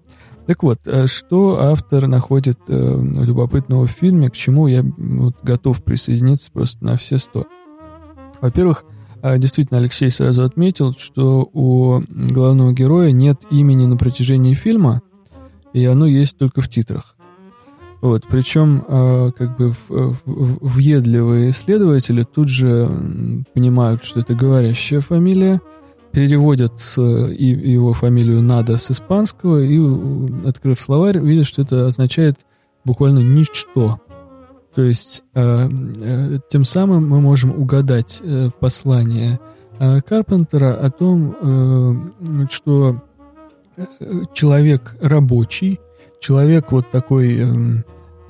[0.48, 5.84] Так вот, э, что автор находит э, любопытного в фильме, к чему я вот, готов
[5.84, 7.46] присоединиться просто на все сто.
[8.40, 8.86] Во-первых,
[9.22, 15.02] э, действительно, Алексей сразу отметил, что у главного героя нет имени на протяжении фильма,
[15.74, 17.18] и оно есть только в титрах.
[18.00, 20.18] Вот, причем, э, как бы в, в,
[20.62, 25.60] въедливые исследователи тут же понимают, что это говорящая фамилия,
[26.12, 29.80] переводят и его фамилию Нада с испанского и,
[30.48, 32.38] открыв словарь, видят, что это означает
[32.84, 34.00] буквально ничто.
[34.74, 35.70] То есть э,
[36.02, 39.40] э, тем самым мы можем угадать э, послание
[39.80, 43.02] э, Карпентера о том, э, что
[43.76, 43.84] э,
[44.34, 45.80] человек рабочий,
[46.20, 47.46] человек вот такой, э,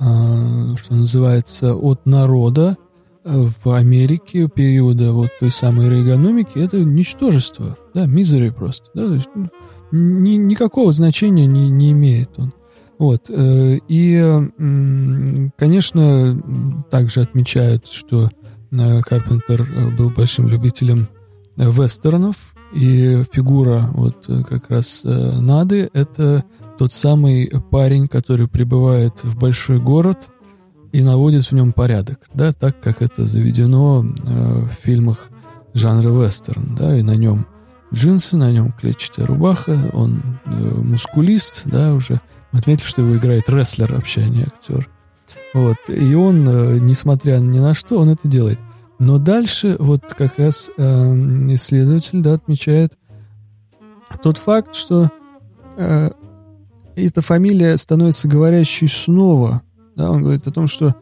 [0.00, 2.78] э, что называется, от народа,
[3.24, 9.28] в Америке периода вот той самой рейгономики это ничтожество, да, мизери просто, да, то есть
[9.34, 9.48] ну,
[9.90, 12.52] ни, никакого значения не, не имеет он.
[12.98, 14.38] Вот, э, и,
[15.56, 18.28] конечно, также отмечают, что
[18.72, 21.08] э, Карпентер э, был большим любителем
[21.56, 22.36] вестернов,
[22.74, 26.44] и фигура вот как раз Нады— это
[26.78, 30.28] тот самый парень, который прибывает в большой город—
[30.92, 35.28] и наводит в нем порядок, да, так как это заведено э, в фильмах
[35.74, 37.46] жанра вестерн, да, и на нем
[37.92, 42.20] джинсы, на нем клетчатая рубаха, он э, мускулист, да, уже
[42.52, 44.88] мы отметили, что его играет рестлер вообще, а не актер.
[45.54, 48.58] Вот, и он, э, несмотря ни на что, он это делает.
[48.98, 50.82] Но дальше вот как раз э,
[51.54, 52.94] исследователь, да, отмечает
[54.22, 55.10] тот факт, что
[55.76, 56.10] э,
[56.96, 59.62] эта фамилия становится говорящей снова
[59.98, 60.92] да, он говорит о том, что э,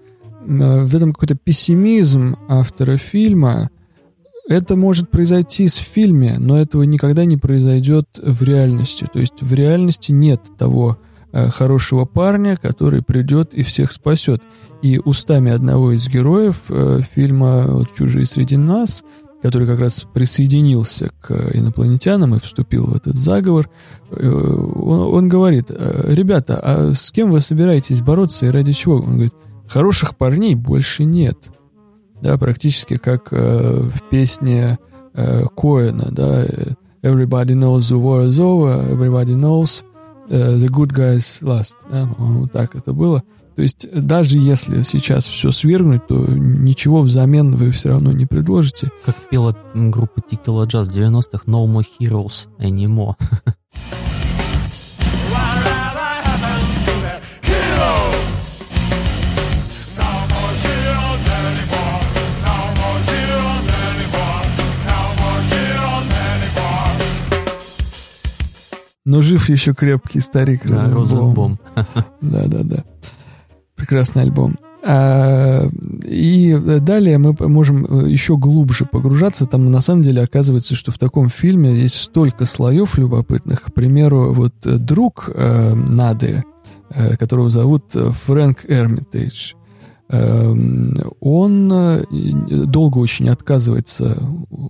[0.40, 3.68] в этом какой-то пессимизм автора фильма.
[4.48, 9.06] Это может произойти в фильме, но этого никогда не произойдет в реальности.
[9.12, 10.98] То есть в реальности нет того
[11.32, 14.42] э, хорошего парня, который придет и всех спасет.
[14.80, 19.04] И устами одного из героев э, фильма «Чужие среди нас»,
[19.42, 23.68] который как раз присоединился к инопланетянам и вступил в этот заговор,
[24.10, 28.96] э, он, он говорит, «Э, ребята, а с кем вы собираетесь бороться и ради чего?
[28.96, 29.34] Он говорит,
[29.68, 31.38] хороших парней больше нет.
[32.22, 34.78] Да, практически как э, в песне
[35.14, 36.44] э, Коэна, да,
[37.06, 39.84] Everybody knows the war is over, everybody knows
[40.28, 41.76] uh, the good guys last.
[41.88, 43.22] Да, по-моему, так это было.
[43.56, 48.90] То есть даже если сейчас все свергнуть, то ничего взамен вы все равно не предложите.
[49.06, 53.14] Как пела группа Tequila Jazz 90-х No More Heroes Anymore.
[69.06, 71.58] Но жив еще крепкий старик Да, Розенбом.
[72.20, 72.84] Да-да-да
[73.76, 74.56] прекрасный альбом.
[74.88, 75.68] А,
[76.04, 79.46] и далее мы можем еще глубже погружаться.
[79.46, 83.62] Там на самом деле оказывается, что в таком фильме есть столько слоев любопытных.
[83.62, 86.44] К примеру, вот друг э, Нады,
[86.90, 89.54] э, которого зовут Фрэнк Эрмитейдж,
[90.08, 92.04] Эм, он э,
[92.66, 94.22] долго очень отказывается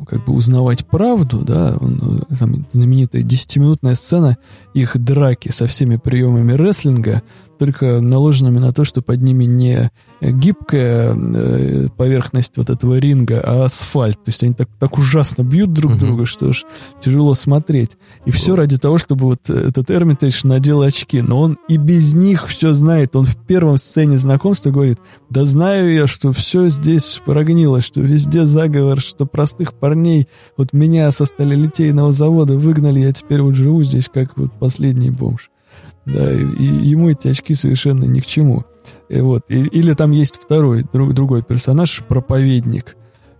[0.09, 4.39] как бы узнавать правду, да, он, э, там знаменитая десятиминутная сцена
[4.73, 7.23] их драки со всеми приемами рестлинга,
[7.59, 13.65] только наложенными на то, что под ними не гибкая э, поверхность вот этого ринга, а
[13.65, 14.17] асфальт.
[14.25, 16.01] То есть они так, так ужасно бьют друг uh-huh.
[16.01, 16.65] друга, что уж
[17.01, 17.97] тяжело смотреть.
[18.25, 21.21] И все ради того, чтобы вот этот Эрмитейдж надел очки.
[21.21, 23.15] Но он и без них все знает.
[23.17, 24.99] Он в первом сцене знакомства говорит,
[25.31, 31.11] да знаю я, что все здесь прогнило, что везде заговор, что простых парней, вот меня
[31.11, 35.51] со сталелитейного завода выгнали, я теперь вот живу здесь как вот последний бомж.
[36.07, 38.65] Да, и, и ему эти очки совершенно ни к чему.
[39.09, 39.43] И вот.
[39.49, 42.97] И, или там есть второй, друг, другой персонаж, проповедник,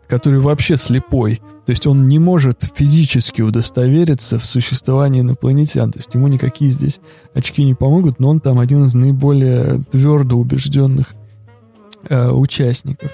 [0.09, 1.41] который вообще слепой.
[1.65, 5.93] То есть он не может физически удостовериться в существовании инопланетян.
[5.93, 7.01] То есть ему никакие здесь
[7.35, 11.15] очки не помогут, но он там один из наиболее твердо убежденных
[12.09, 13.13] э, участников.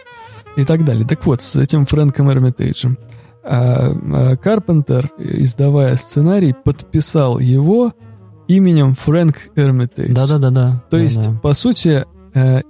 [0.56, 1.06] И так далее.
[1.06, 2.98] Так вот, с этим Фрэнком Эрмитейджем.
[3.42, 7.92] А, а Карпентер, издавая сценарий, подписал его
[8.56, 10.14] именем Фрэнк Эрмитейдж.
[10.14, 10.82] Да-да-да.
[10.90, 11.38] То есть, да.
[11.42, 12.04] по сути,
[12.34, 12.62] Э,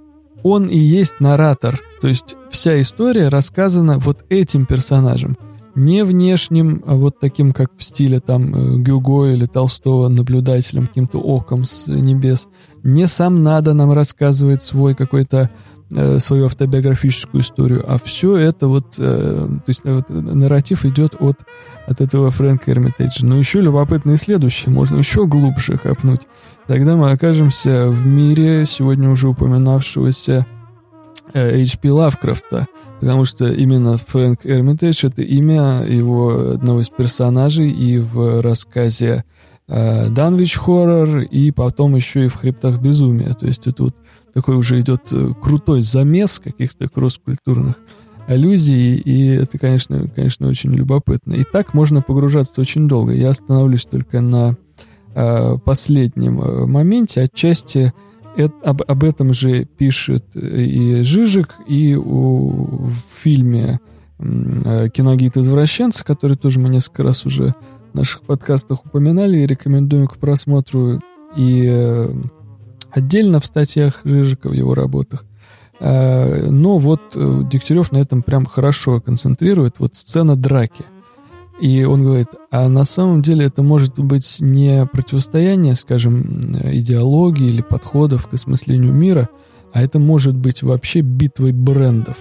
[0.43, 1.81] он и есть наратор.
[2.01, 5.37] То есть вся история рассказана вот этим персонажем.
[5.75, 11.19] Не внешним, а вот таким, как в стиле там э, Гюго или Толстого, наблюдателем, каким-то
[11.19, 12.49] оком с небес.
[12.83, 15.51] Не сам надо нам рассказывает свой какой-то
[15.95, 21.39] э, свою автобиографическую историю, а все это вот, э, то есть вот, нарратив идет от,
[21.87, 23.27] от этого Фрэнка Эрмитейджа.
[23.27, 26.23] Но еще любопытно и следующее, можно еще глубже копнуть.
[26.67, 30.47] тогда мы окажемся в мире сегодня уже упоминавшегося
[31.35, 31.91] H.P.
[31.91, 32.67] Лавкрафта,
[33.01, 39.25] потому что именно Фрэнк Эрмитедж— это имя его одного из персонажей и в рассказе
[39.69, 43.33] Данвич Хоррор, и потом еще и в Хребтах Безумия.
[43.33, 43.95] То есть это вот
[44.35, 47.77] такой уже идет крутой замес каких-то кросс-культурных
[48.27, 51.35] аллюзий, и это, конечно, конечно, очень любопытно.
[51.35, 53.13] И так можно погружаться очень долго.
[53.13, 54.57] Я остановлюсь только на
[55.15, 57.23] э, последнем моменте.
[57.23, 57.93] Отчасти
[58.37, 63.81] это, об, об этом же пишет и Жижик, и у, в фильме
[64.19, 67.55] э, «Киногид извращенца», который тоже мы несколько раз уже
[67.93, 71.01] в наших подкастах упоминали и рекомендуем к просмотру,
[71.37, 72.15] и э,
[72.93, 75.25] отдельно в статьях Жижика в его работах.
[75.81, 79.77] Э, но вот э, Дегтярев на этом прям хорошо концентрирует.
[79.79, 80.85] Вот сцена драки.
[81.61, 86.41] И он говорит, а на самом деле это может быть не противостояние, скажем,
[86.73, 89.29] идеологии или подходов к осмыслению мира,
[89.73, 92.17] а это может быть вообще битвой брендов.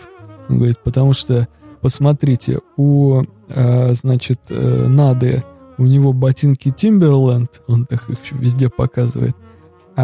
[0.48, 1.48] Он говорит, потому что,
[1.82, 5.44] посмотрите, у, э, значит, Нады,
[5.78, 9.36] у него ботинки Timberland, он так их везде показывает–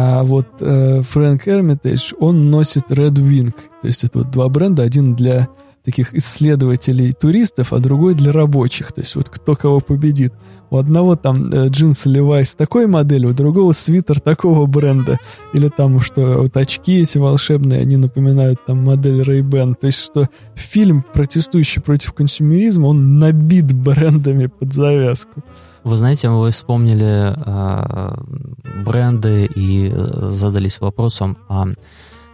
[0.00, 3.52] а вот Фрэнк Эрмитедж, он носит Red Wing.
[3.82, 5.48] То есть это вот два бренда, один для
[5.84, 8.92] таких исследователей туристов, а другой для рабочих.
[8.92, 10.32] То есть вот кто кого победит.
[10.70, 15.18] У одного там э, джинсы Levi's такой модели, у другого свитер такого бренда.
[15.52, 19.74] Или там, что вот очки эти волшебные, они напоминают там модель Ray-Ban.
[19.80, 25.42] То есть что фильм, протестующий против консюмеризма, он набит брендами под завязку.
[25.84, 31.66] Вы знаете, вы вспомнили э, бренды и э, задались вопросом, а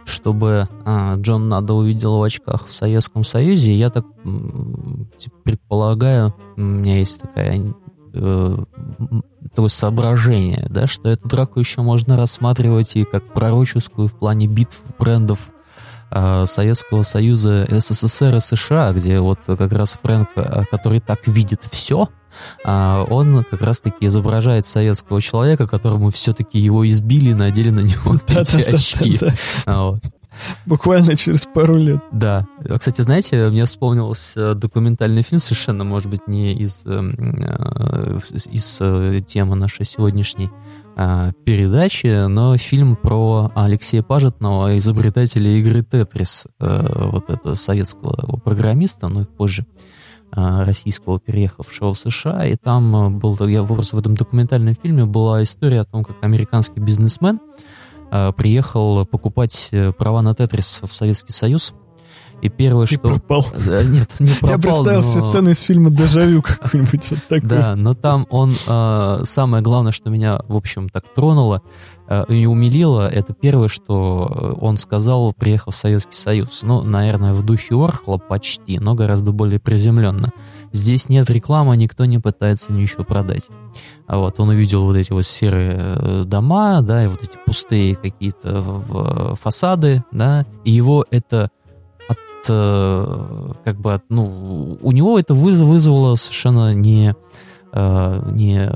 [0.05, 4.05] что бы э, Джон Нада увидел в очках в Советском Союзе, я так
[5.17, 7.73] типа, предполагаю, у меня есть такая
[8.13, 8.57] э,
[9.49, 14.81] такое соображение, да, что эту драку еще можно рассматривать и как пророческую в плане битв
[14.99, 15.51] брендов
[16.11, 20.29] э, Советского Союза, СССР и США, где вот как раз Фрэнк,
[20.71, 22.09] который так видит все,
[22.63, 28.61] а он как раз-таки изображает советского человека, которому все-таки его избили, надели на него эти
[28.61, 29.19] очки.
[30.65, 32.01] Буквально через пару лет.
[32.11, 32.47] Да.
[32.77, 38.19] Кстати, знаете, мне вспомнился документальный фильм, совершенно, может быть, не из, эм, э,
[38.51, 40.49] из э, темы нашей сегодняшней
[40.97, 49.25] э, передачи, но фильм про Алексея Пажетного, изобретателя игры «Тетрис», вот этого советского программиста, но
[49.25, 49.81] позже а,
[50.35, 55.43] российского, переехавшего в США, и там а, был, я просто в этом документальном фильме была
[55.43, 57.39] история о том, как американский бизнесмен
[58.11, 61.73] а, приехал покупать э, права на Тетрис в Советский Союз,
[62.41, 62.99] и первое, что...
[62.99, 63.45] пропал.
[63.55, 64.49] Нет, не пропал.
[64.49, 65.07] Я представил но...
[65.07, 67.49] себе сцену из фильма «Дежавю» какой-нибудь вот такой.
[67.49, 68.53] Да, но там он...
[68.67, 71.61] Э, самое главное, что меня, в общем, так тронуло
[72.07, 76.59] э, и умилило, это первое, что он сказал, приехав в Советский Союз.
[76.61, 80.31] Ну, наверное, в духе Орхла почти, но гораздо более приземленно.
[80.71, 83.47] Здесь нет рекламы, никто не пытается ничего продать.
[84.07, 87.95] А вот он увидел вот эти вот серые э, дома, да, и вот эти пустые
[87.95, 91.49] какие-то фасады, да, и его это
[92.49, 97.15] Э, как бы, ну, у него это вызвало совершенно не
[97.75, 98.71] не,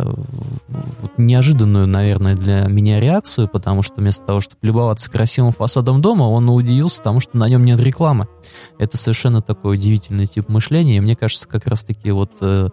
[1.18, 6.50] неожиданную, наверное, для меня реакцию, потому что вместо того, чтобы любоваться красивым фасадом дома, он
[6.50, 8.28] удивился тому, что на нем нет рекламы.
[8.78, 12.70] Это совершенно такой удивительный тип мышления, и мне кажется, как раз-таки вот, э,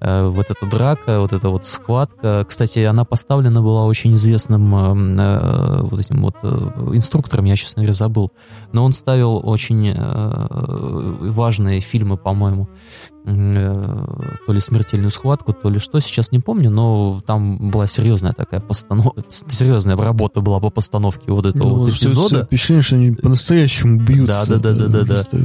[0.00, 5.22] э, вот эта драка, вот эта вот схватка, кстати, она поставлена была очень известным э,
[5.22, 6.48] э, вот этим вот э,
[6.94, 8.30] инструктором, я, честно говоря, забыл,
[8.72, 12.68] но он ставил очень э, важные фильмы, по-моему,
[13.17, 18.32] Э, то ли смертельную схватку, то ли что, сейчас не помню, но там была серьезная
[18.32, 22.44] такая постановка, серьезная работа была по постановке вот этого ну, вот эпизода.
[22.44, 24.58] Впечатление, что они по-настоящему бьются.
[24.58, 25.22] Да, да, да, да, да.
[25.30, 25.38] да.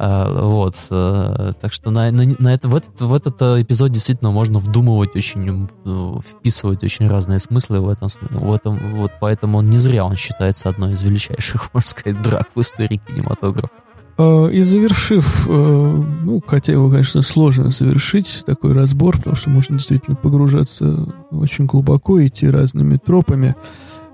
[0.00, 4.30] А, вот, а, так что на, на, на это, в, этот, в этот эпизод действительно
[4.30, 5.68] можно вдумывать очень,
[6.20, 10.68] вписывать очень разные смыслы в этом, в этом, вот поэтому он не зря он считается
[10.68, 13.70] одной из величайших, можно сказать, драк в истории кинематографа.
[14.18, 19.78] А, и завершив, э, ну, хотя его, конечно, сложно завершить, такой разбор, потому что можно
[19.78, 23.54] действительно погружаться очень глубоко, идти разными тропами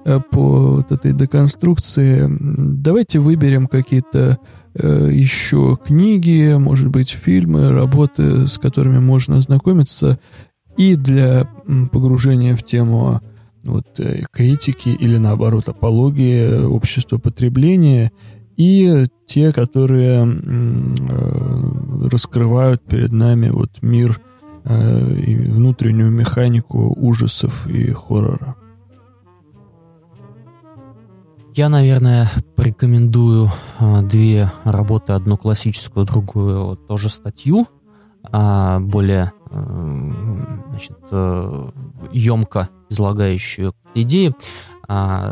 [0.05, 2.29] э, по вот этой деконструкции.
[2.29, 4.39] Давайте выберем какие-то
[4.75, 10.19] э, еще книги, может быть, фильмы, работы, с которыми можно ознакомиться
[10.77, 11.49] и для
[11.93, 13.23] погружения в тему
[13.65, 13.99] вот,
[14.31, 18.13] критики или, наоборот, апологии общества потребления–
[18.57, 24.21] и те, которые э, раскрывают перед нами вот мир
[24.65, 28.57] э, и внутреннюю механику ужасов и хоррора.
[31.57, 33.49] Я, наверное, порекомендую
[33.79, 37.69] а, две работы, одну классическую, другую тоже статью,
[38.25, 40.99] а, более значит,
[42.11, 44.35] емко излагающую идеи,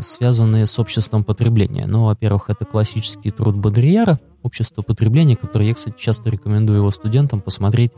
[0.01, 1.85] связанные с обществом потребления.
[1.87, 7.39] Ну, во-первых, это классический труд Бодрияра «Общество потребления», который я, кстати, часто рекомендую его студентам
[7.41, 7.91] посмотреть,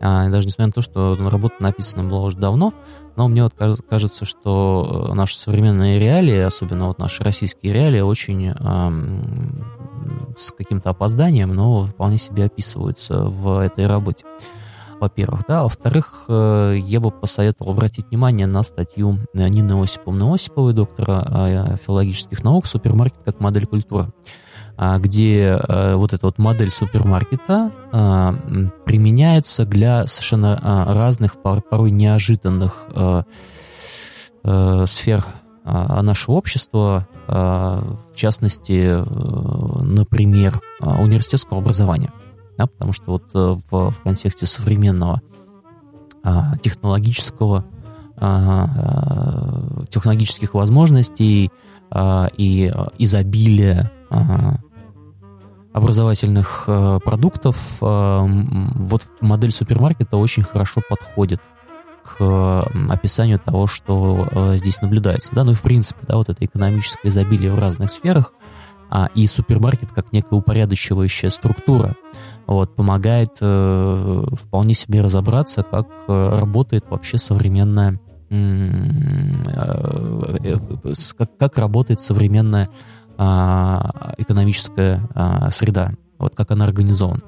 [0.00, 2.74] даже несмотря на то, что работа написана была уже давно,
[3.16, 3.52] но мне вот
[3.88, 8.52] кажется, что э, наши современные реалии, особенно вот наши российские реалии, очень
[10.36, 14.24] с каким-то опозданием, но вполне себе описываются в этой работе.
[15.02, 15.64] Во-первых, да.
[15.64, 22.44] Во-вторых, э, я бы посоветовал обратить внимание на статью Нины Осиповны Осиповой, доктора э, филологических
[22.44, 24.12] наук «Супермаркет как модель культуры».
[24.76, 28.34] А, где э, вот эта вот модель супермаркета а,
[28.86, 33.22] применяется для совершенно а, разных, порой неожиданных э,
[34.44, 35.24] э, сфер
[35.64, 38.98] нашего общества, в частности,
[39.84, 42.10] например, университетского образования.
[42.58, 45.20] Да, потому что вот в, в контексте современного
[46.62, 47.64] технологического
[49.90, 51.50] технологических возможностей
[52.36, 53.90] и изобилия
[55.72, 61.40] образовательных э, продуктов, э, вот модель супермаркета очень хорошо подходит
[62.04, 65.32] к описанию того, что э, здесь наблюдается.
[65.34, 65.44] Да?
[65.44, 68.32] Ну и в принципе, да, вот это экономическое изобилие в разных сферах,
[68.90, 71.94] а, и супермаркет как некая упорядочивающая структура
[72.46, 78.00] вот, помогает э, вполне себе разобраться, как работает вообще современная
[78.30, 78.42] э,
[81.16, 82.68] как, как работает современная
[83.18, 87.22] а, экономическая а, среда, вот как она организована.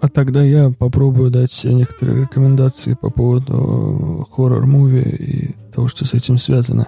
[0.00, 6.38] А тогда я попробую дать некоторые рекомендации по поводу хоррор-муви и того, что с этим
[6.38, 6.86] связано.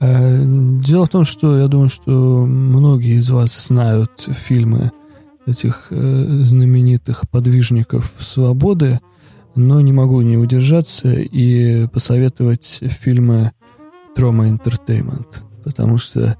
[0.00, 4.92] Э, дело в том, что я думаю, что многие из вас знают фильмы
[5.46, 9.00] этих э, знаменитых подвижников свободы,
[9.54, 13.52] но не могу не удержаться и посоветовать фильмы
[14.16, 16.36] Trauma Entertainment, потому что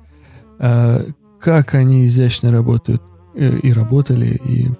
[0.58, 1.02] а,
[1.40, 3.02] как они изящно работают
[3.34, 4.70] э, и работали, и,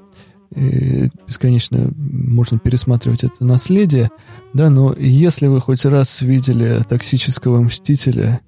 [0.59, 4.10] и бесконечно можно пересматривать это наследие,
[4.55, 8.40] да, но если вы хоть раз видели «Токсического мстителя»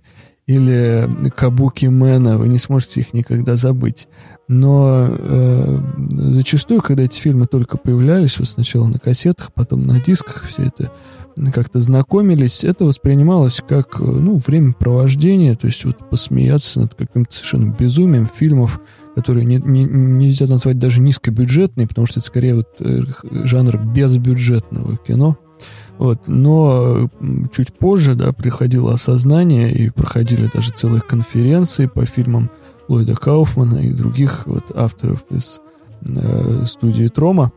[0.46, 4.08] или «Кабуки Мэна», вы не сможете их никогда забыть.
[4.48, 10.44] Но э, зачастую, когда эти фильмы только появлялись, вот сначала на кассетах, потом на дисках,
[10.44, 10.92] все это
[11.52, 18.26] как-то знакомились, это воспринималось как, ну, времяпровождение, то есть вот посмеяться над каким-то совершенно безумием
[18.26, 18.80] фильмов,
[19.14, 23.02] которые не, не, нельзя назвать даже низкобюджетные, потому что это скорее вот э,
[23.44, 25.36] жанр безбюджетного кино.
[25.98, 26.28] Вот.
[26.28, 27.10] Но
[27.54, 32.50] чуть позже, да, приходило осознание, и проходили даже целые конференции по фильмам
[32.88, 35.60] Ллойда Кауфмана и других вот авторов из
[36.06, 37.52] э, студии Трома.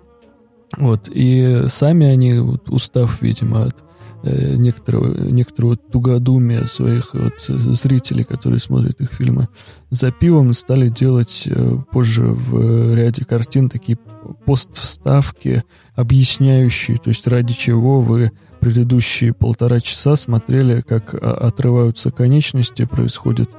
[0.77, 3.75] Вот, и сами они, вот, устав, видимо, от
[4.23, 9.49] э, некоторого, некоторого тугодумия своих вот, зрителей, которые смотрят их фильмы
[9.89, 13.97] за пивом, стали делать э, позже в ряде картин такие
[14.45, 15.63] пост-вставки,
[15.95, 23.49] объясняющие, то есть ради чего вы предыдущие полтора часа смотрели, как отрываются конечности, происходит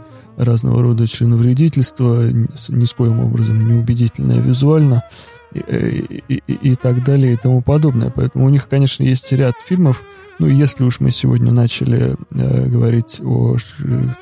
[0.45, 5.05] разного рода членовредительство, ни с коим образом неубедительное визуально,
[5.53, 8.11] и, и, и так далее и тому подобное.
[8.15, 10.03] Поэтому у них, конечно, есть ряд фильмов.
[10.39, 13.57] Ну, если уж мы сегодня начали э, говорить о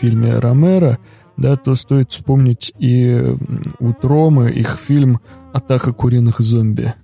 [0.00, 0.98] фильме Ромеро,
[1.36, 3.36] да, то стоит вспомнить и
[3.78, 5.20] у Тромы их фильм
[5.52, 6.94] «Атака куриных зомби».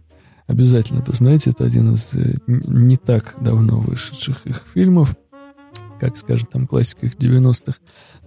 [0.47, 5.15] Обязательно посмотрите, это один из э, не так давно вышедших их фильмов,
[5.99, 7.79] как, скажем, там классика их 90-х.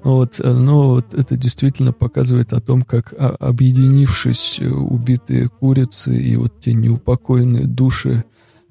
[0.03, 6.35] Вот, э, но вот это действительно показывает о том, как объединившись э, убитые курицы и
[6.35, 8.23] вот те неупокоенные души,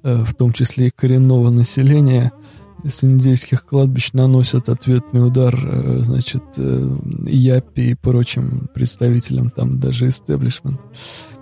[0.02, 2.32] э, в том числе и коренного населения,
[2.84, 5.58] с индейских кладбищ наносят ответный удар,
[6.02, 10.80] значит, Япи и прочим представителям там даже истеблишмент.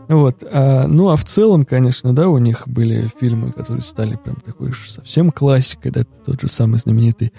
[0.09, 0.45] Вот.
[0.51, 4.71] А, ну, а в целом, конечно, да, у них были фильмы, которые стали прям такой
[4.71, 7.33] уж совсем классикой, да, тот же самый знаменитый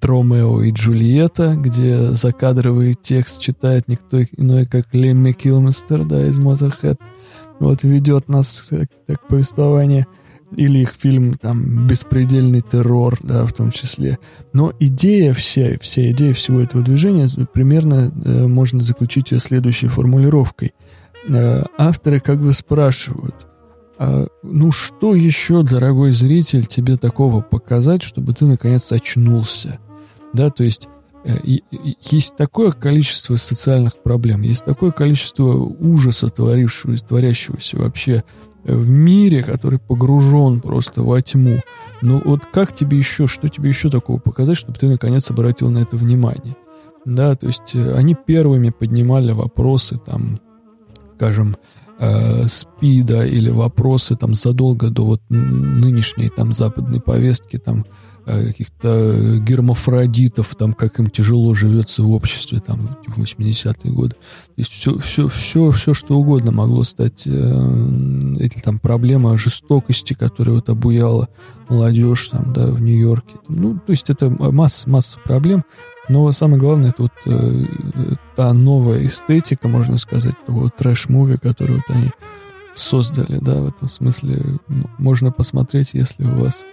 [0.00, 6.98] Тромео и Джульетта, где закадровый текст читает никто иной, как Лемми Килмистер, да, из Motorhead.
[7.58, 10.06] Вот ведет нас так, так повествование.
[10.56, 14.18] Или их фильм, там, «Беспредельный террор», да, в том числе.
[14.52, 20.72] Но идея вся, вся идея всего этого движения примерно э, можно заключить ее следующей формулировкой.
[21.28, 23.46] Э, авторы как бы спрашивают,
[23.98, 29.78] а, ну что еще, дорогой зритель, тебе такого показать, чтобы ты наконец очнулся?
[30.32, 30.88] Да, то есть
[31.24, 31.36] Э,
[32.00, 38.24] есть такое количество социальных проблем, есть такое количество ужаса, творившегося, творящегося вообще
[38.64, 41.60] в мире, который погружен просто во тьму.
[42.00, 45.78] Ну вот как тебе еще, что тебе еще такого показать, чтобы ты наконец обратил на
[45.78, 46.56] это внимание?
[47.04, 50.40] Да, то есть э, они первыми поднимали вопросы, там,
[51.20, 51.56] скажем,
[51.98, 57.84] э, СПИДа или вопросы там задолго до вот нынешней там западной повестки, там,
[58.26, 64.10] Э, каких-то гермафродитов, там, как им тяжело живется в обществе, там, в 80-е годы.
[64.10, 70.12] То есть все, все, все, все, что угодно могло стать, э, или там проблема жестокости,
[70.12, 71.28] которая вот обуяла
[71.68, 73.36] молодежь, там, да, в Нью-Йорке.
[73.48, 75.64] Ну, то есть это масса, масса проблем,
[76.08, 77.64] но самое главное, вот э,
[78.36, 82.10] та новая эстетика, можно сказать, того трэш-муви, который вот они
[82.74, 84.40] создали, да, в этом смысле
[84.98, 86.64] можно посмотреть, если у вас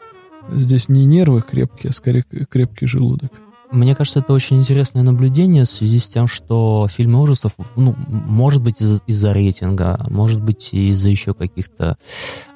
[0.49, 3.31] Здесь не нервы крепкие, а скорее крепкий желудок.
[3.71, 8.61] Мне кажется, это очень интересное наблюдение в связи с тем, что фильмы ужасов, ну, может
[8.61, 11.97] быть, из- из-за рейтинга, может быть, из-за еще каких-то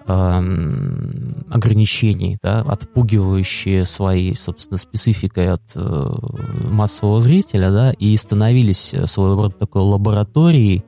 [0.07, 6.13] эм, ограничений, да, отпугивающие своей, собственно, спецификой от э,
[6.69, 10.83] массового зрителя, да, и становились своего рода такой лабораторией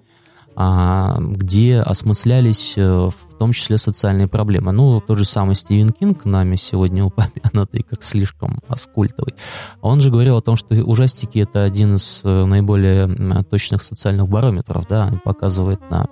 [0.55, 4.71] где осмыслялись э, в том числе социальные проблемы.
[4.71, 9.33] Ну, тот же самый Стивен Кинг, нами сегодня упомянутый как слишком аскультовый,
[9.81, 14.87] он же говорил о том, что ужастики— это один из э, наиболее точных социальных барометров,
[14.87, 16.07] да, показывает на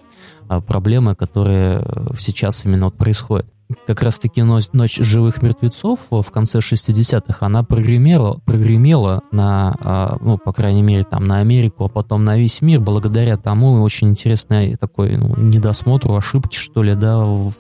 [0.48, 3.48] а, проблемы, которые э, сейчас именно вот происходят
[3.88, 10.38] как раз-таки «Ночь, «Ночь живых мертвецов» в конце 60-х, она прогремела, прогремела на, а, ну,
[10.38, 14.76] по крайней мере, там, на Америку, а потом на весь мир, благодаря тому очень интересной
[14.76, 17.54] такой ну, недосмотру, ошибки, что ли, да, в,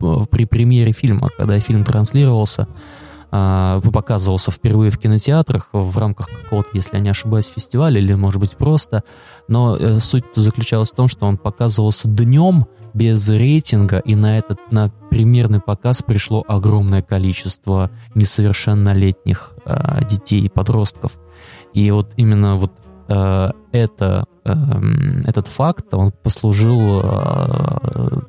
[0.00, 2.68] в, при премьере фильма, когда фильм транслировался,
[3.32, 8.40] а, показывался впервые в кинотеатрах в рамках какого-то, если я не ошибаюсь, фестиваля или, может
[8.40, 9.02] быть, просто.
[9.48, 12.66] Но э, суть заключалась в том, что он показывался днем,
[12.96, 20.48] без рейтинга, и на этот на примерный показ пришло огромное количество несовершеннолетних э, детей и
[20.48, 21.18] подростков.
[21.74, 22.72] И вот именно вот
[23.08, 24.52] э, это, э,
[25.26, 28.20] этот факт, он послужил, э,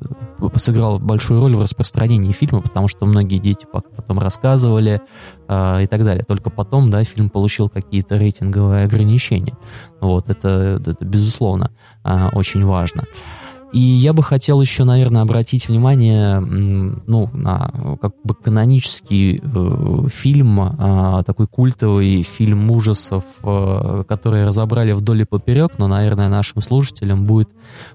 [0.55, 5.01] сыграл большую роль в распространении фильма, потому что многие дети потом рассказывали
[5.47, 6.25] э, и так далее.
[6.27, 9.57] Только потом, да, фильм получил какие-то рейтинговые ограничения.
[10.01, 11.71] Вот, это, это безусловно,
[12.03, 13.05] э, очень важно.
[13.73, 20.61] И я бы хотел еще, наверное, обратить внимание ну, на как бы канонический э, фильм,
[20.61, 27.25] э, такой культовый фильм ужасов, э, который разобрали вдоль и поперек, но, наверное, нашим слушателям
[27.25, 27.49] будет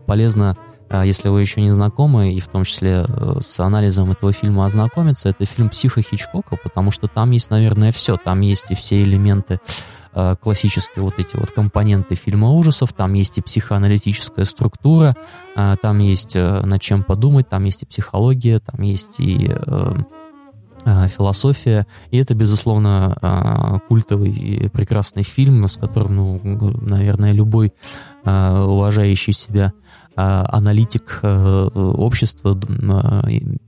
[0.07, 0.59] полезно
[0.91, 4.67] э, если вы еще не знакомы, и в том числе э, с анализом этого фильма
[4.67, 8.19] ознакомиться, это фильм «Психо Хичкока», потому что там есть, наверное, все.
[8.19, 13.39] Там есть и все элементы Э, классические вот эти вот компоненты фильма ужасов, там есть
[13.39, 15.15] и психоаналитическая структура,
[15.57, 19.51] э, там есть э, над чем подумать, там есть и психология, там есть и
[20.85, 26.41] философия, и это, безусловно, культовый и прекрасный фильм, с которым, ну,
[26.81, 27.73] наверное, любой
[28.25, 29.75] уважающий себя
[30.17, 32.59] аналитик общества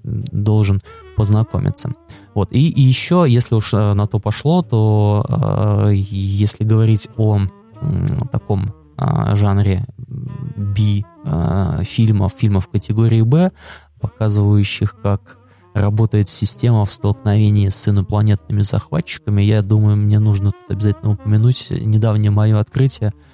[0.02, 0.80] должен
[1.16, 1.90] познакомиться.
[2.34, 2.52] Вот.
[2.52, 8.06] И, и еще, если уж э, на то пошло, то э, если говорить о э,
[8.32, 13.52] таком э, жанре B э, фильмов, фильмов категории B,
[14.00, 15.38] показывающих, как
[15.74, 22.30] работает система в столкновении с инопланетными захватчиками, я думаю, мне нужно тут обязательно упомянуть недавнее
[22.30, 23.12] мое открытие–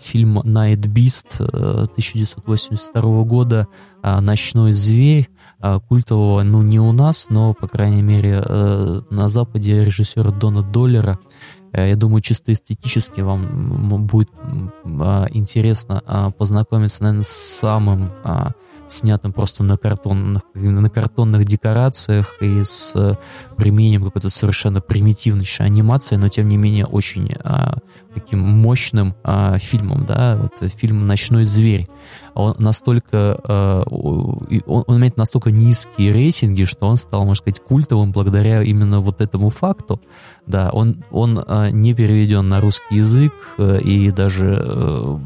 [0.00, 3.68] фильм «Night Beast» 1982 года
[4.02, 5.28] э, «Ночной зверь»,
[5.60, 8.40] э, культового, ну, не у нас, но, по крайней мере,
[9.10, 11.18] на Западе режиссера Дона Доллера.
[11.72, 14.30] Я думаю, чисто эстетически вам будет
[14.84, 18.12] интересно познакомиться, наверное, с самым
[18.86, 23.18] снятым просто на картонных, на картонных декорациях и с
[23.56, 27.78] применением какой-то совершенно примитивнейшей анимации, но тем не менее очень а,
[28.14, 31.88] таким мощным а, фильмом, да, вот фильм «Ночной зверь».
[32.34, 38.12] Он настолько, а, он, он имеет настолько низкие рейтинги, что он стал, можно сказать, культовым
[38.12, 40.00] благодаря именно вот этому факту,
[40.46, 45.20] да, он, он а, не переведен на русский язык, а, и даже а,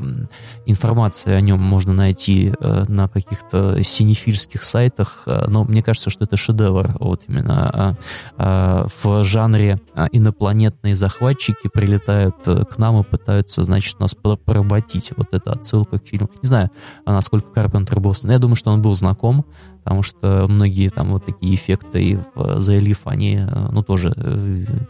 [0.67, 6.25] информация о нем можно найти а, на каких-то синефильских сайтах, а, но мне кажется, что
[6.25, 7.97] это шедевр, вот именно
[8.37, 15.13] а, в жанре а, инопланетные захватчики прилетают э, нам и пытаются, значит, нас поработить.
[15.17, 16.31] Вот это отсылка к фильму.
[16.43, 16.71] Не знаю,
[17.05, 18.15] насколько Карпентер был...
[18.23, 19.45] Я думаю, что он был знаком
[19.89, 23.41] потому что многие там вот такие эффекты в The Leaf, они,
[23.73, 24.13] ну, тоже,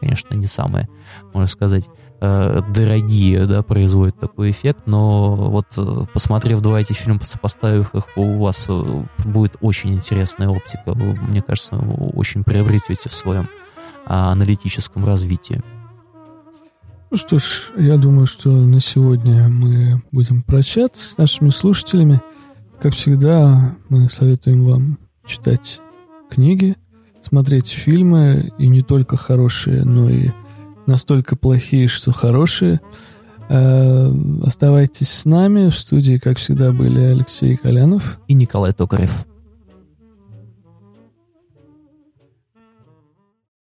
[0.00, 0.88] конечно, не самые,
[1.32, 1.88] можно сказать,
[2.20, 5.66] дорогие, да, производят такой эффект, но вот
[6.12, 8.68] посмотрев два эти фильма, сопоставив их, у вас
[9.24, 13.48] будет очень интересная оптика, вы, мне кажется, очень приобретете в своем
[14.04, 15.62] аналитическом развитии.
[17.10, 22.20] Ну что ж, я думаю, что на сегодня мы будем прощаться с нашими слушателями.
[22.82, 25.80] Как всегда, мы советуем вам читать
[26.28, 26.76] книги,
[27.22, 30.32] смотреть фильмы, и не только хорошие, но и
[30.84, 32.78] настолько плохие, что хорошие.
[33.48, 34.12] Э,
[34.42, 35.70] оставайтесь с нами.
[35.70, 39.24] В студии, как всегда, были Алексей Колянов и Николай Токарев.